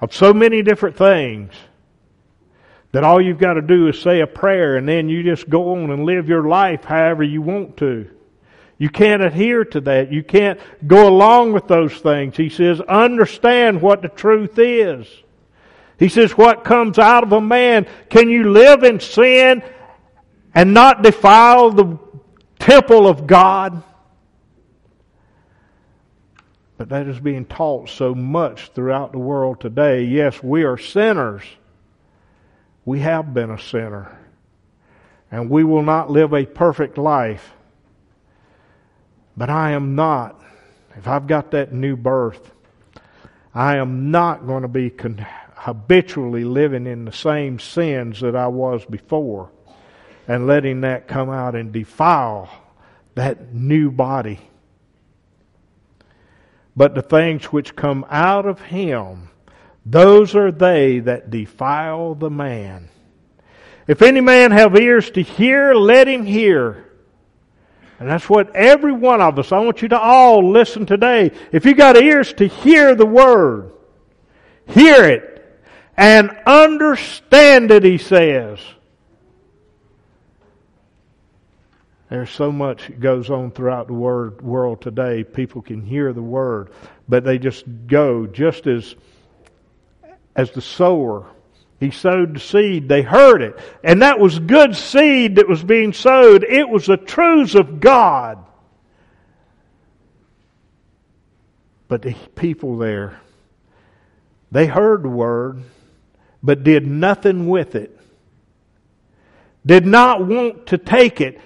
of 0.00 0.14
so 0.14 0.32
many 0.32 0.62
different 0.62 0.96
things, 0.96 1.52
that 2.92 3.02
all 3.02 3.20
you've 3.20 3.38
got 3.38 3.54
to 3.54 3.62
do 3.62 3.88
is 3.88 4.00
say 4.00 4.20
a 4.20 4.26
prayer 4.26 4.76
and 4.76 4.88
then 4.88 5.08
you 5.08 5.24
just 5.24 5.50
go 5.50 5.74
on 5.74 5.90
and 5.90 6.04
live 6.04 6.28
your 6.28 6.46
life 6.46 6.84
however 6.84 7.24
you 7.24 7.42
want 7.42 7.76
to. 7.78 8.08
You 8.78 8.88
can't 8.88 9.20
adhere 9.22 9.64
to 9.64 9.80
that. 9.80 10.12
You 10.12 10.22
can't 10.22 10.60
go 10.86 11.08
along 11.08 11.54
with 11.54 11.66
those 11.66 11.92
things. 11.94 12.36
He 12.36 12.48
says, 12.50 12.80
understand 12.82 13.82
what 13.82 14.02
the 14.02 14.08
truth 14.08 14.60
is. 14.60 15.08
He 15.98 16.08
says, 16.08 16.36
what 16.36 16.62
comes 16.62 17.00
out 17.00 17.24
of 17.24 17.32
a 17.32 17.40
man? 17.40 17.88
Can 18.10 18.28
you 18.28 18.52
live 18.52 18.84
in 18.84 19.00
sin 19.00 19.64
and 20.54 20.72
not 20.72 21.02
defile 21.02 21.70
the 21.70 21.98
temple 22.58 23.08
of 23.08 23.26
God? 23.26 23.82
But 26.76 26.88
that 26.88 27.06
is 27.06 27.20
being 27.20 27.44
taught 27.44 27.88
so 27.88 28.14
much 28.14 28.68
throughout 28.74 29.12
the 29.12 29.18
world 29.18 29.60
today. 29.60 30.04
Yes, 30.04 30.42
we 30.42 30.64
are 30.64 30.76
sinners. 30.76 31.42
We 32.84 33.00
have 33.00 33.32
been 33.32 33.50
a 33.50 33.58
sinner. 33.58 34.18
And 35.30 35.50
we 35.50 35.64
will 35.64 35.82
not 35.82 36.10
live 36.10 36.32
a 36.32 36.44
perfect 36.44 36.98
life. 36.98 37.52
But 39.36 39.50
I 39.50 39.72
am 39.72 39.94
not. 39.94 40.40
If 40.96 41.08
I've 41.08 41.26
got 41.26 41.52
that 41.52 41.72
new 41.72 41.96
birth, 41.96 42.52
I 43.52 43.76
am 43.76 44.10
not 44.10 44.46
going 44.46 44.62
to 44.62 44.68
be 44.68 44.92
habitually 45.54 46.44
living 46.44 46.86
in 46.86 47.04
the 47.04 47.12
same 47.12 47.58
sins 47.58 48.20
that 48.20 48.36
I 48.36 48.48
was 48.48 48.84
before 48.84 49.50
and 50.26 50.46
letting 50.46 50.82
that 50.82 51.08
come 51.08 51.30
out 51.30 51.54
and 51.54 51.72
defile 51.72 52.50
that 53.14 53.54
new 53.54 53.90
body. 53.90 54.40
But 56.76 56.94
the 56.94 57.02
things 57.02 57.44
which 57.46 57.76
come 57.76 58.04
out 58.10 58.46
of 58.46 58.60
him, 58.60 59.30
those 59.86 60.34
are 60.34 60.50
they 60.50 61.00
that 61.00 61.30
defile 61.30 62.14
the 62.14 62.30
man. 62.30 62.88
If 63.86 64.02
any 64.02 64.20
man 64.20 64.50
have 64.50 64.76
ears 64.76 65.10
to 65.12 65.22
hear, 65.22 65.74
let 65.74 66.08
him 66.08 66.24
hear. 66.24 66.90
And 68.00 68.08
that's 68.08 68.28
what 68.28 68.54
every 68.56 68.92
one 68.92 69.20
of 69.20 69.38
us, 69.38 69.52
I 69.52 69.60
want 69.60 69.82
you 69.82 69.88
to 69.88 69.98
all 69.98 70.50
listen 70.50 70.84
today. 70.84 71.30
If 71.52 71.64
you 71.64 71.74
got 71.74 71.96
ears 71.96 72.32
to 72.34 72.46
hear 72.46 72.94
the 72.94 73.06
word, 73.06 73.72
hear 74.66 75.04
it 75.04 75.34
and 75.96 76.30
understand 76.46 77.70
it, 77.70 77.84
he 77.84 77.98
says. 77.98 78.58
There's 82.10 82.30
so 82.30 82.52
much 82.52 82.86
that 82.86 83.00
goes 83.00 83.30
on 83.30 83.50
throughout 83.50 83.86
the 83.86 83.94
word, 83.94 84.42
world 84.42 84.82
today. 84.82 85.24
People 85.24 85.62
can 85.62 85.82
hear 85.82 86.12
the 86.12 86.22
word, 86.22 86.70
but 87.08 87.24
they 87.24 87.38
just 87.38 87.64
go 87.86 88.26
just 88.26 88.66
as 88.66 88.94
as 90.36 90.50
the 90.50 90.60
sower. 90.60 91.26
He 91.80 91.90
sowed 91.90 92.36
the 92.36 92.40
seed. 92.40 92.88
They 92.88 93.02
heard 93.02 93.42
it. 93.42 93.58
And 93.82 94.02
that 94.02 94.18
was 94.18 94.38
good 94.38 94.74
seed 94.74 95.36
that 95.36 95.48
was 95.48 95.62
being 95.62 95.92
sowed. 95.92 96.44
It 96.44 96.68
was 96.68 96.86
the 96.86 96.96
truths 96.96 97.54
of 97.54 97.80
God. 97.80 98.44
But 101.88 102.02
the 102.02 102.14
people 102.34 102.78
there, 102.78 103.20
they 104.50 104.66
heard 104.66 105.02
the 105.02 105.08
word, 105.08 105.62
but 106.42 106.64
did 106.64 106.86
nothing 106.86 107.48
with 107.48 107.74
it. 107.74 107.98
Did 109.66 109.86
not 109.86 110.26
want 110.26 110.66
to 110.68 110.78
take 110.78 111.20
it 111.20 111.40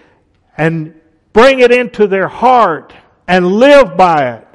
and 0.59 1.01
bring 1.33 1.61
it 1.61 1.71
into 1.71 2.09
their 2.09 2.29
heart 2.29 2.93
and 3.29 3.47
live 3.47 3.97
by 3.97 4.35
it. 4.35 4.49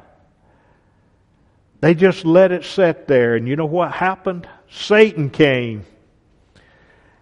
They 1.80 1.94
just 1.94 2.24
let 2.24 2.52
it 2.52 2.64
sit 2.64 3.08
there. 3.08 3.34
And 3.34 3.48
you 3.48 3.56
know 3.56 3.66
what 3.66 3.90
happened? 3.92 4.46
Satan 4.70 5.30
came. 5.30 5.84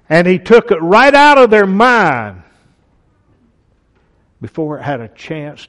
And 0.09 0.27
he 0.27 0.39
took 0.39 0.71
it 0.71 0.83
right 0.83 1.15
out 1.15 1.39
of 1.39 1.51
their 1.51 1.67
mind 1.67 2.43
before 4.41 4.79
it 4.79 4.83
had 4.83 5.01
a 5.01 5.09
chance 5.09 5.69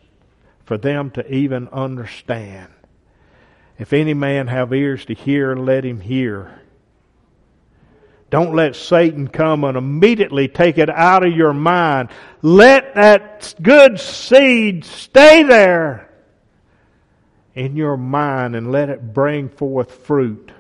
for 0.66 0.78
them 0.78 1.12
to 1.12 1.34
even 1.34 1.68
understand. 1.70 2.72
If 3.78 3.94
any 3.94 4.14
man 4.14 4.48
have 4.48 4.74
ears 4.74 5.06
to 5.06 5.14
hear, 5.14 5.56
let 5.56 5.86
him 5.86 6.00
hear. 6.00 6.60
Don't 8.34 8.56
let 8.56 8.76
Satan 8.76 9.28
come 9.28 9.64
and 9.64 9.78
immediately 9.78 10.48
take 10.48 10.80
it 10.80 10.90
out 10.90 11.24
of 11.24 11.36
your 11.36 11.54
mind. 11.54 12.10
Let 12.42 12.96
that 12.96 13.54
good 13.62 14.00
seed 14.00 14.86
stay 14.86 15.44
there 15.44 16.10
in 17.54 17.76
your 17.76 17.96
mind 17.96 18.56
and 18.56 18.72
let 18.72 18.90
it 18.90 19.14
bring 19.14 19.50
forth 19.50 19.92
fruit. 19.92 20.52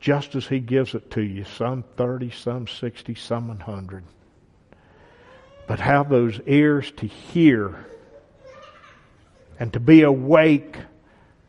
Just 0.00 0.34
as 0.34 0.46
He 0.46 0.60
gives 0.60 0.94
it 0.94 1.10
to 1.10 1.20
you, 1.20 1.44
some 1.44 1.84
30, 1.98 2.30
some 2.30 2.66
60, 2.66 3.14
some 3.16 3.48
100. 3.48 4.02
But 5.66 5.78
have 5.78 6.08
those 6.08 6.40
ears 6.46 6.90
to 6.92 7.06
hear 7.06 7.84
and 9.60 9.70
to 9.74 9.78
be 9.78 10.00
awake 10.00 10.78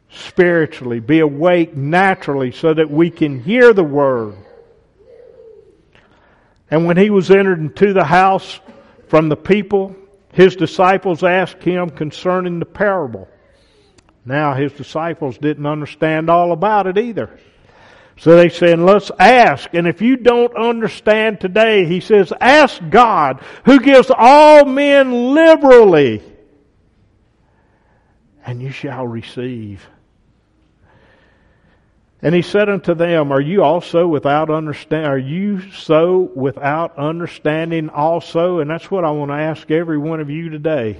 spiritually, 0.09 0.99
be 0.99 1.19
awake 1.19 1.75
naturally 1.75 2.51
so 2.51 2.73
that 2.73 2.89
we 2.89 3.09
can 3.09 3.39
hear 3.39 3.73
the 3.73 3.83
word. 3.83 4.35
And 6.69 6.85
when 6.85 6.97
he 6.97 7.09
was 7.09 7.31
entered 7.31 7.59
into 7.59 7.93
the 7.93 8.03
house 8.03 8.59
from 9.07 9.29
the 9.29 9.37
people, 9.37 9.95
his 10.33 10.55
disciples 10.55 11.23
asked 11.23 11.63
him 11.63 11.89
concerning 11.89 12.59
the 12.59 12.65
parable. 12.65 13.27
Now 14.25 14.53
his 14.53 14.73
disciples 14.73 15.37
didn't 15.37 15.65
understand 15.65 16.29
all 16.29 16.51
about 16.51 16.87
it 16.87 16.97
either. 16.97 17.39
So 18.17 18.35
they 18.35 18.49
said, 18.49 18.79
let's 18.79 19.11
ask. 19.19 19.73
And 19.73 19.87
if 19.87 20.01
you 20.01 20.17
don't 20.17 20.55
understand 20.57 21.39
today, 21.39 21.85
he 21.85 21.99
says, 21.99 22.33
ask 22.41 22.81
God 22.89 23.41
who 23.63 23.79
gives 23.79 24.11
all 24.13 24.65
men 24.65 25.33
liberally 25.33 26.23
and 28.45 28.61
you 28.61 28.71
shall 28.71 29.05
receive. 29.05 29.85
And 32.21 32.33
he 32.33 32.41
said 32.41 32.67
unto 32.67 32.95
them, 32.95 33.31
Are 33.31 33.41
you 33.41 33.63
also 33.63 34.07
without 34.07 34.49
understand? 34.49 35.05
Are 35.05 35.17
you 35.17 35.71
so 35.71 36.31
without 36.35 36.97
understanding 36.97 37.89
also? 37.89 38.59
And 38.59 38.69
that's 38.69 38.89
what 38.89 39.05
I 39.05 39.11
want 39.11 39.29
to 39.29 39.35
ask 39.35 39.69
every 39.69 39.97
one 39.97 40.19
of 40.19 40.29
you 40.29 40.49
today. 40.49 40.97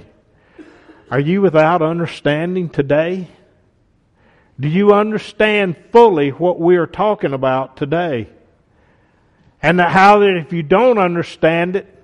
Are 1.10 1.18
you 1.18 1.40
without 1.40 1.82
understanding 1.82 2.68
today? 2.68 3.28
Do 4.60 4.68
you 4.68 4.92
understand 4.92 5.76
fully 5.90 6.30
what 6.30 6.60
we 6.60 6.76
are 6.76 6.86
talking 6.86 7.32
about 7.32 7.76
today? 7.76 8.28
And 9.60 9.80
how 9.80 10.20
that 10.20 10.36
if 10.36 10.52
you 10.52 10.62
don't 10.62 10.98
understand 10.98 11.76
it, 11.76 11.94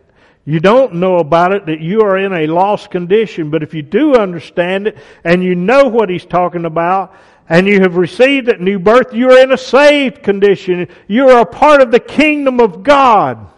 you 0.46 0.60
don't 0.60 0.96
know 0.96 1.18
about 1.18 1.52
it, 1.52 1.66
that 1.66 1.80
you 1.80 2.02
are 2.02 2.18
in 2.18 2.32
a 2.32 2.46
lost 2.46 2.90
condition. 2.90 3.50
But 3.50 3.62
if 3.62 3.74
you 3.74 3.82
do 3.82 4.14
understand 4.14 4.88
it 4.88 4.98
and 5.22 5.42
you 5.42 5.54
know 5.54 5.88
what 5.88 6.10
he's 6.10 6.26
talking 6.26 6.64
about, 6.64 7.14
and 7.48 7.66
you 7.66 7.80
have 7.80 7.96
received 7.96 8.48
that 8.48 8.60
new 8.60 8.78
birth, 8.78 9.12
you 9.12 9.30
are 9.30 9.38
in 9.38 9.52
a 9.52 9.58
saved 9.58 10.22
condition. 10.22 10.88
You 11.06 11.28
are 11.28 11.40
a 11.40 11.46
part 11.46 11.82
of 11.82 11.90
the 11.90 12.00
kingdom 12.00 12.60
of 12.60 12.82
God. 12.82 13.50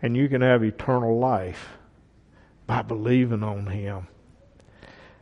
And 0.00 0.16
you 0.16 0.28
can 0.28 0.40
have 0.40 0.64
eternal 0.64 1.18
life 1.18 1.68
by 2.66 2.82
believing 2.82 3.42
on 3.42 3.66
Him. 3.66 4.06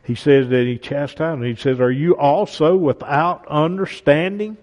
He 0.03 0.15
says 0.15 0.49
that 0.49 0.65
He 0.65 0.77
chastised. 0.77 1.43
He 1.43 1.55
says, 1.55 1.79
Are 1.79 1.91
you 1.91 2.15
also 2.15 2.75
without 2.75 3.45
understanding? 3.47 4.57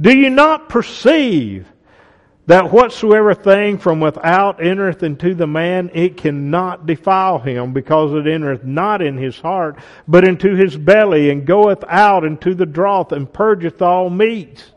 Do 0.00 0.16
you 0.16 0.30
not 0.30 0.68
perceive 0.68 1.66
that 2.46 2.70
whatsoever 2.70 3.34
thing 3.34 3.78
from 3.78 4.00
without 4.00 4.62
entereth 4.62 5.02
into 5.02 5.34
the 5.34 5.46
man, 5.46 5.90
it 5.94 6.18
cannot 6.18 6.86
defile 6.86 7.38
him, 7.38 7.72
because 7.72 8.12
it 8.12 8.30
entereth 8.30 8.64
not 8.64 9.00
in 9.00 9.16
his 9.16 9.40
heart, 9.40 9.76
but 10.06 10.28
into 10.28 10.54
his 10.54 10.76
belly, 10.76 11.30
and 11.30 11.46
goeth 11.46 11.82
out 11.88 12.24
into 12.24 12.54
the 12.54 12.66
drought, 12.66 13.12
and 13.12 13.32
purgeth 13.32 13.80
all 13.80 14.10
meats. 14.10 14.72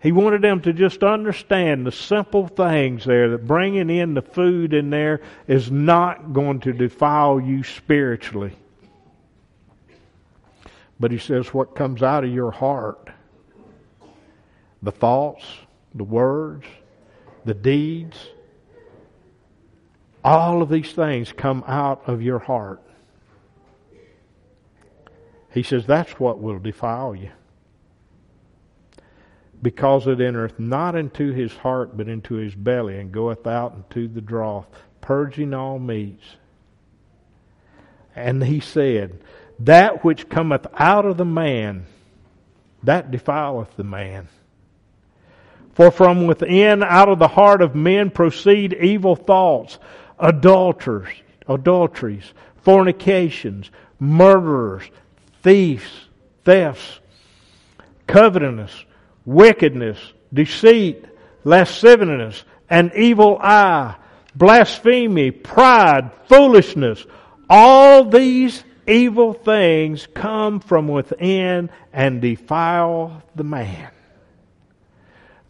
He 0.00 0.10
wanted 0.10 0.42
them 0.42 0.60
to 0.62 0.72
just 0.72 1.04
understand 1.04 1.86
the 1.86 1.92
simple 1.92 2.48
things 2.48 3.04
there, 3.04 3.30
that 3.30 3.46
bringing 3.46 3.88
in 3.88 4.14
the 4.14 4.22
food 4.22 4.74
in 4.74 4.90
there 4.90 5.20
is 5.46 5.70
not 5.70 6.32
going 6.32 6.58
to 6.60 6.72
defile 6.72 7.40
you 7.40 7.62
spiritually. 7.62 8.56
But 10.98 11.12
he 11.12 11.18
says 11.18 11.54
what 11.54 11.76
comes 11.76 12.02
out 12.02 12.24
of 12.24 12.32
your 12.32 12.50
heart, 12.50 13.10
the 14.82 14.90
thoughts, 14.90 15.44
the 15.94 16.04
words, 16.04 16.66
the 17.44 17.54
deeds, 17.54 18.16
all 20.24 20.62
of 20.62 20.68
these 20.68 20.92
things 20.92 21.32
come 21.32 21.64
out 21.66 22.02
of 22.06 22.22
your 22.22 22.38
heart. 22.38 22.82
He 25.52 25.62
says 25.62 25.84
that's 25.86 26.18
what 26.18 26.40
will 26.40 26.58
defile 26.58 27.14
you. 27.14 27.30
Because 29.60 30.06
it 30.06 30.20
entereth 30.20 30.58
not 30.58 30.96
into 30.96 31.32
his 31.32 31.52
heart, 31.52 31.96
but 31.96 32.08
into 32.08 32.34
his 32.34 32.54
belly, 32.54 32.98
and 32.98 33.12
goeth 33.12 33.46
out 33.46 33.74
into 33.74 34.08
the 34.08 34.20
drought, 34.20 34.72
purging 35.00 35.54
all 35.54 35.78
meats. 35.78 36.24
And 38.16 38.42
he 38.42 38.60
said, 38.60 39.20
That 39.60 40.04
which 40.04 40.28
cometh 40.28 40.66
out 40.74 41.06
of 41.06 41.16
the 41.16 41.24
man, 41.24 41.86
that 42.82 43.10
defileth 43.10 43.76
the 43.76 43.84
man. 43.84 44.28
For 45.74 45.90
from 45.90 46.26
within, 46.26 46.82
out 46.82 47.08
of 47.08 47.18
the 47.18 47.28
heart 47.28 47.62
of 47.62 47.74
men 47.74 48.10
proceed 48.10 48.74
evil 48.74 49.16
thoughts, 49.16 49.78
adulterers, 50.18 51.08
adulteries, 51.48 52.32
fornications, 52.62 53.70
murderers, 53.98 54.84
thieves, 55.42 56.08
thefts, 56.44 57.00
covetousness, 58.06 58.84
wickedness, 59.24 59.98
deceit, 60.32 61.04
lasciviousness, 61.44 62.44
an 62.68 62.92
evil 62.94 63.38
eye, 63.40 63.94
blasphemy, 64.34 65.30
pride, 65.30 66.10
foolishness. 66.26 67.04
All 67.48 68.04
these 68.04 68.64
evil 68.86 69.32
things 69.32 70.06
come 70.14 70.60
from 70.60 70.88
within 70.88 71.70
and 71.92 72.20
defile 72.20 73.22
the 73.34 73.44
man. 73.44 73.90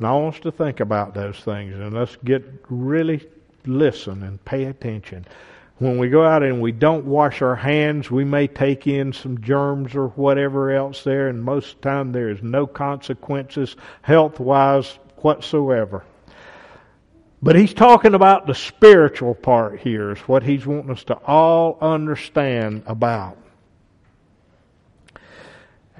And 0.02 0.08
I 0.08 0.14
want 0.14 0.34
us 0.34 0.40
to 0.40 0.50
think 0.50 0.80
about 0.80 1.14
those 1.14 1.38
things 1.38 1.76
and 1.76 1.94
let's 1.94 2.16
get 2.24 2.42
really 2.68 3.24
listen 3.64 4.24
and 4.24 4.44
pay 4.44 4.64
attention. 4.64 5.24
when 5.78 5.96
we 5.96 6.08
go 6.08 6.24
out 6.24 6.42
and 6.42 6.60
we 6.60 6.72
don't 6.72 7.04
wash 7.04 7.40
our 7.40 7.54
hands, 7.54 8.10
we 8.10 8.24
may 8.24 8.48
take 8.48 8.88
in 8.88 9.12
some 9.12 9.40
germs 9.40 9.94
or 9.94 10.08
whatever 10.08 10.72
else 10.72 11.04
there, 11.04 11.28
and 11.28 11.44
most 11.44 11.74
of 11.76 11.80
the 11.80 11.88
time 11.88 12.10
there 12.10 12.30
is 12.30 12.42
no 12.42 12.66
consequences 12.66 13.76
health 14.02 14.40
wise 14.40 14.98
whatsoever. 15.18 16.02
But 17.40 17.54
he's 17.54 17.72
talking 17.72 18.14
about 18.14 18.48
the 18.48 18.56
spiritual 18.56 19.36
part 19.36 19.78
here, 19.78 20.10
is 20.10 20.18
what 20.20 20.42
he's 20.42 20.66
wanting 20.66 20.90
us 20.90 21.04
to 21.04 21.14
all 21.14 21.78
understand 21.80 22.82
about. 22.86 23.38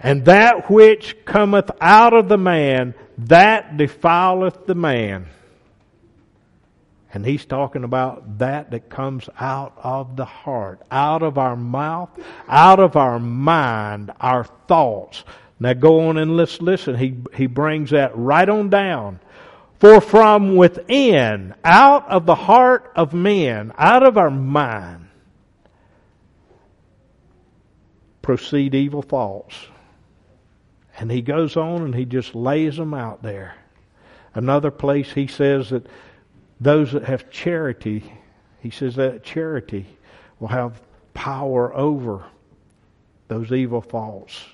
And 0.03 0.25
that 0.25 0.69
which 0.69 1.25
cometh 1.25 1.71
out 1.81 2.13
of 2.13 2.29
the 2.29 2.39
man, 2.39 2.95
that 3.19 3.77
defileth 3.77 4.67
the 4.67 4.75
man. 4.75 5.27
And 7.15 7.25
he's 7.25 7.45
talking 7.45 7.85
about 7.85 8.39
that 8.39 8.71
that 8.71 8.89
comes 8.89 9.29
out 9.39 9.75
of 9.77 10.17
the 10.17 10.25
heart, 10.25 10.81
out 10.91 11.23
of 11.23 11.39
our 11.39 11.55
mouth, 11.55 12.09
out 12.49 12.81
of 12.81 12.97
our 12.97 13.19
mind, 13.21 14.11
our 14.19 14.45
thoughts. 14.67 15.23
Now 15.61 15.75
go 15.75 16.09
on 16.09 16.17
and 16.17 16.37
let's 16.37 16.61
listen. 16.61 16.97
He, 16.97 17.19
he 17.35 17.47
brings 17.47 17.91
that 17.91 18.17
right 18.17 18.49
on 18.49 18.71
down. 18.71 19.21
For 19.79 20.01
from 20.01 20.57
within, 20.57 21.55
out 21.65 22.09
of 22.09 22.25
the 22.25 22.35
heart 22.35 22.91
of 22.97 23.13
men, 23.13 23.73
out 23.77 24.03
of 24.03 24.17
our 24.17 24.31
mind, 24.31 25.09
proceed 28.23 28.75
evil 28.75 29.03
thoughts. 29.03 29.55
And 31.03 31.11
he 31.11 31.21
goes 31.21 31.57
on 31.57 31.83
and 31.83 31.93
he 31.97 32.05
just 32.05 32.33
lays 32.33 32.77
them 32.77 32.95
out 32.95 33.25
there. 33.25 33.57
Another 34.37 34.71
place 34.71 35.13
he 35.13 35.27
says 35.27 35.71
that 35.71 35.85
those 36.61 36.93
that 36.93 37.03
have 37.03 37.29
charity, 37.29 38.05
he 38.61 38.71
says 38.71 38.95
that 38.95 39.25
charity 39.25 39.85
will 40.39 40.47
have 40.47 40.81
power 41.13 41.75
over 41.75 42.23
those 43.27 43.51
evil 43.51 43.81
thoughts 43.81 44.45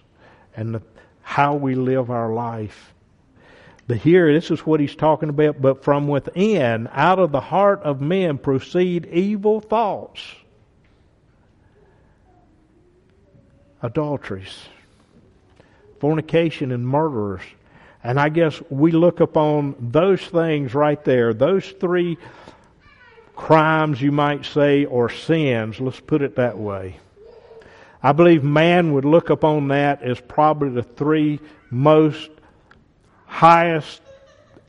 and 0.56 0.76
the, 0.76 0.82
how 1.20 1.54
we 1.54 1.74
live 1.74 2.10
our 2.10 2.32
life. 2.32 2.94
But 3.86 3.98
here, 3.98 4.32
this 4.32 4.50
is 4.50 4.64
what 4.64 4.80
he's 4.80 4.96
talking 4.96 5.28
about. 5.28 5.60
But 5.60 5.84
from 5.84 6.08
within, 6.08 6.88
out 6.92 7.18
of 7.18 7.30
the 7.30 7.42
heart 7.42 7.82
of 7.82 8.00
men, 8.00 8.38
proceed 8.38 9.04
evil 9.04 9.60
thoughts, 9.60 10.22
adulteries, 13.82 14.60
fornication, 16.00 16.72
and 16.72 16.86
murderers, 16.86 17.42
and 18.02 18.18
I 18.18 18.28
guess 18.28 18.60
we 18.70 18.92
look 18.92 19.20
upon 19.20 19.74
those 19.78 20.20
things 20.20 20.74
right 20.74 21.02
there, 21.04 21.34
those 21.34 21.68
three 21.80 22.16
crimes, 23.36 24.00
you 24.00 24.12
might 24.12 24.44
say, 24.44 24.84
or 24.84 25.08
sins, 25.08 25.80
let's 25.80 26.00
put 26.00 26.22
it 26.22 26.36
that 26.36 26.58
way. 26.58 26.98
I 28.02 28.12
believe 28.12 28.44
man 28.44 28.92
would 28.92 29.04
look 29.04 29.30
upon 29.30 29.68
that 29.68 30.02
as 30.02 30.20
probably 30.20 30.70
the 30.70 30.82
three 30.82 31.40
most 31.70 32.30
highest 33.26 34.00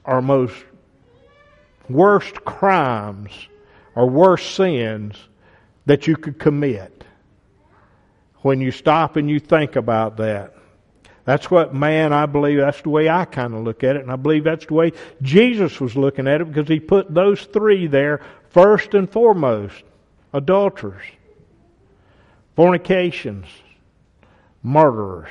or 0.03 0.21
most 0.21 0.55
worst 1.87 2.43
crimes 2.45 3.31
or 3.95 4.09
worst 4.09 4.55
sins 4.55 5.15
that 5.85 6.07
you 6.07 6.15
could 6.15 6.39
commit 6.39 7.03
when 8.41 8.61
you 8.61 8.71
stop 8.71 9.15
and 9.15 9.29
you 9.29 9.39
think 9.39 9.75
about 9.75 10.17
that. 10.17 10.55
That's 11.25 11.51
what 11.51 11.73
man, 11.73 12.13
I 12.13 12.25
believe, 12.25 12.59
that's 12.59 12.81
the 12.81 12.89
way 12.89 13.09
I 13.09 13.25
kind 13.25 13.53
of 13.53 13.63
look 13.63 13.83
at 13.83 13.95
it, 13.95 14.01
and 14.01 14.11
I 14.11 14.15
believe 14.15 14.43
that's 14.43 14.65
the 14.65 14.73
way 14.73 14.93
Jesus 15.21 15.79
was 15.79 15.95
looking 15.95 16.27
at 16.27 16.41
it 16.41 16.51
because 16.51 16.67
he 16.67 16.79
put 16.79 17.13
those 17.13 17.43
three 17.43 17.87
there 17.87 18.21
first 18.49 18.93
and 18.93 19.09
foremost 19.09 19.83
adulterers, 20.33 21.03
fornications, 22.55 23.47
murderers. 24.63 25.29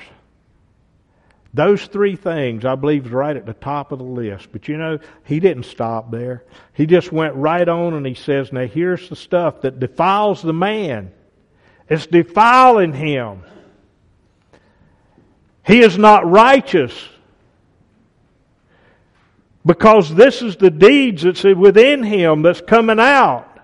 Those 1.54 1.86
three 1.86 2.14
things, 2.14 2.64
I 2.64 2.74
believe, 2.74 3.06
is 3.06 3.12
right 3.12 3.36
at 3.36 3.46
the 3.46 3.54
top 3.54 3.90
of 3.90 3.98
the 3.98 4.04
list. 4.04 4.52
But 4.52 4.68
you 4.68 4.76
know, 4.76 4.98
he 5.24 5.40
didn't 5.40 5.64
stop 5.64 6.10
there. 6.10 6.44
He 6.74 6.86
just 6.86 7.10
went 7.10 7.34
right 7.34 7.66
on 7.66 7.94
and 7.94 8.06
he 8.06 8.14
says, 8.14 8.52
Now 8.52 8.66
here's 8.66 9.08
the 9.08 9.16
stuff 9.16 9.62
that 9.62 9.80
defiles 9.80 10.42
the 10.42 10.52
man. 10.52 11.10
It's 11.88 12.06
defiling 12.06 12.92
him. 12.92 13.42
He 15.68 15.80
is 15.80 15.98
not 15.98 16.26
righteous. 16.26 16.94
Because 19.66 20.14
this 20.14 20.40
is 20.40 20.56
the 20.56 20.70
deeds 20.70 21.24
that's 21.24 21.44
within 21.44 22.02
him 22.02 22.40
that's 22.40 22.62
coming 22.62 22.98
out. 22.98 23.60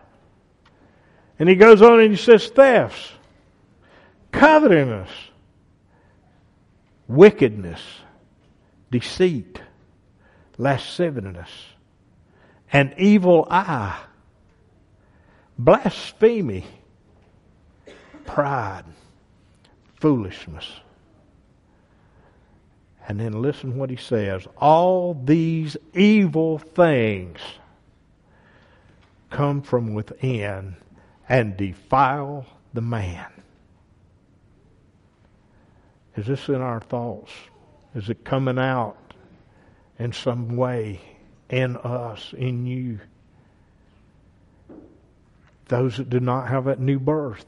And 1.39 1.49
he 1.49 1.55
goes 1.55 1.81
on 1.81 2.01
and 2.01 2.11
he 2.11 2.17
says 2.19 2.47
thefts, 2.49 3.11
covetousness, 4.33 5.09
wickedness, 7.09 7.81
deceit, 8.91 9.63
lasciviousness, 10.59 11.49
an 12.71 12.93
evil 12.99 13.49
eye, 13.51 13.99
blasphemy, 15.59 16.67
pride, 18.27 18.85
foolishness. 20.01 20.71
And 23.07 23.21
then 23.21 23.43
listen 23.43 23.77
what 23.77 23.91
he 23.91 23.97
says. 23.97 24.47
All 24.57 25.15
these 25.15 25.77
evil 25.93 26.59
things 26.59 27.39
come 29.31 29.63
from 29.63 29.95
within 29.95 30.77
and 31.29 31.57
defile 31.57 32.47
the 32.73 32.81
man. 32.81 33.27
Is 36.17 36.27
this 36.27 36.49
in 36.49 36.61
our 36.61 36.81
thoughts? 36.81 37.33
Is 37.95 38.09
it 38.09 38.25
coming 38.25 38.59
out 38.59 38.97
in 39.99 40.13
some 40.13 40.57
way 40.57 41.01
in 41.51 41.77
us, 41.77 42.33
in 42.37 42.67
you? 42.67 43.01
Those 45.69 45.97
that 45.99 46.09
do 46.09 46.21
not 46.21 46.49
have 46.49 46.67
that 46.67 46.81
new 46.81 46.99
birth, 46.99 47.45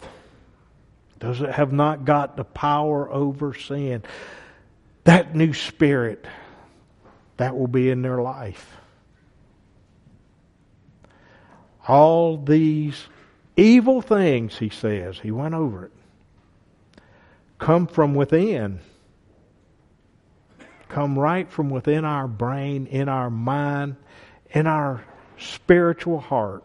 those 1.20 1.38
that 1.38 1.54
have 1.54 1.72
not 1.72 2.04
got 2.04 2.36
the 2.36 2.44
power 2.44 3.10
over 3.10 3.54
sin 3.54 4.02
that 5.06 5.34
new 5.34 5.52
spirit, 5.52 6.26
that 7.36 7.56
will 7.56 7.68
be 7.68 7.90
in 7.90 8.02
their 8.02 8.20
life. 8.20 8.76
All 11.88 12.36
these 12.36 13.06
evil 13.56 14.02
things, 14.02 14.58
he 14.58 14.68
says, 14.68 15.18
he 15.18 15.30
went 15.30 15.54
over 15.54 15.86
it, 15.86 15.92
come 17.58 17.86
from 17.86 18.14
within. 18.14 18.80
Come 20.88 21.18
right 21.18 21.50
from 21.50 21.70
within 21.70 22.04
our 22.04 22.28
brain, 22.28 22.86
in 22.86 23.08
our 23.08 23.28
mind, 23.28 23.96
in 24.50 24.66
our 24.66 25.04
spiritual 25.36 26.20
heart. 26.20 26.64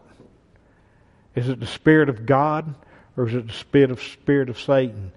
Is 1.34 1.48
it 1.48 1.60
the 1.60 1.66
Spirit 1.66 2.08
of 2.08 2.24
God 2.24 2.74
or 3.16 3.28
is 3.28 3.34
it 3.34 3.46
the 3.46 3.52
Spirit 3.52 3.90
of, 3.90 4.02
Spirit 4.02 4.48
of 4.48 4.60
Satan? 4.60 5.12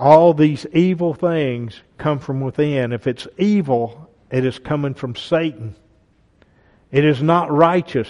All 0.00 0.32
these 0.32 0.64
evil 0.72 1.12
things 1.12 1.78
come 1.98 2.18
from 2.18 2.40
within. 2.40 2.92
If 2.92 3.06
it's 3.06 3.28
evil, 3.36 4.10
it 4.30 4.46
is 4.46 4.58
coming 4.58 4.94
from 4.94 5.14
Satan. 5.14 5.76
It 6.90 7.04
is 7.04 7.22
not 7.22 7.52
righteous. 7.52 8.08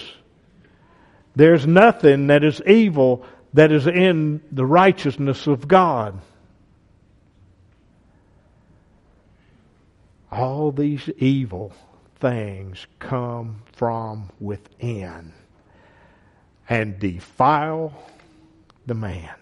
There's 1.34 1.66
nothing 1.66 2.28
that 2.28 2.44
is 2.44 2.62
evil 2.64 3.26
that 3.54 3.72
is 3.72 3.88
in 3.88 4.40
the 4.52 4.64
righteousness 4.64 5.48
of 5.48 5.66
God. 5.66 6.20
All 10.30 10.70
these 10.70 11.08
evil 11.18 11.72
things 12.20 12.86
come 13.00 13.62
from 13.72 14.30
within 14.38 15.32
and 16.68 17.00
defile 17.00 17.92
the 18.86 18.94
man. 18.94 19.39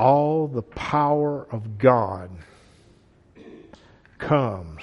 All 0.00 0.48
the 0.48 0.62
power 0.62 1.46
of 1.52 1.76
God 1.76 2.30
comes 4.16 4.82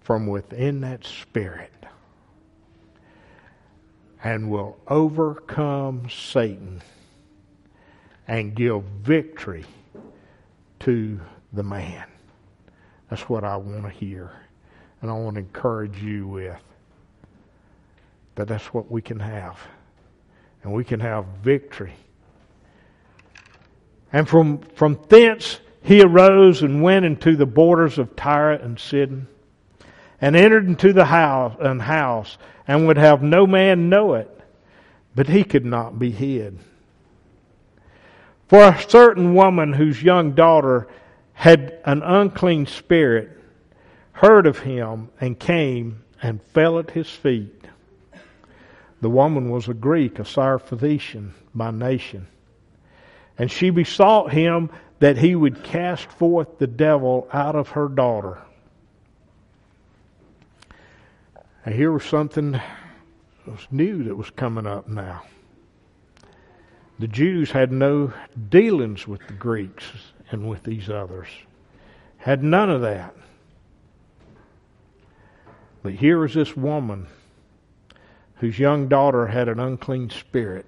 from 0.00 0.26
within 0.26 0.80
that 0.80 1.04
spirit 1.04 1.72
and 4.24 4.50
will 4.50 4.76
overcome 4.88 6.08
Satan 6.10 6.82
and 8.26 8.56
give 8.56 8.82
victory 8.82 9.64
to 10.80 11.20
the 11.52 11.62
man. 11.62 12.06
That's 13.08 13.28
what 13.28 13.44
I 13.44 13.56
want 13.56 13.84
to 13.84 13.90
hear. 13.90 14.32
And 15.00 15.12
I 15.12 15.14
want 15.14 15.36
to 15.36 15.42
encourage 15.42 16.02
you 16.02 16.26
with 16.26 16.60
that 18.34 18.48
that's 18.48 18.74
what 18.74 18.90
we 18.90 19.00
can 19.00 19.20
have. 19.20 19.60
And 20.64 20.72
we 20.72 20.82
can 20.82 20.98
have 20.98 21.24
victory 21.44 21.94
and 24.16 24.26
from, 24.26 24.60
from 24.74 24.98
thence 25.10 25.60
he 25.82 26.00
arose 26.00 26.62
and 26.62 26.82
went 26.82 27.04
into 27.04 27.36
the 27.36 27.44
borders 27.44 27.98
of 27.98 28.16
Tyre 28.16 28.52
and 28.52 28.80
Sidon. 28.80 29.28
and 30.22 30.34
entered 30.34 30.66
into 30.66 30.94
the 30.94 31.04
house 31.04 31.54
and 31.60 31.82
house 31.82 32.38
and 32.66 32.86
would 32.86 32.96
have 32.96 33.22
no 33.22 33.46
man 33.46 33.90
know 33.90 34.14
it, 34.14 34.40
but 35.14 35.28
he 35.28 35.44
could 35.44 35.66
not 35.66 35.98
be 35.98 36.10
hid. 36.10 36.58
For 38.48 38.62
a 38.62 38.80
certain 38.88 39.34
woman 39.34 39.74
whose 39.74 40.02
young 40.02 40.32
daughter 40.32 40.88
had 41.34 41.78
an 41.84 42.02
unclean 42.02 42.64
spirit 42.64 43.38
heard 44.12 44.46
of 44.46 44.60
him 44.60 45.10
and 45.20 45.38
came 45.38 46.02
and 46.22 46.42
fell 46.42 46.78
at 46.78 46.92
his 46.92 47.10
feet. 47.10 47.66
The 49.02 49.10
woman 49.10 49.50
was 49.50 49.68
a 49.68 49.74
Greek, 49.74 50.18
a 50.18 50.22
Syrophoenician 50.22 51.32
by 51.54 51.70
nation. 51.70 52.28
And 53.38 53.50
she 53.50 53.70
besought 53.70 54.32
him 54.32 54.70
that 54.98 55.18
he 55.18 55.34
would 55.34 55.62
cast 55.62 56.10
forth 56.10 56.58
the 56.58 56.66
devil 56.66 57.28
out 57.32 57.54
of 57.54 57.70
her 57.70 57.88
daughter. 57.88 58.38
And 61.64 61.74
here 61.74 61.92
was 61.92 62.04
something 62.04 62.52
that 62.52 62.62
was 63.44 63.66
new 63.70 64.04
that 64.04 64.14
was 64.14 64.30
coming 64.30 64.66
up 64.66 64.88
now. 64.88 65.24
The 66.98 67.08
Jews 67.08 67.50
had 67.50 67.72
no 67.72 68.12
dealings 68.48 69.06
with 69.06 69.26
the 69.26 69.34
Greeks 69.34 69.84
and 70.30 70.48
with 70.48 70.62
these 70.62 70.88
others. 70.88 71.28
Had 72.16 72.42
none 72.42 72.70
of 72.70 72.80
that. 72.80 73.14
But 75.82 75.94
here 75.94 76.18
was 76.18 76.34
this 76.34 76.56
woman 76.56 77.06
whose 78.36 78.58
young 78.58 78.88
daughter 78.88 79.26
had 79.26 79.48
an 79.48 79.60
unclean 79.60 80.10
spirit. 80.10 80.66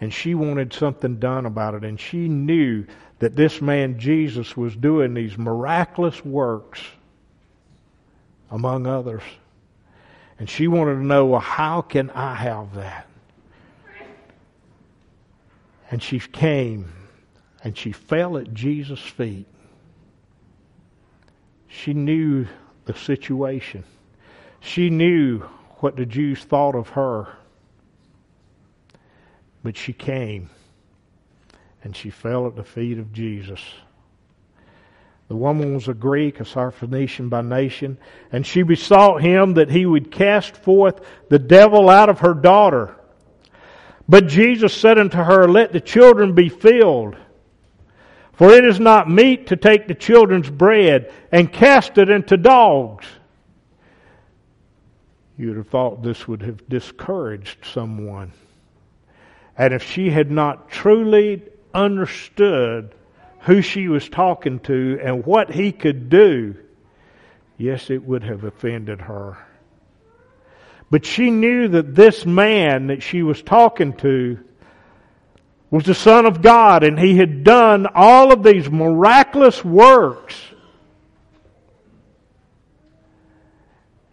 And 0.00 0.12
she 0.12 0.34
wanted 0.34 0.72
something 0.72 1.18
done 1.18 1.46
about 1.46 1.74
it. 1.74 1.84
And 1.84 1.98
she 1.98 2.28
knew 2.28 2.86
that 3.18 3.34
this 3.34 3.62
man 3.62 3.98
Jesus 3.98 4.56
was 4.56 4.76
doing 4.76 5.14
these 5.14 5.38
miraculous 5.38 6.24
works 6.24 6.82
among 8.50 8.86
others. 8.86 9.22
And 10.38 10.48
she 10.50 10.68
wanted 10.68 10.94
to 10.94 11.04
know, 11.04 11.26
well, 11.26 11.40
how 11.40 11.80
can 11.80 12.10
I 12.10 12.34
have 12.34 12.74
that? 12.74 13.06
And 15.90 16.02
she 16.02 16.18
came 16.18 16.92
and 17.62 17.76
she 17.76 17.92
fell 17.92 18.36
at 18.36 18.52
Jesus' 18.52 19.00
feet. 19.00 19.46
She 21.68 21.94
knew 21.94 22.46
the 22.84 22.94
situation. 22.94 23.84
She 24.60 24.90
knew 24.90 25.40
what 25.78 25.96
the 25.96 26.06
Jews 26.06 26.42
thought 26.44 26.74
of 26.74 26.90
her. 26.90 27.28
But 29.66 29.76
she 29.76 29.92
came 29.92 30.48
and 31.82 31.96
she 31.96 32.08
fell 32.08 32.46
at 32.46 32.54
the 32.54 32.62
feet 32.62 32.98
of 32.98 33.12
Jesus. 33.12 33.60
The 35.26 35.34
woman 35.34 35.74
was 35.74 35.88
a 35.88 35.92
Greek, 35.92 36.38
a 36.38 36.44
Syrophoenician 36.44 37.28
by 37.28 37.42
nation, 37.42 37.98
and 38.30 38.46
she 38.46 38.62
besought 38.62 39.22
him 39.22 39.54
that 39.54 39.68
he 39.68 39.84
would 39.84 40.12
cast 40.12 40.56
forth 40.56 41.00
the 41.30 41.40
devil 41.40 41.90
out 41.90 42.08
of 42.08 42.20
her 42.20 42.32
daughter. 42.32 42.94
But 44.08 44.28
Jesus 44.28 44.72
said 44.72 45.00
unto 45.00 45.18
her, 45.18 45.48
Let 45.48 45.72
the 45.72 45.80
children 45.80 46.32
be 46.32 46.48
filled. 46.48 47.16
For 48.34 48.50
it 48.50 48.64
is 48.64 48.78
not 48.78 49.10
meet 49.10 49.48
to 49.48 49.56
take 49.56 49.88
the 49.88 49.94
children's 49.96 50.48
bread 50.48 51.12
and 51.32 51.52
cast 51.52 51.98
it 51.98 52.08
into 52.08 52.36
dogs. 52.36 53.04
You 55.36 55.48
would 55.48 55.56
have 55.56 55.70
thought 55.70 56.04
this 56.04 56.28
would 56.28 56.42
have 56.42 56.68
discouraged 56.68 57.64
someone. 57.64 58.32
And 59.58 59.72
if 59.72 59.82
she 59.82 60.10
had 60.10 60.30
not 60.30 60.70
truly 60.70 61.42
understood 61.72 62.94
who 63.40 63.62
she 63.62 63.88
was 63.88 64.08
talking 64.08 64.60
to 64.60 64.98
and 65.02 65.24
what 65.24 65.50
he 65.50 65.72
could 65.72 66.10
do, 66.10 66.56
yes, 67.56 67.90
it 67.90 68.04
would 68.04 68.24
have 68.24 68.44
offended 68.44 69.00
her. 69.00 69.38
But 70.90 71.04
she 71.04 71.30
knew 71.30 71.68
that 71.68 71.94
this 71.94 72.26
man 72.26 72.88
that 72.88 73.02
she 73.02 73.22
was 73.22 73.42
talking 73.42 73.94
to 73.98 74.38
was 75.70 75.84
the 75.84 75.94
Son 75.94 76.26
of 76.26 76.42
God 76.42 76.84
and 76.84 76.98
he 76.98 77.16
had 77.16 77.42
done 77.42 77.86
all 77.94 78.32
of 78.32 78.42
these 78.42 78.70
miraculous 78.70 79.64
works. 79.64 80.36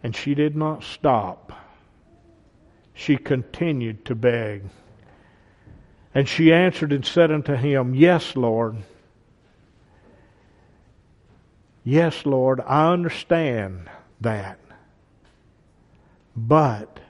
And 0.02 0.14
she 0.14 0.34
did 0.34 0.56
not 0.56 0.82
stop. 0.82 1.52
She 2.92 3.16
continued 3.16 4.04
to 4.06 4.14
beg. 4.14 4.64
And 6.14 6.28
she 6.28 6.52
answered 6.52 6.92
and 6.92 7.04
said 7.04 7.32
unto 7.32 7.54
him, 7.54 7.94
Yes, 7.94 8.36
Lord. 8.36 8.76
Yes, 11.82 12.24
Lord, 12.24 12.60
I 12.60 12.92
understand 12.92 13.90
that. 14.20 14.58
But, 16.36 17.00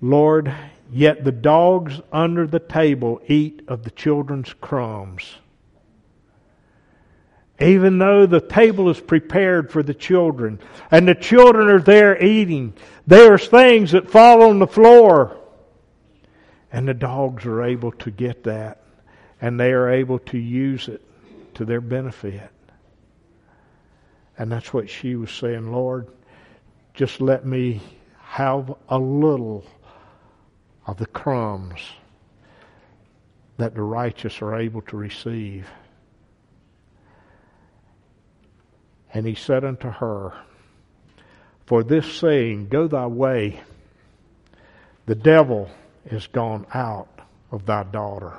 Lord, 0.00 0.54
yet 0.92 1.24
the 1.24 1.32
dogs 1.32 2.00
under 2.12 2.46
the 2.46 2.60
table 2.60 3.20
eat 3.26 3.62
of 3.66 3.82
the 3.82 3.90
children's 3.90 4.52
crumbs. 4.54 5.36
Even 7.60 7.98
though 7.98 8.26
the 8.26 8.40
table 8.40 8.88
is 8.88 9.00
prepared 9.00 9.70
for 9.70 9.82
the 9.82 9.94
children 9.94 10.58
and 10.90 11.06
the 11.06 11.14
children 11.14 11.68
are 11.68 11.80
there 11.80 12.20
eating, 12.22 12.74
there's 13.06 13.46
things 13.46 13.92
that 13.92 14.10
fall 14.10 14.42
on 14.42 14.58
the 14.58 14.66
floor. 14.66 15.36
And 16.72 16.88
the 16.88 16.94
dogs 16.94 17.44
are 17.44 17.62
able 17.62 17.92
to 17.92 18.10
get 18.10 18.44
that 18.44 18.82
and 19.40 19.58
they 19.58 19.72
are 19.72 19.90
able 19.90 20.20
to 20.20 20.38
use 20.38 20.88
it 20.88 21.02
to 21.54 21.64
their 21.64 21.80
benefit. 21.80 22.50
And 24.38 24.50
that's 24.50 24.72
what 24.72 24.88
she 24.88 25.16
was 25.16 25.30
saying, 25.30 25.70
Lord, 25.70 26.08
just 26.94 27.20
let 27.20 27.44
me 27.44 27.82
have 28.20 28.74
a 28.88 28.98
little 28.98 29.64
of 30.86 30.96
the 30.96 31.06
crumbs 31.06 31.80
that 33.58 33.74
the 33.74 33.82
righteous 33.82 34.40
are 34.40 34.56
able 34.56 34.82
to 34.82 34.96
receive. 34.96 35.68
And 39.12 39.26
he 39.26 39.34
said 39.34 39.64
unto 39.64 39.90
her, 39.90 40.32
For 41.66 41.82
this 41.82 42.10
saying, 42.10 42.68
Go 42.68 42.88
thy 42.88 43.06
way, 43.06 43.60
the 45.06 45.14
devil 45.14 45.68
is 46.06 46.26
gone 46.26 46.66
out 46.74 47.08
of 47.50 47.66
thy 47.66 47.84
daughter. 47.84 48.32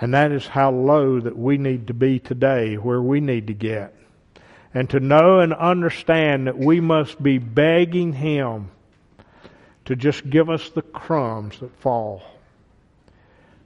And 0.00 0.14
that 0.14 0.30
is 0.30 0.46
how 0.46 0.70
low 0.70 1.20
that 1.20 1.36
we 1.36 1.58
need 1.58 1.88
to 1.88 1.94
be 1.94 2.18
today, 2.18 2.76
where 2.76 3.02
we 3.02 3.20
need 3.20 3.48
to 3.48 3.54
get. 3.54 3.94
And 4.72 4.88
to 4.90 5.00
know 5.00 5.40
and 5.40 5.52
understand 5.52 6.46
that 6.46 6.58
we 6.58 6.80
must 6.80 7.20
be 7.20 7.38
begging 7.38 8.12
Him 8.12 8.70
to 9.86 9.96
just 9.96 10.28
give 10.28 10.50
us 10.50 10.70
the 10.70 10.82
crumbs 10.82 11.58
that 11.60 11.74
fall 11.80 12.22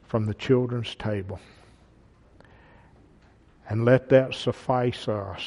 from 0.07 0.27
the 0.27 0.35
children's 0.35 0.95
table. 0.95 1.41
And 3.69 3.85
let 3.85 4.09
that 4.11 4.35
suffice 4.35 5.09
us 5.09 5.43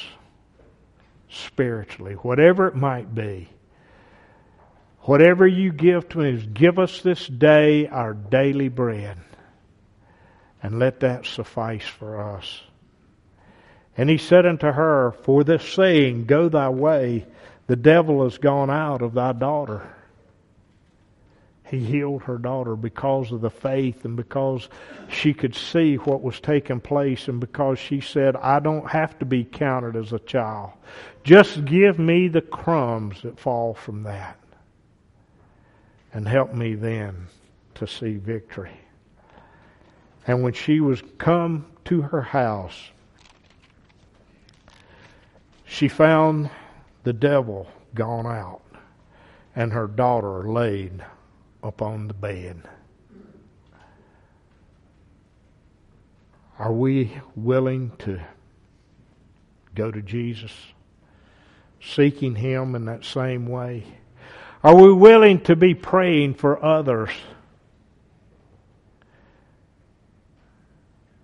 spiritually, 1.30 2.14
whatever 2.14 2.68
it 2.68 2.76
might 2.76 3.14
be. 3.14 3.48
Whatever 5.06 5.46
you 5.46 5.72
give 5.72 6.08
to 6.08 6.22
us, 6.22 6.42
give 6.52 6.80
us 6.80 7.00
this 7.00 7.28
day 7.28 7.86
our 7.86 8.12
daily 8.12 8.68
bread. 8.68 9.16
And 10.60 10.80
let 10.80 11.00
that 11.00 11.26
suffice 11.26 11.86
for 11.86 12.20
us. 12.20 12.60
And 13.96 14.10
he 14.10 14.18
said 14.18 14.46
unto 14.46 14.66
her, 14.66 15.12
For 15.22 15.44
this 15.44 15.62
saying, 15.62 16.24
Go 16.24 16.48
thy 16.48 16.70
way, 16.70 17.24
the 17.68 17.76
devil 17.76 18.26
is 18.26 18.38
gone 18.38 18.68
out 18.68 19.00
of 19.00 19.14
thy 19.14 19.32
daughter. 19.32 19.88
He 21.70 21.78
healed 21.78 22.24
her 22.24 22.38
daughter 22.38 22.74
because 22.74 23.30
of 23.30 23.40
the 23.40 23.50
faith 23.50 24.04
and 24.04 24.16
because 24.16 24.68
she 25.08 25.34
could 25.34 25.54
see 25.54 25.96
what 25.96 26.22
was 26.22 26.40
taking 26.40 26.80
place 26.80 27.28
and 27.28 27.38
because 27.38 27.78
she 27.78 28.00
said, 28.00 28.34
I 28.34 28.58
don't 28.58 28.90
have 28.90 29.16
to 29.20 29.24
be 29.24 29.44
counted 29.44 29.94
as 29.94 30.12
a 30.12 30.18
child. 30.18 30.72
Just 31.22 31.64
give 31.64 31.96
me 31.96 32.26
the 32.26 32.42
crumbs 32.42 33.22
that 33.22 33.38
fall 33.38 33.74
from 33.74 34.02
that 34.02 34.36
and 36.16 36.26
help 36.26 36.54
me 36.54 36.74
then 36.74 37.26
to 37.74 37.86
see 37.86 38.16
victory. 38.16 38.80
And 40.26 40.42
when 40.42 40.54
she 40.54 40.80
was 40.80 41.02
come 41.18 41.66
to 41.84 42.00
her 42.00 42.22
house, 42.22 42.88
she 45.66 45.88
found 45.88 46.48
the 47.02 47.12
devil 47.12 47.68
gone 47.94 48.24
out 48.24 48.62
and 49.54 49.74
her 49.74 49.86
daughter 49.86 50.50
laid 50.50 51.04
upon 51.62 52.08
the 52.08 52.14
bed. 52.14 52.62
Are 56.58 56.72
we 56.72 57.20
willing 57.34 57.92
to 57.98 58.22
go 59.74 59.90
to 59.90 60.00
Jesus, 60.00 60.52
seeking 61.82 62.36
Him 62.36 62.74
in 62.74 62.86
that 62.86 63.04
same 63.04 63.46
way? 63.46 63.84
Are 64.66 64.74
we 64.74 64.92
willing 64.92 65.40
to 65.42 65.54
be 65.54 65.74
praying 65.74 66.34
for 66.34 66.62
others? 66.64 67.10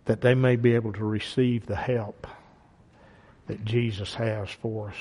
that 0.04 0.20
they 0.20 0.34
may 0.34 0.56
be 0.56 0.74
able 0.74 0.92
to 0.92 1.04
receive 1.04 1.64
the 1.64 1.76
help 1.76 2.26
that 3.46 3.64
Jesus 3.64 4.14
has 4.14 4.50
for 4.50 4.88
us. 4.88 4.96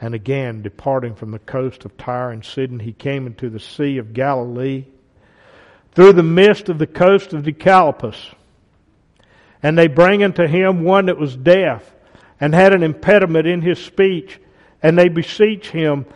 And 0.00 0.14
again, 0.14 0.62
departing 0.62 1.14
from 1.14 1.30
the 1.30 1.38
coast 1.38 1.84
of 1.84 1.96
Tyre 1.96 2.30
and 2.30 2.44
Sidon, 2.44 2.80
he 2.80 2.92
came 2.92 3.26
into 3.26 3.50
the 3.50 3.60
Sea 3.60 3.98
of 3.98 4.12
Galilee 4.12 4.86
through 5.94 6.14
the 6.14 6.22
midst 6.22 6.68
of 6.68 6.78
the 6.78 6.86
coast 6.86 7.32
of 7.32 7.44
Decapolis. 7.44 8.30
And 9.62 9.78
they 9.78 9.86
bring 9.88 10.24
unto 10.24 10.46
him 10.46 10.82
one 10.82 11.06
that 11.06 11.18
was 11.18 11.36
deaf 11.36 11.88
and 12.40 12.54
had 12.54 12.72
an 12.72 12.82
impediment 12.82 13.46
in 13.46 13.60
his 13.60 13.78
speech. 13.78 14.40
And 14.82 14.98
they 14.98 15.08
beseech 15.08 15.70
him 15.70 16.06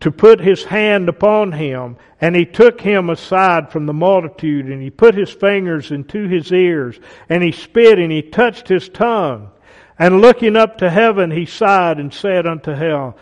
to 0.00 0.10
put 0.10 0.40
his 0.40 0.64
hand 0.64 1.08
upon 1.08 1.52
him. 1.52 1.96
And 2.20 2.36
he 2.36 2.44
took 2.44 2.80
him 2.80 3.10
aside 3.10 3.70
from 3.70 3.86
the 3.86 3.92
multitude, 3.92 4.66
and 4.66 4.82
he 4.82 4.90
put 4.90 5.14
his 5.14 5.30
fingers 5.30 5.90
into 5.90 6.28
his 6.28 6.52
ears, 6.52 6.98
and 7.28 7.42
he 7.42 7.52
spit, 7.52 7.98
and 7.98 8.12
he 8.12 8.22
touched 8.22 8.68
his 8.68 8.88
tongue. 8.88 9.50
And 9.98 10.20
looking 10.20 10.56
up 10.56 10.78
to 10.78 10.90
heaven, 10.90 11.30
he 11.30 11.46
sighed 11.46 11.98
and 11.98 12.12
said 12.12 12.46
unto 12.46 12.72
him, 12.72 13.14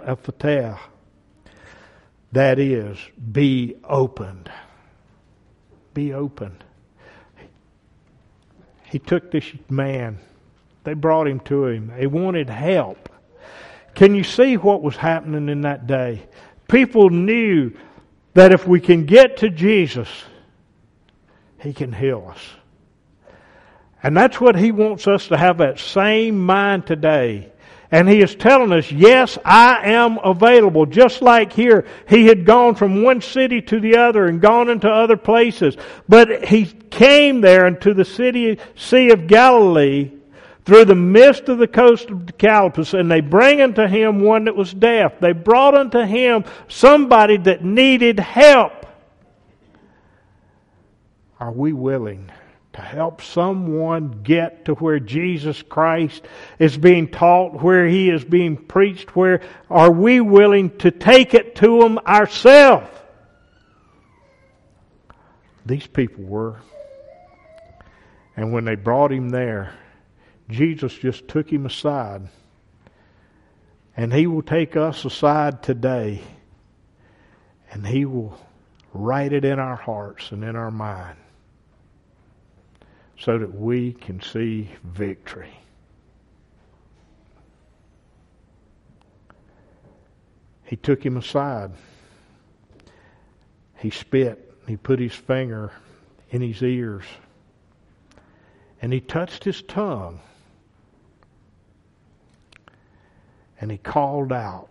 Ephphatha, 0.00 0.78
that 2.32 2.58
is, 2.58 2.98
be 3.32 3.76
opened. 3.84 4.50
Be 5.94 6.12
opened. 6.12 6.62
He 8.84 8.98
took 8.98 9.30
this 9.30 9.44
man. 9.68 10.18
They 10.84 10.94
brought 10.94 11.26
him 11.26 11.40
to 11.40 11.66
him. 11.66 11.92
They 11.96 12.06
wanted 12.06 12.48
help. 12.48 13.09
Can 13.94 14.14
you 14.14 14.24
see 14.24 14.56
what 14.56 14.82
was 14.82 14.96
happening 14.96 15.48
in 15.48 15.62
that 15.62 15.86
day? 15.86 16.22
People 16.68 17.10
knew 17.10 17.72
that 18.34 18.52
if 18.52 18.66
we 18.66 18.80
can 18.80 19.06
get 19.06 19.38
to 19.38 19.50
Jesus, 19.50 20.08
He 21.60 21.72
can 21.72 21.92
heal 21.92 22.28
us. 22.30 22.40
And 24.02 24.16
that's 24.16 24.40
what 24.40 24.56
He 24.56 24.72
wants 24.72 25.06
us 25.06 25.28
to 25.28 25.36
have 25.36 25.58
that 25.58 25.78
same 25.78 26.38
mind 26.38 26.86
today. 26.86 27.52
And 27.90 28.08
He 28.08 28.22
is 28.22 28.36
telling 28.36 28.72
us, 28.72 28.90
yes, 28.92 29.36
I 29.44 29.90
am 29.90 30.18
available. 30.18 30.86
Just 30.86 31.22
like 31.22 31.52
here, 31.52 31.86
He 32.08 32.26
had 32.26 32.46
gone 32.46 32.76
from 32.76 33.02
one 33.02 33.20
city 33.20 33.60
to 33.62 33.80
the 33.80 33.96
other 33.96 34.26
and 34.26 34.40
gone 34.40 34.70
into 34.70 34.88
other 34.88 35.16
places. 35.16 35.76
But 36.08 36.44
He 36.44 36.66
came 36.66 37.40
there 37.40 37.66
into 37.66 37.92
the 37.92 38.04
city, 38.04 38.58
Sea 38.76 39.10
of 39.10 39.26
Galilee 39.26 40.12
through 40.70 40.84
the 40.84 40.94
midst 40.94 41.48
of 41.48 41.58
the 41.58 41.66
coast 41.66 42.10
of 42.10 42.26
Decapolis, 42.26 42.94
and 42.94 43.10
they 43.10 43.20
bring 43.20 43.60
unto 43.60 43.88
him 43.88 44.20
one 44.20 44.44
that 44.44 44.54
was 44.54 44.72
deaf. 44.72 45.18
They 45.18 45.32
brought 45.32 45.74
unto 45.74 45.98
him 45.98 46.44
somebody 46.68 47.38
that 47.38 47.64
needed 47.64 48.20
help. 48.20 48.86
Are 51.40 51.50
we 51.50 51.72
willing 51.72 52.30
to 52.74 52.80
help 52.80 53.20
someone 53.20 54.22
get 54.22 54.66
to 54.66 54.74
where 54.74 55.00
Jesus 55.00 55.60
Christ 55.60 56.24
is 56.60 56.78
being 56.78 57.08
taught, 57.08 57.60
where 57.60 57.88
he 57.88 58.08
is 58.08 58.22
being 58.22 58.56
preached, 58.56 59.16
where 59.16 59.40
are 59.68 59.90
we 59.90 60.20
willing 60.20 60.70
to 60.78 60.92
take 60.92 61.34
it 61.34 61.56
to 61.56 61.80
them 61.80 61.98
ourselves? 62.06 62.86
These 65.66 65.88
people 65.88 66.22
were. 66.22 66.60
And 68.36 68.52
when 68.52 68.64
they 68.64 68.76
brought 68.76 69.10
him 69.10 69.30
there, 69.30 69.74
Jesus 70.50 70.92
just 70.94 71.28
took 71.28 71.50
him 71.50 71.66
aside. 71.66 72.28
And 73.96 74.12
he 74.12 74.26
will 74.26 74.42
take 74.42 74.76
us 74.76 75.04
aside 75.04 75.62
today. 75.62 76.22
And 77.70 77.86
he 77.86 78.04
will 78.04 78.38
write 78.92 79.32
it 79.32 79.44
in 79.44 79.58
our 79.58 79.76
hearts 79.76 80.32
and 80.32 80.42
in 80.42 80.56
our 80.56 80.70
mind 80.70 81.16
so 83.18 83.38
that 83.38 83.54
we 83.54 83.92
can 83.92 84.20
see 84.22 84.70
victory. 84.82 85.52
He 90.64 90.76
took 90.76 91.04
him 91.04 91.16
aside. 91.16 91.72
He 93.78 93.90
spit. 93.90 94.54
He 94.66 94.76
put 94.76 95.00
his 95.00 95.14
finger 95.14 95.72
in 96.30 96.40
his 96.40 96.62
ears. 96.62 97.04
And 98.80 98.92
he 98.92 99.00
touched 99.00 99.44
his 99.44 99.62
tongue. 99.62 100.20
And 103.60 103.70
he 103.70 103.78
called 103.78 104.32
out, 104.32 104.68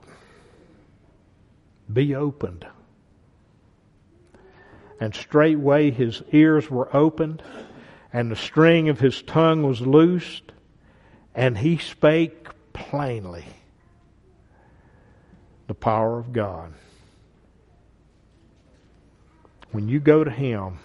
Be 1.91 2.15
opened. 2.15 2.65
And 4.99 5.15
straightway 5.15 5.91
his 5.91 6.21
ears 6.31 6.69
were 6.69 6.93
opened, 6.95 7.41
and 8.11 8.31
the 8.31 8.35
string 8.35 8.89
of 8.89 8.99
his 8.99 9.21
tongue 9.21 9.63
was 9.63 9.79
loosed, 9.79 10.51
and 11.35 11.57
he 11.57 11.77
spake 11.77 12.49
plainly 12.73 13.45
the 15.67 15.73
power 15.75 16.17
of 16.17 16.33
God. 16.33 16.73
When 19.71 19.87
you 19.87 19.99
go 19.99 20.23
to 20.23 20.31
him, 20.31 20.79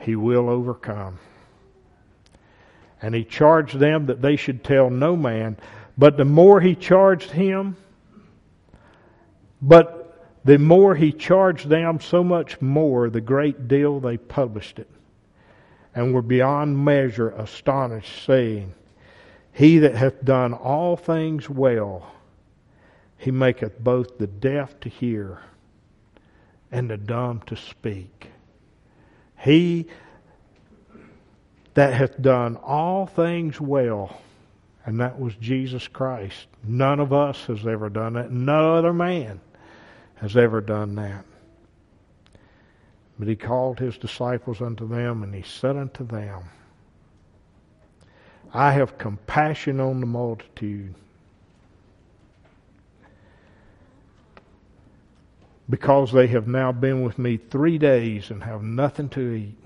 he 0.00 0.16
will 0.16 0.48
overcome. 0.48 1.18
And 3.02 3.14
he 3.14 3.24
charged 3.24 3.78
them 3.78 4.06
that 4.06 4.22
they 4.22 4.36
should 4.36 4.64
tell 4.64 4.88
no 4.88 5.14
man. 5.14 5.58
But 5.98 6.16
the 6.16 6.24
more 6.24 6.60
he 6.60 6.74
charged 6.74 7.30
him, 7.30 7.76
but 9.62 10.02
the 10.44 10.58
more 10.58 10.94
he 10.94 11.12
charged 11.12 11.68
them, 11.68 12.00
so 12.00 12.22
much 12.22 12.60
more 12.60 13.08
the 13.08 13.20
great 13.20 13.66
deal 13.66 13.98
they 13.98 14.16
published 14.16 14.78
it, 14.78 14.90
and 15.94 16.12
were 16.12 16.22
beyond 16.22 16.84
measure 16.84 17.30
astonished, 17.30 18.24
saying, 18.24 18.74
He 19.52 19.78
that 19.78 19.94
hath 19.94 20.24
done 20.24 20.52
all 20.52 20.96
things 20.96 21.48
well, 21.48 22.12
he 23.16 23.30
maketh 23.30 23.80
both 23.80 24.18
the 24.18 24.26
deaf 24.26 24.78
to 24.80 24.90
hear 24.90 25.40
and 26.70 26.90
the 26.90 26.98
dumb 26.98 27.40
to 27.46 27.56
speak. 27.56 28.28
He 29.38 29.86
that 31.74 31.94
hath 31.94 32.20
done 32.20 32.56
all 32.56 33.06
things 33.06 33.60
well 33.60 34.20
and 34.86 35.00
that 35.00 35.18
was 35.18 35.34
Jesus 35.34 35.88
Christ. 35.88 36.46
None 36.62 37.00
of 37.00 37.12
us 37.12 37.44
has 37.46 37.66
ever 37.66 37.90
done 37.90 38.12
that. 38.14 38.30
No 38.30 38.76
other 38.76 38.92
man 38.92 39.40
has 40.14 40.36
ever 40.36 40.60
done 40.60 40.94
that. 40.94 41.24
But 43.18 43.26
he 43.26 43.34
called 43.34 43.80
his 43.80 43.98
disciples 43.98 44.62
unto 44.62 44.86
them, 44.88 45.24
and 45.24 45.34
he 45.34 45.42
said 45.42 45.76
unto 45.76 46.06
them, 46.06 46.44
I 48.54 48.72
have 48.72 48.96
compassion 48.96 49.80
on 49.80 50.00
the 50.00 50.06
multitude. 50.06 50.94
Because 55.68 56.12
they 56.12 56.28
have 56.28 56.46
now 56.46 56.70
been 56.70 57.02
with 57.02 57.18
me 57.18 57.38
three 57.38 57.76
days 57.76 58.30
and 58.30 58.44
have 58.44 58.62
nothing 58.62 59.08
to 59.10 59.32
eat. 59.32 59.65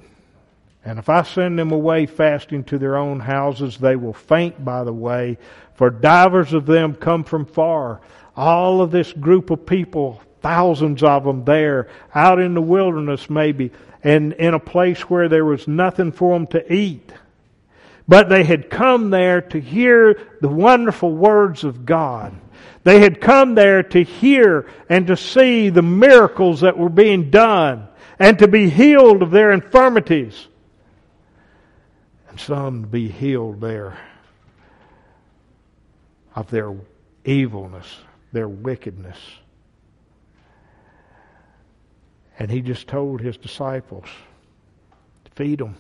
And 0.85 0.99
if 0.99 1.09
I 1.09 1.23
send 1.23 1.59
them 1.59 1.73
away 1.73 2.07
fasting 2.07 2.65
to 2.65 2.79
their 2.79 2.97
own 2.97 3.21
houses, 3.21 3.77
they 3.77 3.97
will 3.97 4.15
faint 4.15 4.65
by 4.65 4.85
the 4.85 4.93
way, 4.93 5.39
for 5.75 5.91
divers 5.91 6.53
of 6.53 6.67
them 6.67 6.95
come 6.95 7.25
from 7.25 7.45
far. 7.45 8.01
All 8.37 8.81
of 8.81 8.91
this 8.91 9.13
group 9.13 9.51
of 9.51 9.67
people, 9.67 10.23
thousands 10.41 11.03
of 11.03 11.25
them 11.25 11.45
there, 11.45 11.89
out 12.15 12.41
in 12.41 12.55
the 12.55 12.63
wilderness 12.63 13.29
maybe, 13.29 13.73
and 14.03 14.33
in 14.35 14.55
a 14.55 14.61
place 14.61 15.03
where 15.03 15.29
there 15.29 15.45
was 15.45 15.69
nothing 15.69 16.13
for 16.13 16.33
them 16.33 16.47
to 16.49 16.73
eat. 16.73 17.13
But 18.09 18.29
they 18.29 18.45
had 18.45 18.71
come 18.71 19.11
there 19.11 19.43
to 19.43 19.61
hear 19.61 20.19
the 20.41 20.49
wonderful 20.49 21.13
words 21.13 21.63
of 21.63 21.85
God. 21.85 22.35
They 22.83 23.01
had 23.01 23.21
come 23.21 23.55
there 23.55 23.83
to 23.83 24.03
hear 24.03 24.67
and 24.89 25.07
to 25.09 25.17
see 25.17 25.69
the 25.69 25.83
miracles 25.83 26.63
that 26.63 26.79
were 26.79 26.89
being 26.89 27.31
done 27.31 27.87
and 28.19 28.39
to 28.39 28.49
be 28.49 28.71
healed 28.71 29.23
of 29.23 29.31
their 29.31 29.53
infirmities 29.53 30.49
and 32.31 32.39
some 32.39 32.83
to 32.83 32.89
be 32.89 33.09
healed 33.09 33.61
there 33.61 33.99
of 36.37 36.49
their 36.51 36.75
evilness, 37.25 37.99
their 38.33 38.49
wickedness. 38.49 39.19
And 42.39 42.51
he 42.51 42.63
just 42.63 42.87
told 42.87 43.21
his 43.21 43.37
disciples, 43.37 44.07
to 45.25 45.31
feed 45.33 45.59
them. 45.59 45.77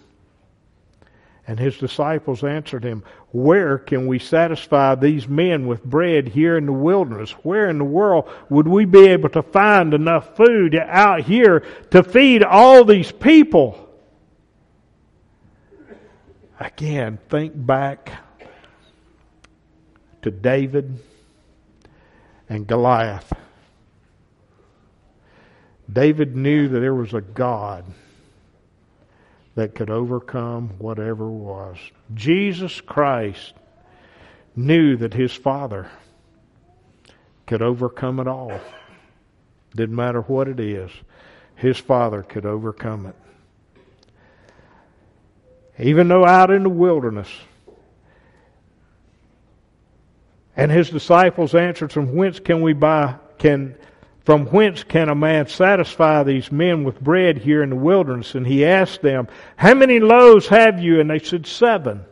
And 1.46 1.58
his 1.58 1.78
disciples 1.78 2.44
answered 2.44 2.84
him, 2.84 3.04
Where 3.32 3.78
can 3.78 4.06
we 4.06 4.18
satisfy 4.18 4.94
these 4.96 5.26
men 5.26 5.66
with 5.66 5.82
bread 5.84 6.28
here 6.28 6.56
in 6.56 6.66
the 6.66 6.72
wilderness? 6.72 7.30
Where 7.42 7.70
in 7.70 7.78
the 7.78 7.84
world 7.84 8.28
would 8.50 8.68
we 8.68 8.84
be 8.84 9.06
able 9.08 9.30
to 9.30 9.42
find 9.42 9.94
enough 9.94 10.36
food 10.36 10.74
out 10.76 11.22
here 11.22 11.60
to 11.90 12.02
feed 12.02 12.42
all 12.42 12.84
these 12.84 13.10
people? 13.10 13.89
Again, 16.60 17.18
think 17.30 17.54
back 17.56 18.12
to 20.20 20.30
David 20.30 20.98
and 22.50 22.66
Goliath. 22.66 23.32
David 25.90 26.36
knew 26.36 26.68
that 26.68 26.80
there 26.80 26.94
was 26.94 27.14
a 27.14 27.22
God 27.22 27.86
that 29.54 29.74
could 29.74 29.88
overcome 29.88 30.74
whatever 30.78 31.28
was. 31.28 31.78
Jesus 32.12 32.78
Christ 32.82 33.54
knew 34.54 34.98
that 34.98 35.14
his 35.14 35.32
Father 35.32 35.90
could 37.46 37.62
overcome 37.62 38.20
it 38.20 38.28
all. 38.28 38.60
Didn't 39.74 39.96
matter 39.96 40.20
what 40.20 40.46
it 40.46 40.60
is, 40.60 40.90
his 41.56 41.78
Father 41.78 42.22
could 42.22 42.44
overcome 42.44 43.06
it. 43.06 43.16
Even 45.80 46.08
though 46.08 46.26
out 46.26 46.50
in 46.50 46.62
the 46.62 46.68
wilderness, 46.68 47.28
and 50.54 50.70
his 50.70 50.90
disciples 50.90 51.54
answered, 51.54 51.90
From 51.90 52.14
whence 52.14 52.38
can 52.38 52.60
we 52.60 52.74
buy 52.74 53.16
can 53.38 53.76
from 54.24 54.46
whence 54.46 54.84
can 54.84 55.08
a 55.08 55.14
man 55.14 55.46
satisfy 55.48 56.22
these 56.22 56.52
men 56.52 56.84
with 56.84 57.00
bread 57.00 57.38
here 57.38 57.62
in 57.62 57.70
the 57.70 57.76
wilderness? 57.76 58.34
And 58.34 58.46
he 58.46 58.66
asked 58.66 59.00
them, 59.00 59.28
How 59.56 59.72
many 59.72 59.98
loaves 59.98 60.46
have 60.48 60.78
you? 60.78 61.00
And 61.00 61.08
they 61.08 61.18
said, 61.18 61.46
Seven. 61.46 62.04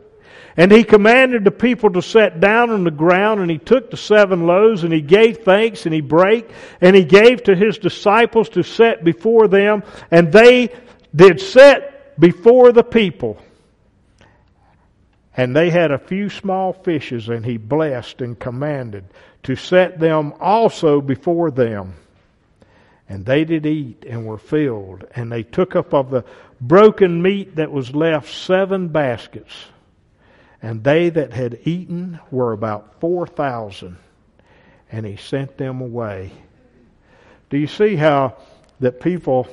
And 0.57 0.73
he 0.73 0.83
commanded 0.83 1.45
the 1.45 1.51
people 1.51 1.93
to 1.93 2.03
sit 2.03 2.41
down 2.41 2.71
on 2.71 2.83
the 2.83 2.91
ground, 2.91 3.41
and 3.41 3.51
he 3.51 3.59
took 3.59 3.91
the 3.91 3.97
seven 3.97 4.47
loaves, 4.47 4.83
and 4.83 4.93
he 4.93 5.01
gave 5.01 5.39
thanks, 5.39 5.85
and 5.85 5.95
he 5.95 6.01
brake, 6.01 6.51
and 6.81 6.97
he 6.97 7.05
gave 7.05 7.45
to 7.45 7.55
his 7.55 7.79
disciples 7.79 8.49
to 8.49 8.65
set 8.65 9.05
before 9.05 9.47
them, 9.47 9.85
and 10.11 10.33
they 10.33 10.75
did 11.15 11.41
set 11.41 12.19
before 12.19 12.73
the 12.73 12.83
people. 12.83 13.41
And 15.39 15.55
they 15.55 15.71
had 15.71 15.93
a 15.93 15.99
few 15.99 16.31
small 16.31 16.73
fishes, 16.73 17.29
and 17.29 17.47
he 17.47 17.59
blessed 17.59 18.21
and 18.23 18.37
commanded 18.37 19.05
to 19.45 19.55
set 19.55 20.01
them 20.01 20.35
also 20.41 21.01
before 21.01 21.53
them. 21.53 21.95
And 23.09 23.25
they 23.25 23.45
did 23.45 23.65
eat 23.65 24.05
and 24.05 24.27
were 24.27 24.37
filled, 24.37 25.07
and 25.15 25.31
they 25.31 25.45
took 25.45 25.77
up 25.77 25.95
of 25.95 26.11
the 26.11 26.25
broken 26.61 27.23
meat 27.23 27.55
that 27.55 27.71
was 27.71 27.95
left 27.95 28.35
seven 28.35 28.89
baskets. 28.89 29.55
And 30.61 30.83
they 30.83 31.09
that 31.11 31.33
had 31.33 31.61
eaten 31.63 32.19
were 32.33 32.53
about 32.53 33.01
four 33.01 33.25
thousand, 33.25 33.97
and 34.91 35.07
he 35.07 35.15
sent 35.15 35.57
them 35.57 35.81
away. 35.81 36.33
Do 37.49 37.59
you 37.59 37.69
see 37.69 37.95
how 37.95 38.37
that 38.81 39.01
people 39.01 39.47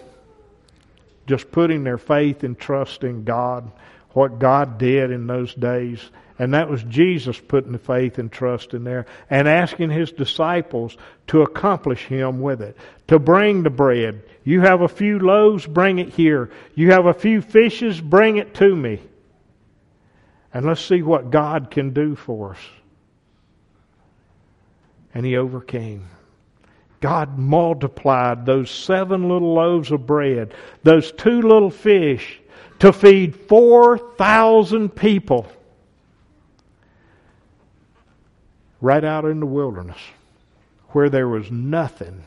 just 1.27 1.51
putting 1.51 1.83
their 1.83 1.99
faith 1.99 2.43
and 2.43 2.57
trust 2.57 3.03
in 3.03 3.23
God, 3.23 3.71
what 4.15 4.39
God 4.39 4.77
did 4.77 5.11
in 5.11 5.27
those 5.27 5.53
days, 5.53 5.99
and 6.39 6.53
that 6.53 6.69
was 6.69 6.83
Jesus 6.83 7.37
putting 7.39 7.73
the 7.73 7.77
faith 7.77 8.17
and 8.17 8.31
trust 8.31 8.73
in 8.73 8.85
there 8.85 9.05
and 9.29 9.47
asking 9.47 9.89
his 9.89 10.11
disciples 10.11 10.95
to 11.27 11.41
accomplish 11.41 12.05
him 12.05 12.39
with 12.39 12.61
it, 12.61 12.77
to 13.07 13.19
bring 13.19 13.63
the 13.63 13.69
bread. 13.69 14.23
You 14.45 14.61
have 14.61 14.81
a 14.81 14.87
few 14.87 15.19
loaves, 15.19 15.65
bring 15.65 15.99
it 15.99 16.13
here. 16.13 16.49
You 16.75 16.91
have 16.91 17.05
a 17.07 17.13
few 17.13 17.41
fishes, 17.41 17.99
bring 17.99 18.37
it 18.37 18.53
to 18.55 18.73
me. 18.73 19.01
And 20.53 20.65
let's 20.65 20.81
see 20.83 21.01
what 21.01 21.31
God 21.31 21.69
can 21.69 21.91
do 21.91 22.15
for 22.15 22.51
us. 22.51 22.59
And 25.13 25.25
he 25.25 25.35
overcame. 25.35 26.07
God 27.01 27.37
multiplied 27.37 28.45
those 28.45 28.71
seven 28.71 29.27
little 29.27 29.53
loaves 29.53 29.91
of 29.91 30.07
bread, 30.07 30.53
those 30.83 31.11
two 31.11 31.41
little 31.41 31.69
fish, 31.69 32.39
to 32.79 32.91
feed 32.93 33.35
4,000 33.35 34.89
people. 34.89 35.47
right 38.85 39.03
out 39.03 39.25
in 39.25 39.39
the 39.39 39.47
wilderness 39.47 39.97
where 40.89 41.09
there 41.09 41.27
was 41.27 41.49
nothing 41.49 42.23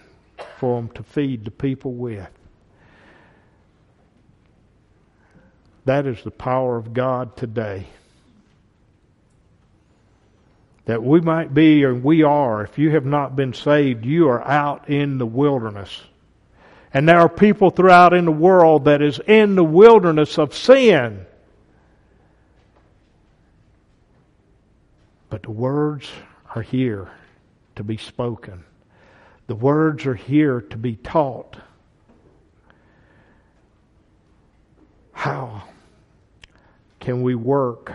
for 0.58 0.80
them 0.80 0.88
to 0.90 1.04
feed 1.04 1.44
the 1.44 1.52
people 1.52 1.92
with. 1.92 2.28
That 5.84 6.04
is 6.04 6.22
the 6.24 6.32
power 6.32 6.76
of 6.76 6.92
God 6.92 7.36
today. 7.36 7.86
That 10.86 11.02
we 11.02 11.20
might 11.20 11.54
be, 11.54 11.84
or 11.84 11.94
we 11.94 12.24
are, 12.24 12.64
if 12.64 12.76
you 12.76 12.90
have 12.90 13.06
not 13.06 13.36
been 13.36 13.54
saved, 13.54 14.04
you 14.04 14.28
are 14.28 14.42
out 14.42 14.90
in 14.90 15.18
the 15.18 15.26
wilderness. 15.26 16.02
And 16.92 17.08
there 17.08 17.18
are 17.18 17.28
people 17.28 17.70
throughout 17.70 18.14
in 18.14 18.24
the 18.24 18.32
world 18.32 18.86
that 18.86 19.02
is 19.02 19.20
in 19.26 19.54
the 19.54 19.64
wilderness 19.64 20.38
of 20.38 20.54
sin. 20.54 21.26
But 25.28 25.42
the 25.42 25.50
words 25.50 26.08
are 26.54 26.62
here 26.62 27.10
to 27.76 27.84
be 27.84 27.98
spoken. 27.98 28.64
The 29.46 29.54
words 29.54 30.06
are 30.06 30.14
here 30.14 30.62
to 30.62 30.76
be 30.76 30.96
taught. 30.96 31.58
How 35.12 35.64
can 37.00 37.22
we 37.22 37.34
work? 37.34 37.92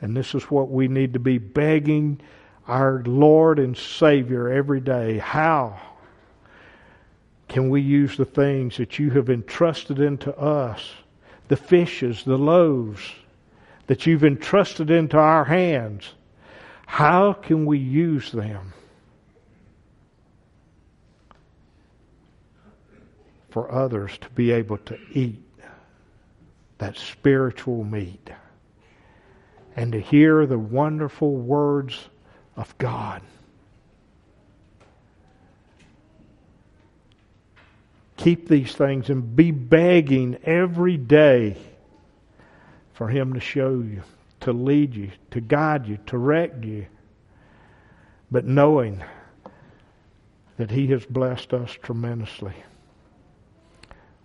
And 0.00 0.16
this 0.16 0.34
is 0.34 0.44
what 0.44 0.70
we 0.70 0.88
need 0.88 1.12
to 1.12 1.18
be 1.18 1.38
begging 1.38 2.20
our 2.66 3.02
Lord 3.04 3.58
and 3.58 3.76
Savior 3.76 4.48
every 4.48 4.80
day. 4.80 5.18
How 5.18 5.89
can 7.50 7.68
we 7.68 7.82
use 7.82 8.16
the 8.16 8.24
things 8.24 8.78
that 8.78 8.98
you 8.98 9.10
have 9.10 9.28
entrusted 9.28 9.98
into 9.98 10.34
us? 10.38 10.90
The 11.48 11.56
fishes, 11.56 12.24
the 12.24 12.38
loaves 12.38 13.12
that 13.86 14.06
you've 14.06 14.24
entrusted 14.24 14.90
into 14.90 15.18
our 15.18 15.44
hands 15.44 16.14
how 16.90 17.32
can 17.32 17.66
we 17.66 17.78
use 17.78 18.32
them 18.32 18.72
for 23.48 23.70
others 23.70 24.18
to 24.18 24.28
be 24.30 24.50
able 24.50 24.76
to 24.78 24.98
eat 25.12 25.40
that 26.78 26.96
spiritual 26.96 27.84
meat 27.84 28.30
and 29.76 29.92
to 29.92 30.00
hear 30.00 30.46
the 30.46 30.58
wonderful 30.58 31.36
words 31.36 32.08
of 32.56 32.76
God? 32.78 33.22
Keep 38.20 38.48
these 38.48 38.74
things 38.74 39.08
and 39.08 39.34
be 39.34 39.50
begging 39.50 40.36
every 40.44 40.98
day 40.98 41.56
for 42.92 43.08
Him 43.08 43.32
to 43.32 43.40
show 43.40 43.70
you 43.70 44.02
to 44.40 44.52
lead 44.52 44.94
you, 44.94 45.10
to 45.30 45.40
guide 45.40 45.86
you, 45.86 45.96
to 45.96 46.02
direct 46.04 46.62
you, 46.62 46.84
but 48.30 48.44
knowing 48.44 49.02
that 50.58 50.70
He 50.70 50.88
has 50.88 51.06
blessed 51.06 51.54
us 51.54 51.72
tremendously. 51.82 52.52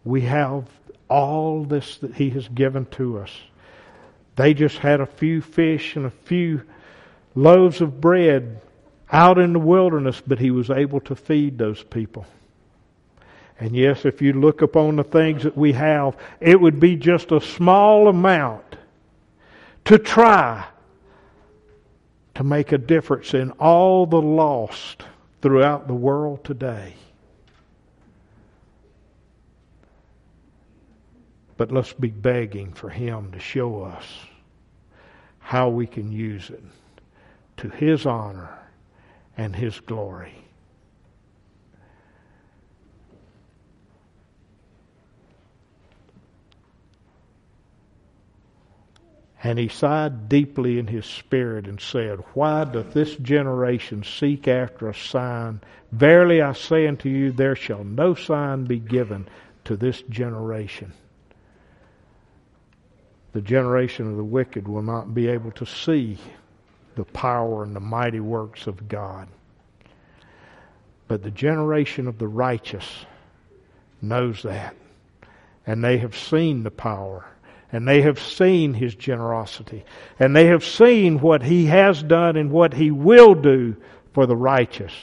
We 0.04 0.22
have 0.22 0.68
all 1.10 1.64
this 1.64 1.98
that 2.00 2.16
He 2.16 2.30
has 2.32 2.50
given 2.50 2.88
to 2.88 3.20
us. 3.20 3.32
They 4.36 4.54
just 4.54 4.78
had 4.78 5.00
a 5.00 5.06
few 5.06 5.42
fish 5.42 5.96
and 5.96 6.06
a 6.06 6.12
few 6.12 6.64
loaves 7.34 7.80
of 7.80 8.02
bread 8.02 8.60
out 9.10 9.38
in 9.38 9.54
the 9.54 9.60
wilderness, 9.60 10.22
but 10.26 10.40
He 10.40 10.52
was 10.52 10.70
able 10.70 11.00
to 11.02 11.16
feed 11.16 11.58
those 11.58 11.82
people. 11.82 12.26
And 13.60 13.76
yes, 13.76 14.06
if 14.06 14.22
you 14.22 14.34
look 14.34 14.62
upon 14.62 14.98
the 14.98 15.04
things 15.04 15.44
that 15.44 15.58
we 15.58 15.72
have, 15.74 16.18
it 16.42 16.60
would 16.60 16.80
be 16.80 16.96
just 16.96 17.32
a 17.32 17.40
small 17.40 18.08
amount 18.10 18.76
to 19.86 19.98
try 19.98 20.66
to 22.36 22.44
make 22.44 22.74
a 22.74 22.78
difference 22.78 23.34
in 23.34 23.52
all 23.52 24.06
the 24.06 24.22
lost 24.22 25.04
throughout 25.42 25.88
the 25.88 25.94
world 25.94 26.44
today. 26.44 26.94
But 31.58 31.72
let's 31.72 31.94
be 31.94 32.10
begging 32.10 32.74
for 32.74 32.90
Him 32.90 33.32
to 33.32 33.40
show 33.40 33.84
us 33.84 34.06
how 35.40 35.70
we 35.70 35.88
can 35.88 36.12
use 36.12 36.50
it 36.50 36.64
to 37.58 37.70
His 37.70 38.06
honor 38.06 38.50
and 39.38 39.56
His 39.56 39.80
glory. 39.80 40.45
And 49.46 49.60
he 49.60 49.68
sighed 49.68 50.28
deeply 50.28 50.80
in 50.80 50.88
his 50.88 51.06
spirit 51.06 51.68
and 51.68 51.80
said, 51.80 52.18
Why 52.34 52.64
doth 52.64 52.96
this 52.96 53.16
generation 53.18 54.04
seek 54.04 54.48
after 54.48 54.90
a 54.90 54.96
sign? 54.96 55.62
Verily 55.92 56.42
I 56.42 56.54
say 56.54 56.88
unto 56.88 57.10
you, 57.10 57.32
there 57.32 57.56
shall 57.56 57.84
no 57.84 58.16
sign 58.16 58.64
be 58.66 58.80
given 58.80 59.28
to 59.66 59.78
this 59.78 60.02
generation. 60.10 60.94
The 63.34 63.42
generation 63.42 64.10
of 64.10 64.18
the 64.18 64.24
wicked 64.24 64.68
will 64.68 64.82
not 64.82 65.14
be 65.14 65.28
able 65.28 65.52
to 65.52 65.66
see 65.68 66.18
the 66.96 67.06
power 67.06 67.62
and 67.62 67.76
the 67.76 67.80
mighty 67.80 68.22
works 68.22 68.66
of 68.66 68.88
God. 68.88 69.28
But 71.08 71.22
the 71.22 71.30
generation 71.30 72.08
of 72.08 72.18
the 72.18 72.28
righteous 72.28 73.06
knows 74.02 74.42
that. 74.42 74.76
And 75.68 75.84
they 75.84 76.00
have 76.00 76.18
seen 76.18 76.64
the 76.64 76.72
power 76.72 77.26
and 77.72 77.88
they 77.88 78.02
have 78.02 78.20
seen 78.20 78.74
his 78.74 78.96
generosity. 78.96 79.84
And 80.20 80.36
they 80.36 80.48
have 80.48 80.64
seen 80.64 81.20
what 81.20 81.44
he 81.44 81.66
has 81.66 82.02
done 82.04 82.38
and 82.38 82.52
what 82.52 82.74
he 82.74 82.92
will 82.92 83.36
do 83.36 83.76
for 84.14 84.26
the 84.26 84.36
righteous. 84.36 84.94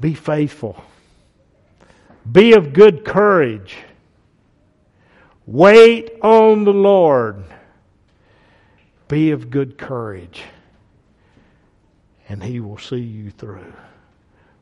Be 0.00 0.14
faithful. 0.14 0.82
Be 2.30 2.52
of 2.52 2.72
good 2.72 3.04
courage. 3.04 3.76
Wait 5.46 6.12
on 6.22 6.64
the 6.64 6.72
Lord. 6.72 7.42
Be 9.08 9.30
of 9.30 9.48
good 9.48 9.78
courage, 9.78 10.42
and 12.28 12.42
he 12.42 12.60
will 12.60 12.76
see 12.76 12.98
you 12.98 13.30
through. 13.30 13.72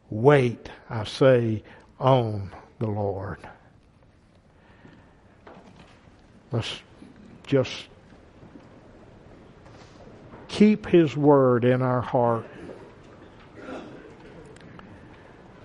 Wait, 0.08 0.68
I 0.88 1.02
say, 1.02 1.64
on 1.98 2.54
the 2.78 2.86
Lord. 2.86 3.38
Let's 6.52 6.80
just 7.46 7.72
keep 10.48 10.86
his 10.86 11.16
word 11.16 11.64
in 11.64 11.82
our 11.82 12.00
heart. 12.00 12.46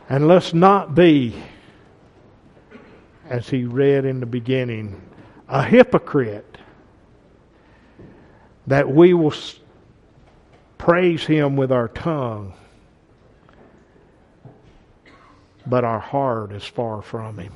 And 0.10 0.28
let's 0.28 0.54
not 0.54 0.94
be, 0.94 1.36
as 3.30 3.50
he 3.50 3.64
read 3.64 4.04
in 4.06 4.20
the 4.20 4.26
beginning, 4.26 5.02
a 5.48 5.64
hypocrite 5.64 6.58
that 8.68 8.90
we 8.90 9.14
will 9.14 9.34
praise 10.78 11.26
Him 11.26 11.56
with 11.56 11.72
our 11.72 11.88
tongue, 11.90 12.54
but 15.66 15.84
our 15.84 16.00
heart 16.00 16.52
is 16.52 16.64
far 16.64 17.02
from 17.02 17.38
Him. 17.38 17.54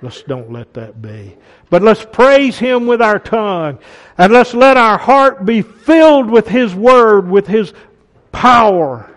Let's 0.00 0.22
don't 0.22 0.52
let 0.52 0.74
that 0.74 1.02
be. 1.02 1.36
But 1.70 1.82
let's 1.82 2.04
praise 2.04 2.58
Him 2.58 2.86
with 2.86 3.02
our 3.02 3.18
tongue, 3.18 3.78
and 4.16 4.32
let's 4.32 4.54
let 4.54 4.76
our 4.76 4.98
heart 4.98 5.44
be 5.44 5.62
filled 5.62 6.30
with 6.30 6.46
His 6.46 6.74
Word, 6.74 7.28
with 7.28 7.46
His 7.46 7.72
power, 8.30 9.10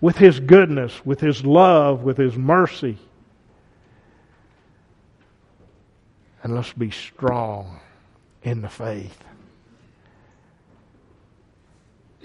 with 0.00 0.16
His 0.16 0.40
goodness, 0.40 1.04
with 1.04 1.20
His 1.20 1.44
love, 1.44 2.02
with 2.02 2.16
His 2.16 2.36
mercy. 2.36 2.98
And 6.42 6.54
let's 6.54 6.72
be 6.72 6.90
strong 6.90 7.80
in 8.42 8.62
the 8.62 8.68
faith. 8.68 9.22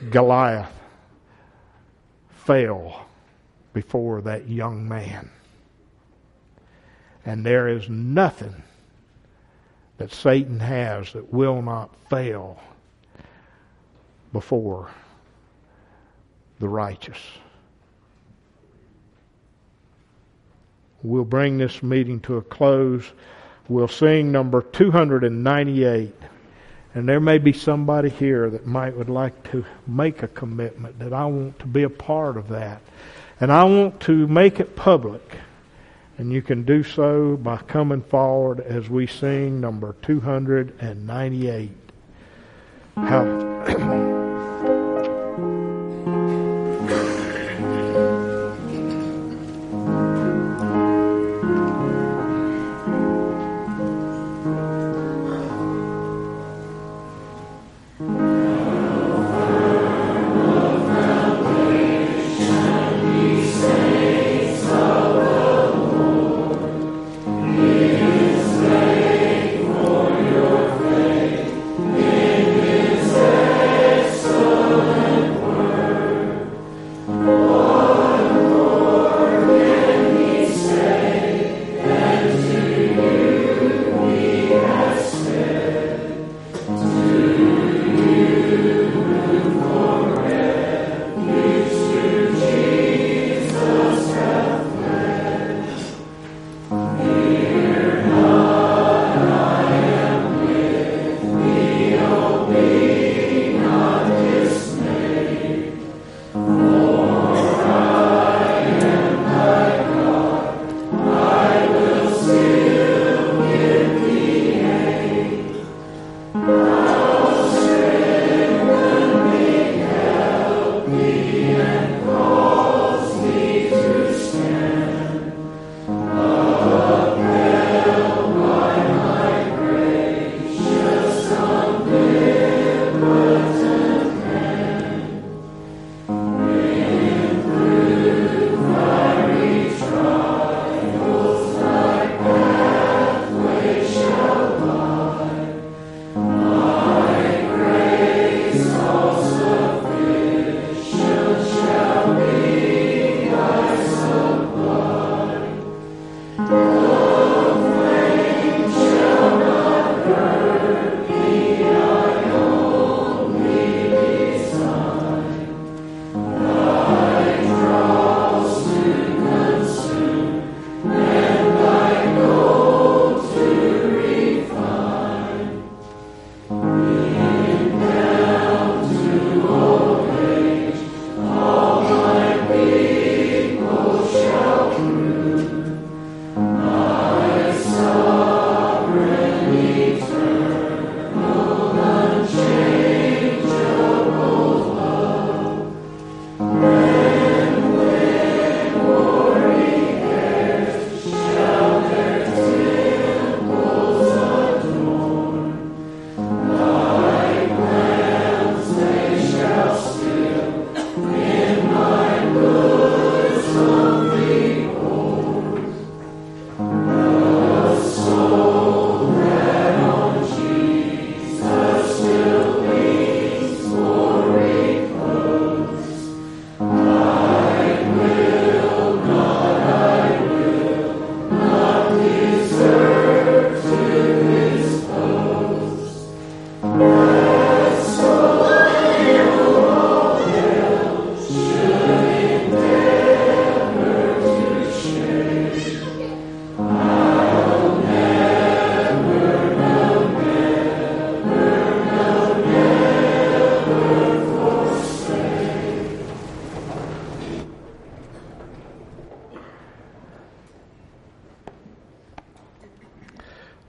Goliath 0.10 0.72
fell 2.30 3.08
before 3.74 4.22
that 4.22 4.48
young 4.48 4.88
man. 4.88 5.30
And 7.28 7.46
there 7.46 7.68
is 7.68 7.90
nothing 7.90 8.64
that 9.98 10.14
Satan 10.14 10.62
has 10.62 11.12
that 11.12 11.34
will 11.34 11.62
not 11.62 11.94
fail 12.10 12.58
before 14.32 14.90
the 16.60 16.70
righteous. 16.70 17.18
We'll 21.04 21.26
bring 21.26 21.58
this 21.58 21.84
meeting 21.84 22.22
to 22.22 22.38
a 22.38 22.42
close. 22.42 23.12
We'll 23.68 23.90
sing 23.90 24.32
number 24.32 24.62
298. 24.62 26.16
And 26.96 27.10
there 27.10 27.20
may 27.20 27.40
be 27.40 27.52
somebody 27.52 28.10
here 28.10 28.50
that 28.50 28.66
might 28.66 28.96
would 28.96 29.10
like 29.10 29.52
to 29.52 29.66
make 29.86 30.24
a 30.24 30.30
commitment 30.30 30.98
that 31.00 31.12
I 31.12 31.26
want 31.26 31.60
to 31.60 31.68
be 31.68 31.84
a 31.84 31.90
part 31.90 32.38
of 32.38 32.48
that. 32.48 32.82
And 33.42 33.52
I 33.52 33.66
want 33.66 34.00
to 34.02 34.28
make 34.30 34.62
it 34.62 34.78
public. 34.78 35.40
And 36.18 36.32
you 36.32 36.42
can 36.42 36.64
do 36.64 36.84
so 36.84 37.38
by 37.38 37.58
coming 37.58 38.02
forward 38.02 38.60
as 38.62 38.90
we 38.90 39.06
sing 39.06 39.62
number 39.62 39.96
298. 40.02 41.72
How 42.96 44.14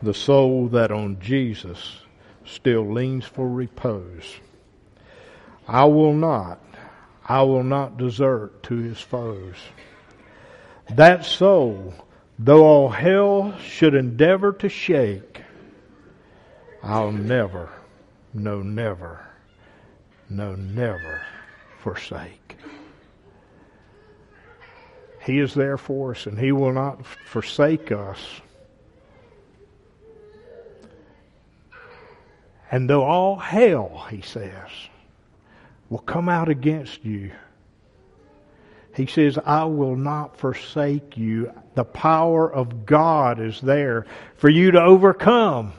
the 0.08 0.14
soul 0.14 0.68
that 0.68 0.90
on 0.90 1.20
Jesus 1.20 1.98
still 2.46 2.90
leans 2.94 3.26
for 3.26 3.46
repose. 3.46 4.40
I 5.66 5.84
will 5.84 6.14
not, 6.14 6.64
I 7.26 7.42
will 7.42 7.62
not 7.62 7.98
desert 7.98 8.62
to 8.62 8.76
his 8.76 8.98
foes. 8.98 9.56
That 10.88 11.26
soul, 11.26 11.92
though 12.38 12.64
all 12.64 12.88
hell 12.88 13.54
should 13.58 13.94
endeavor 13.94 14.54
to 14.54 14.70
shake, 14.70 15.42
I'll 16.82 17.12
never, 17.12 17.68
no 18.32 18.62
never, 18.62 19.26
no 20.30 20.54
never 20.54 21.20
forsake. 21.80 22.56
He 25.22 25.38
is 25.38 25.52
there 25.52 25.76
for 25.76 26.12
us 26.12 26.24
and 26.24 26.38
He 26.38 26.50
will 26.50 26.72
not 26.72 27.04
forsake 27.04 27.92
us. 27.92 28.40
And 32.70 32.88
though 32.88 33.04
all 33.04 33.36
hell, 33.36 34.06
He 34.10 34.20
says, 34.20 34.68
will 35.88 35.98
come 35.98 36.28
out 36.28 36.48
against 36.48 37.04
you, 37.04 37.32
He 38.94 39.06
says, 39.06 39.38
I 39.44 39.64
will 39.64 39.96
not 39.96 40.36
forsake 40.36 41.16
you. 41.16 41.52
The 41.74 41.84
power 41.84 42.52
of 42.52 42.84
God 42.84 43.40
is 43.40 43.60
there 43.60 44.06
for 44.36 44.48
you 44.48 44.72
to 44.72 44.82
overcome. 44.82 45.72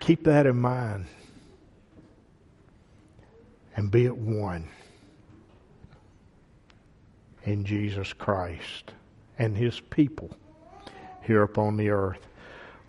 Keep 0.00 0.24
that 0.24 0.46
in 0.46 0.56
mind 0.56 1.06
and 3.76 3.90
be 3.90 4.06
at 4.06 4.16
one 4.16 4.68
in 7.44 7.64
Jesus 7.64 8.12
Christ 8.12 8.92
and 9.38 9.56
His 9.56 9.78
people 9.78 10.30
here 11.22 11.42
upon 11.42 11.76
the 11.76 11.90
earth. 11.90 12.26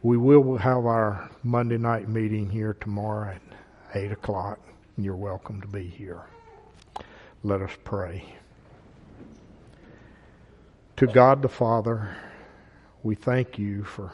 We 0.08 0.16
will 0.16 0.56
have 0.56 0.86
our 0.86 1.30
Monday 1.44 1.78
night 1.78 2.08
meeting 2.08 2.50
here 2.50 2.78
tomorrow 2.80 3.32
at 3.32 3.42
8 3.94 4.14
o'clock. 4.14 4.58
You're 4.98 5.18
welcome 5.18 5.60
to 5.60 5.68
be 5.68 5.84
here. 5.84 6.22
Let 7.44 7.62
us 7.62 7.72
pray. 7.84 8.24
To 10.96 11.08
God 11.08 11.42
the 11.42 11.50
Father, 11.50 12.16
we 13.04 13.16
thank 13.16 13.60
you 13.60 13.84
for 13.84 14.14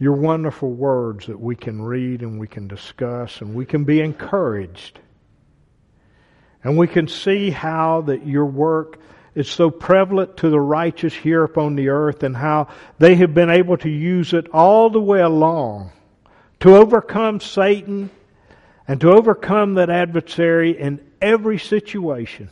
your 0.00 0.14
wonderful 0.14 0.72
words 0.72 1.26
that 1.26 1.38
we 1.38 1.54
can 1.54 1.80
read 1.80 2.22
and 2.22 2.40
we 2.40 2.48
can 2.48 2.66
discuss 2.66 3.40
and 3.40 3.54
we 3.54 3.66
can 3.66 3.84
be 3.84 4.00
encouraged. 4.00 4.98
And 6.64 6.76
we 6.76 6.88
can 6.88 7.06
see 7.06 7.50
how 7.50 8.00
that 8.00 8.26
your 8.26 8.46
work 8.46 8.98
is 9.38 9.48
so 9.48 9.70
prevalent 9.70 10.36
to 10.38 10.50
the 10.50 10.60
righteous 10.60 11.14
here 11.14 11.44
upon 11.44 11.76
the 11.76 11.88
earth 11.88 12.22
and 12.22 12.36
how 12.36 12.68
they 12.98 13.14
have 13.14 13.34
been 13.34 13.50
able 13.50 13.76
to 13.76 13.88
use 13.88 14.32
it 14.32 14.48
all 14.48 14.90
the 14.90 15.00
way 15.00 15.20
along 15.20 15.92
to 16.60 16.76
overcome 16.76 17.40
Satan 17.40 18.10
and 18.88 19.00
to 19.00 19.12
overcome 19.12 19.74
that 19.74 19.90
adversary 19.90 20.78
in 20.78 21.00
every 21.20 21.58
situation. 21.58 22.50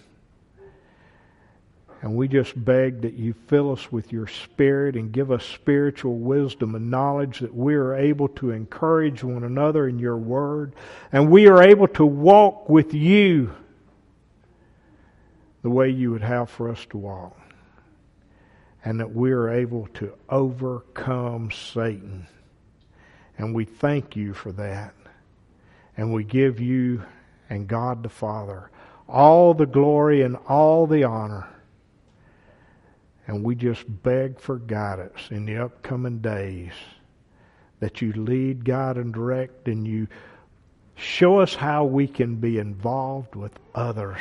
And 2.03 2.15
we 2.15 2.29
just 2.29 2.53
beg 2.63 3.03
that 3.03 3.15
you 3.15 3.35
fill 3.49 3.73
us 3.73 3.91
with 3.91 4.13
your 4.13 4.29
spirit 4.29 4.95
and 4.95 5.11
give 5.11 5.33
us 5.33 5.45
spiritual 5.45 6.19
wisdom 6.19 6.77
and 6.77 6.89
knowledge 6.89 7.41
that 7.41 7.55
we 7.55 7.75
are 7.75 7.95
able 7.95 8.29
to 8.29 8.51
encourage 8.51 9.25
one 9.25 9.43
another 9.43 9.89
in 9.89 9.99
your 9.99 10.17
word. 10.17 10.75
And 11.11 11.31
we 11.31 11.49
are 11.49 11.63
able 11.63 11.89
to 11.89 12.07
walk 12.07 12.69
with 12.69 12.95
you 12.95 13.55
the 15.67 15.71
way 15.71 15.91
you 15.91 16.13
would 16.13 16.23
have 16.23 16.49
for 16.49 16.69
us 16.69 16.87
to 16.87 16.97
walk. 16.97 17.37
And 18.85 19.01
that 19.01 19.13
we 19.13 19.33
are 19.33 19.51
able 19.51 19.89
to 19.95 20.13
overcome 20.29 21.51
Satan. 21.51 22.29
And 23.37 23.53
we 23.53 23.65
thank 23.65 24.15
you 24.15 24.33
for 24.33 24.53
that. 24.53 24.95
And 25.97 26.15
we 26.15 26.23
give 26.23 26.61
you 26.61 27.03
and 27.51 27.67
God 27.67 28.05
the 28.05 28.09
Father 28.09 28.71
all 29.09 29.55
the 29.55 29.67
glory 29.67 30.23
and 30.23 30.37
all 30.49 30.87
the 30.87 31.03
honor 31.03 31.49
and 33.27 33.43
we 33.43 33.57
just 33.57 33.83
beg 34.05 34.39
for 34.39 34.59
guidance 34.59 35.33
in 35.33 35.47
the 35.47 35.57
upcoming 35.57 36.19
days 36.19 36.75
that 37.81 38.01
you 38.01 38.13
lead, 38.13 38.65
guide, 38.65 38.99
and 38.99 39.13
direct, 39.13 39.67
and 39.67 39.85
you 39.85 40.07
show 40.95 41.41
us 41.41 41.57
how 41.57 41.85
we 41.85 42.07
can 42.07 42.37
be 42.37 42.57
involved 42.57 43.35
with 43.35 43.59
others. 43.75 44.21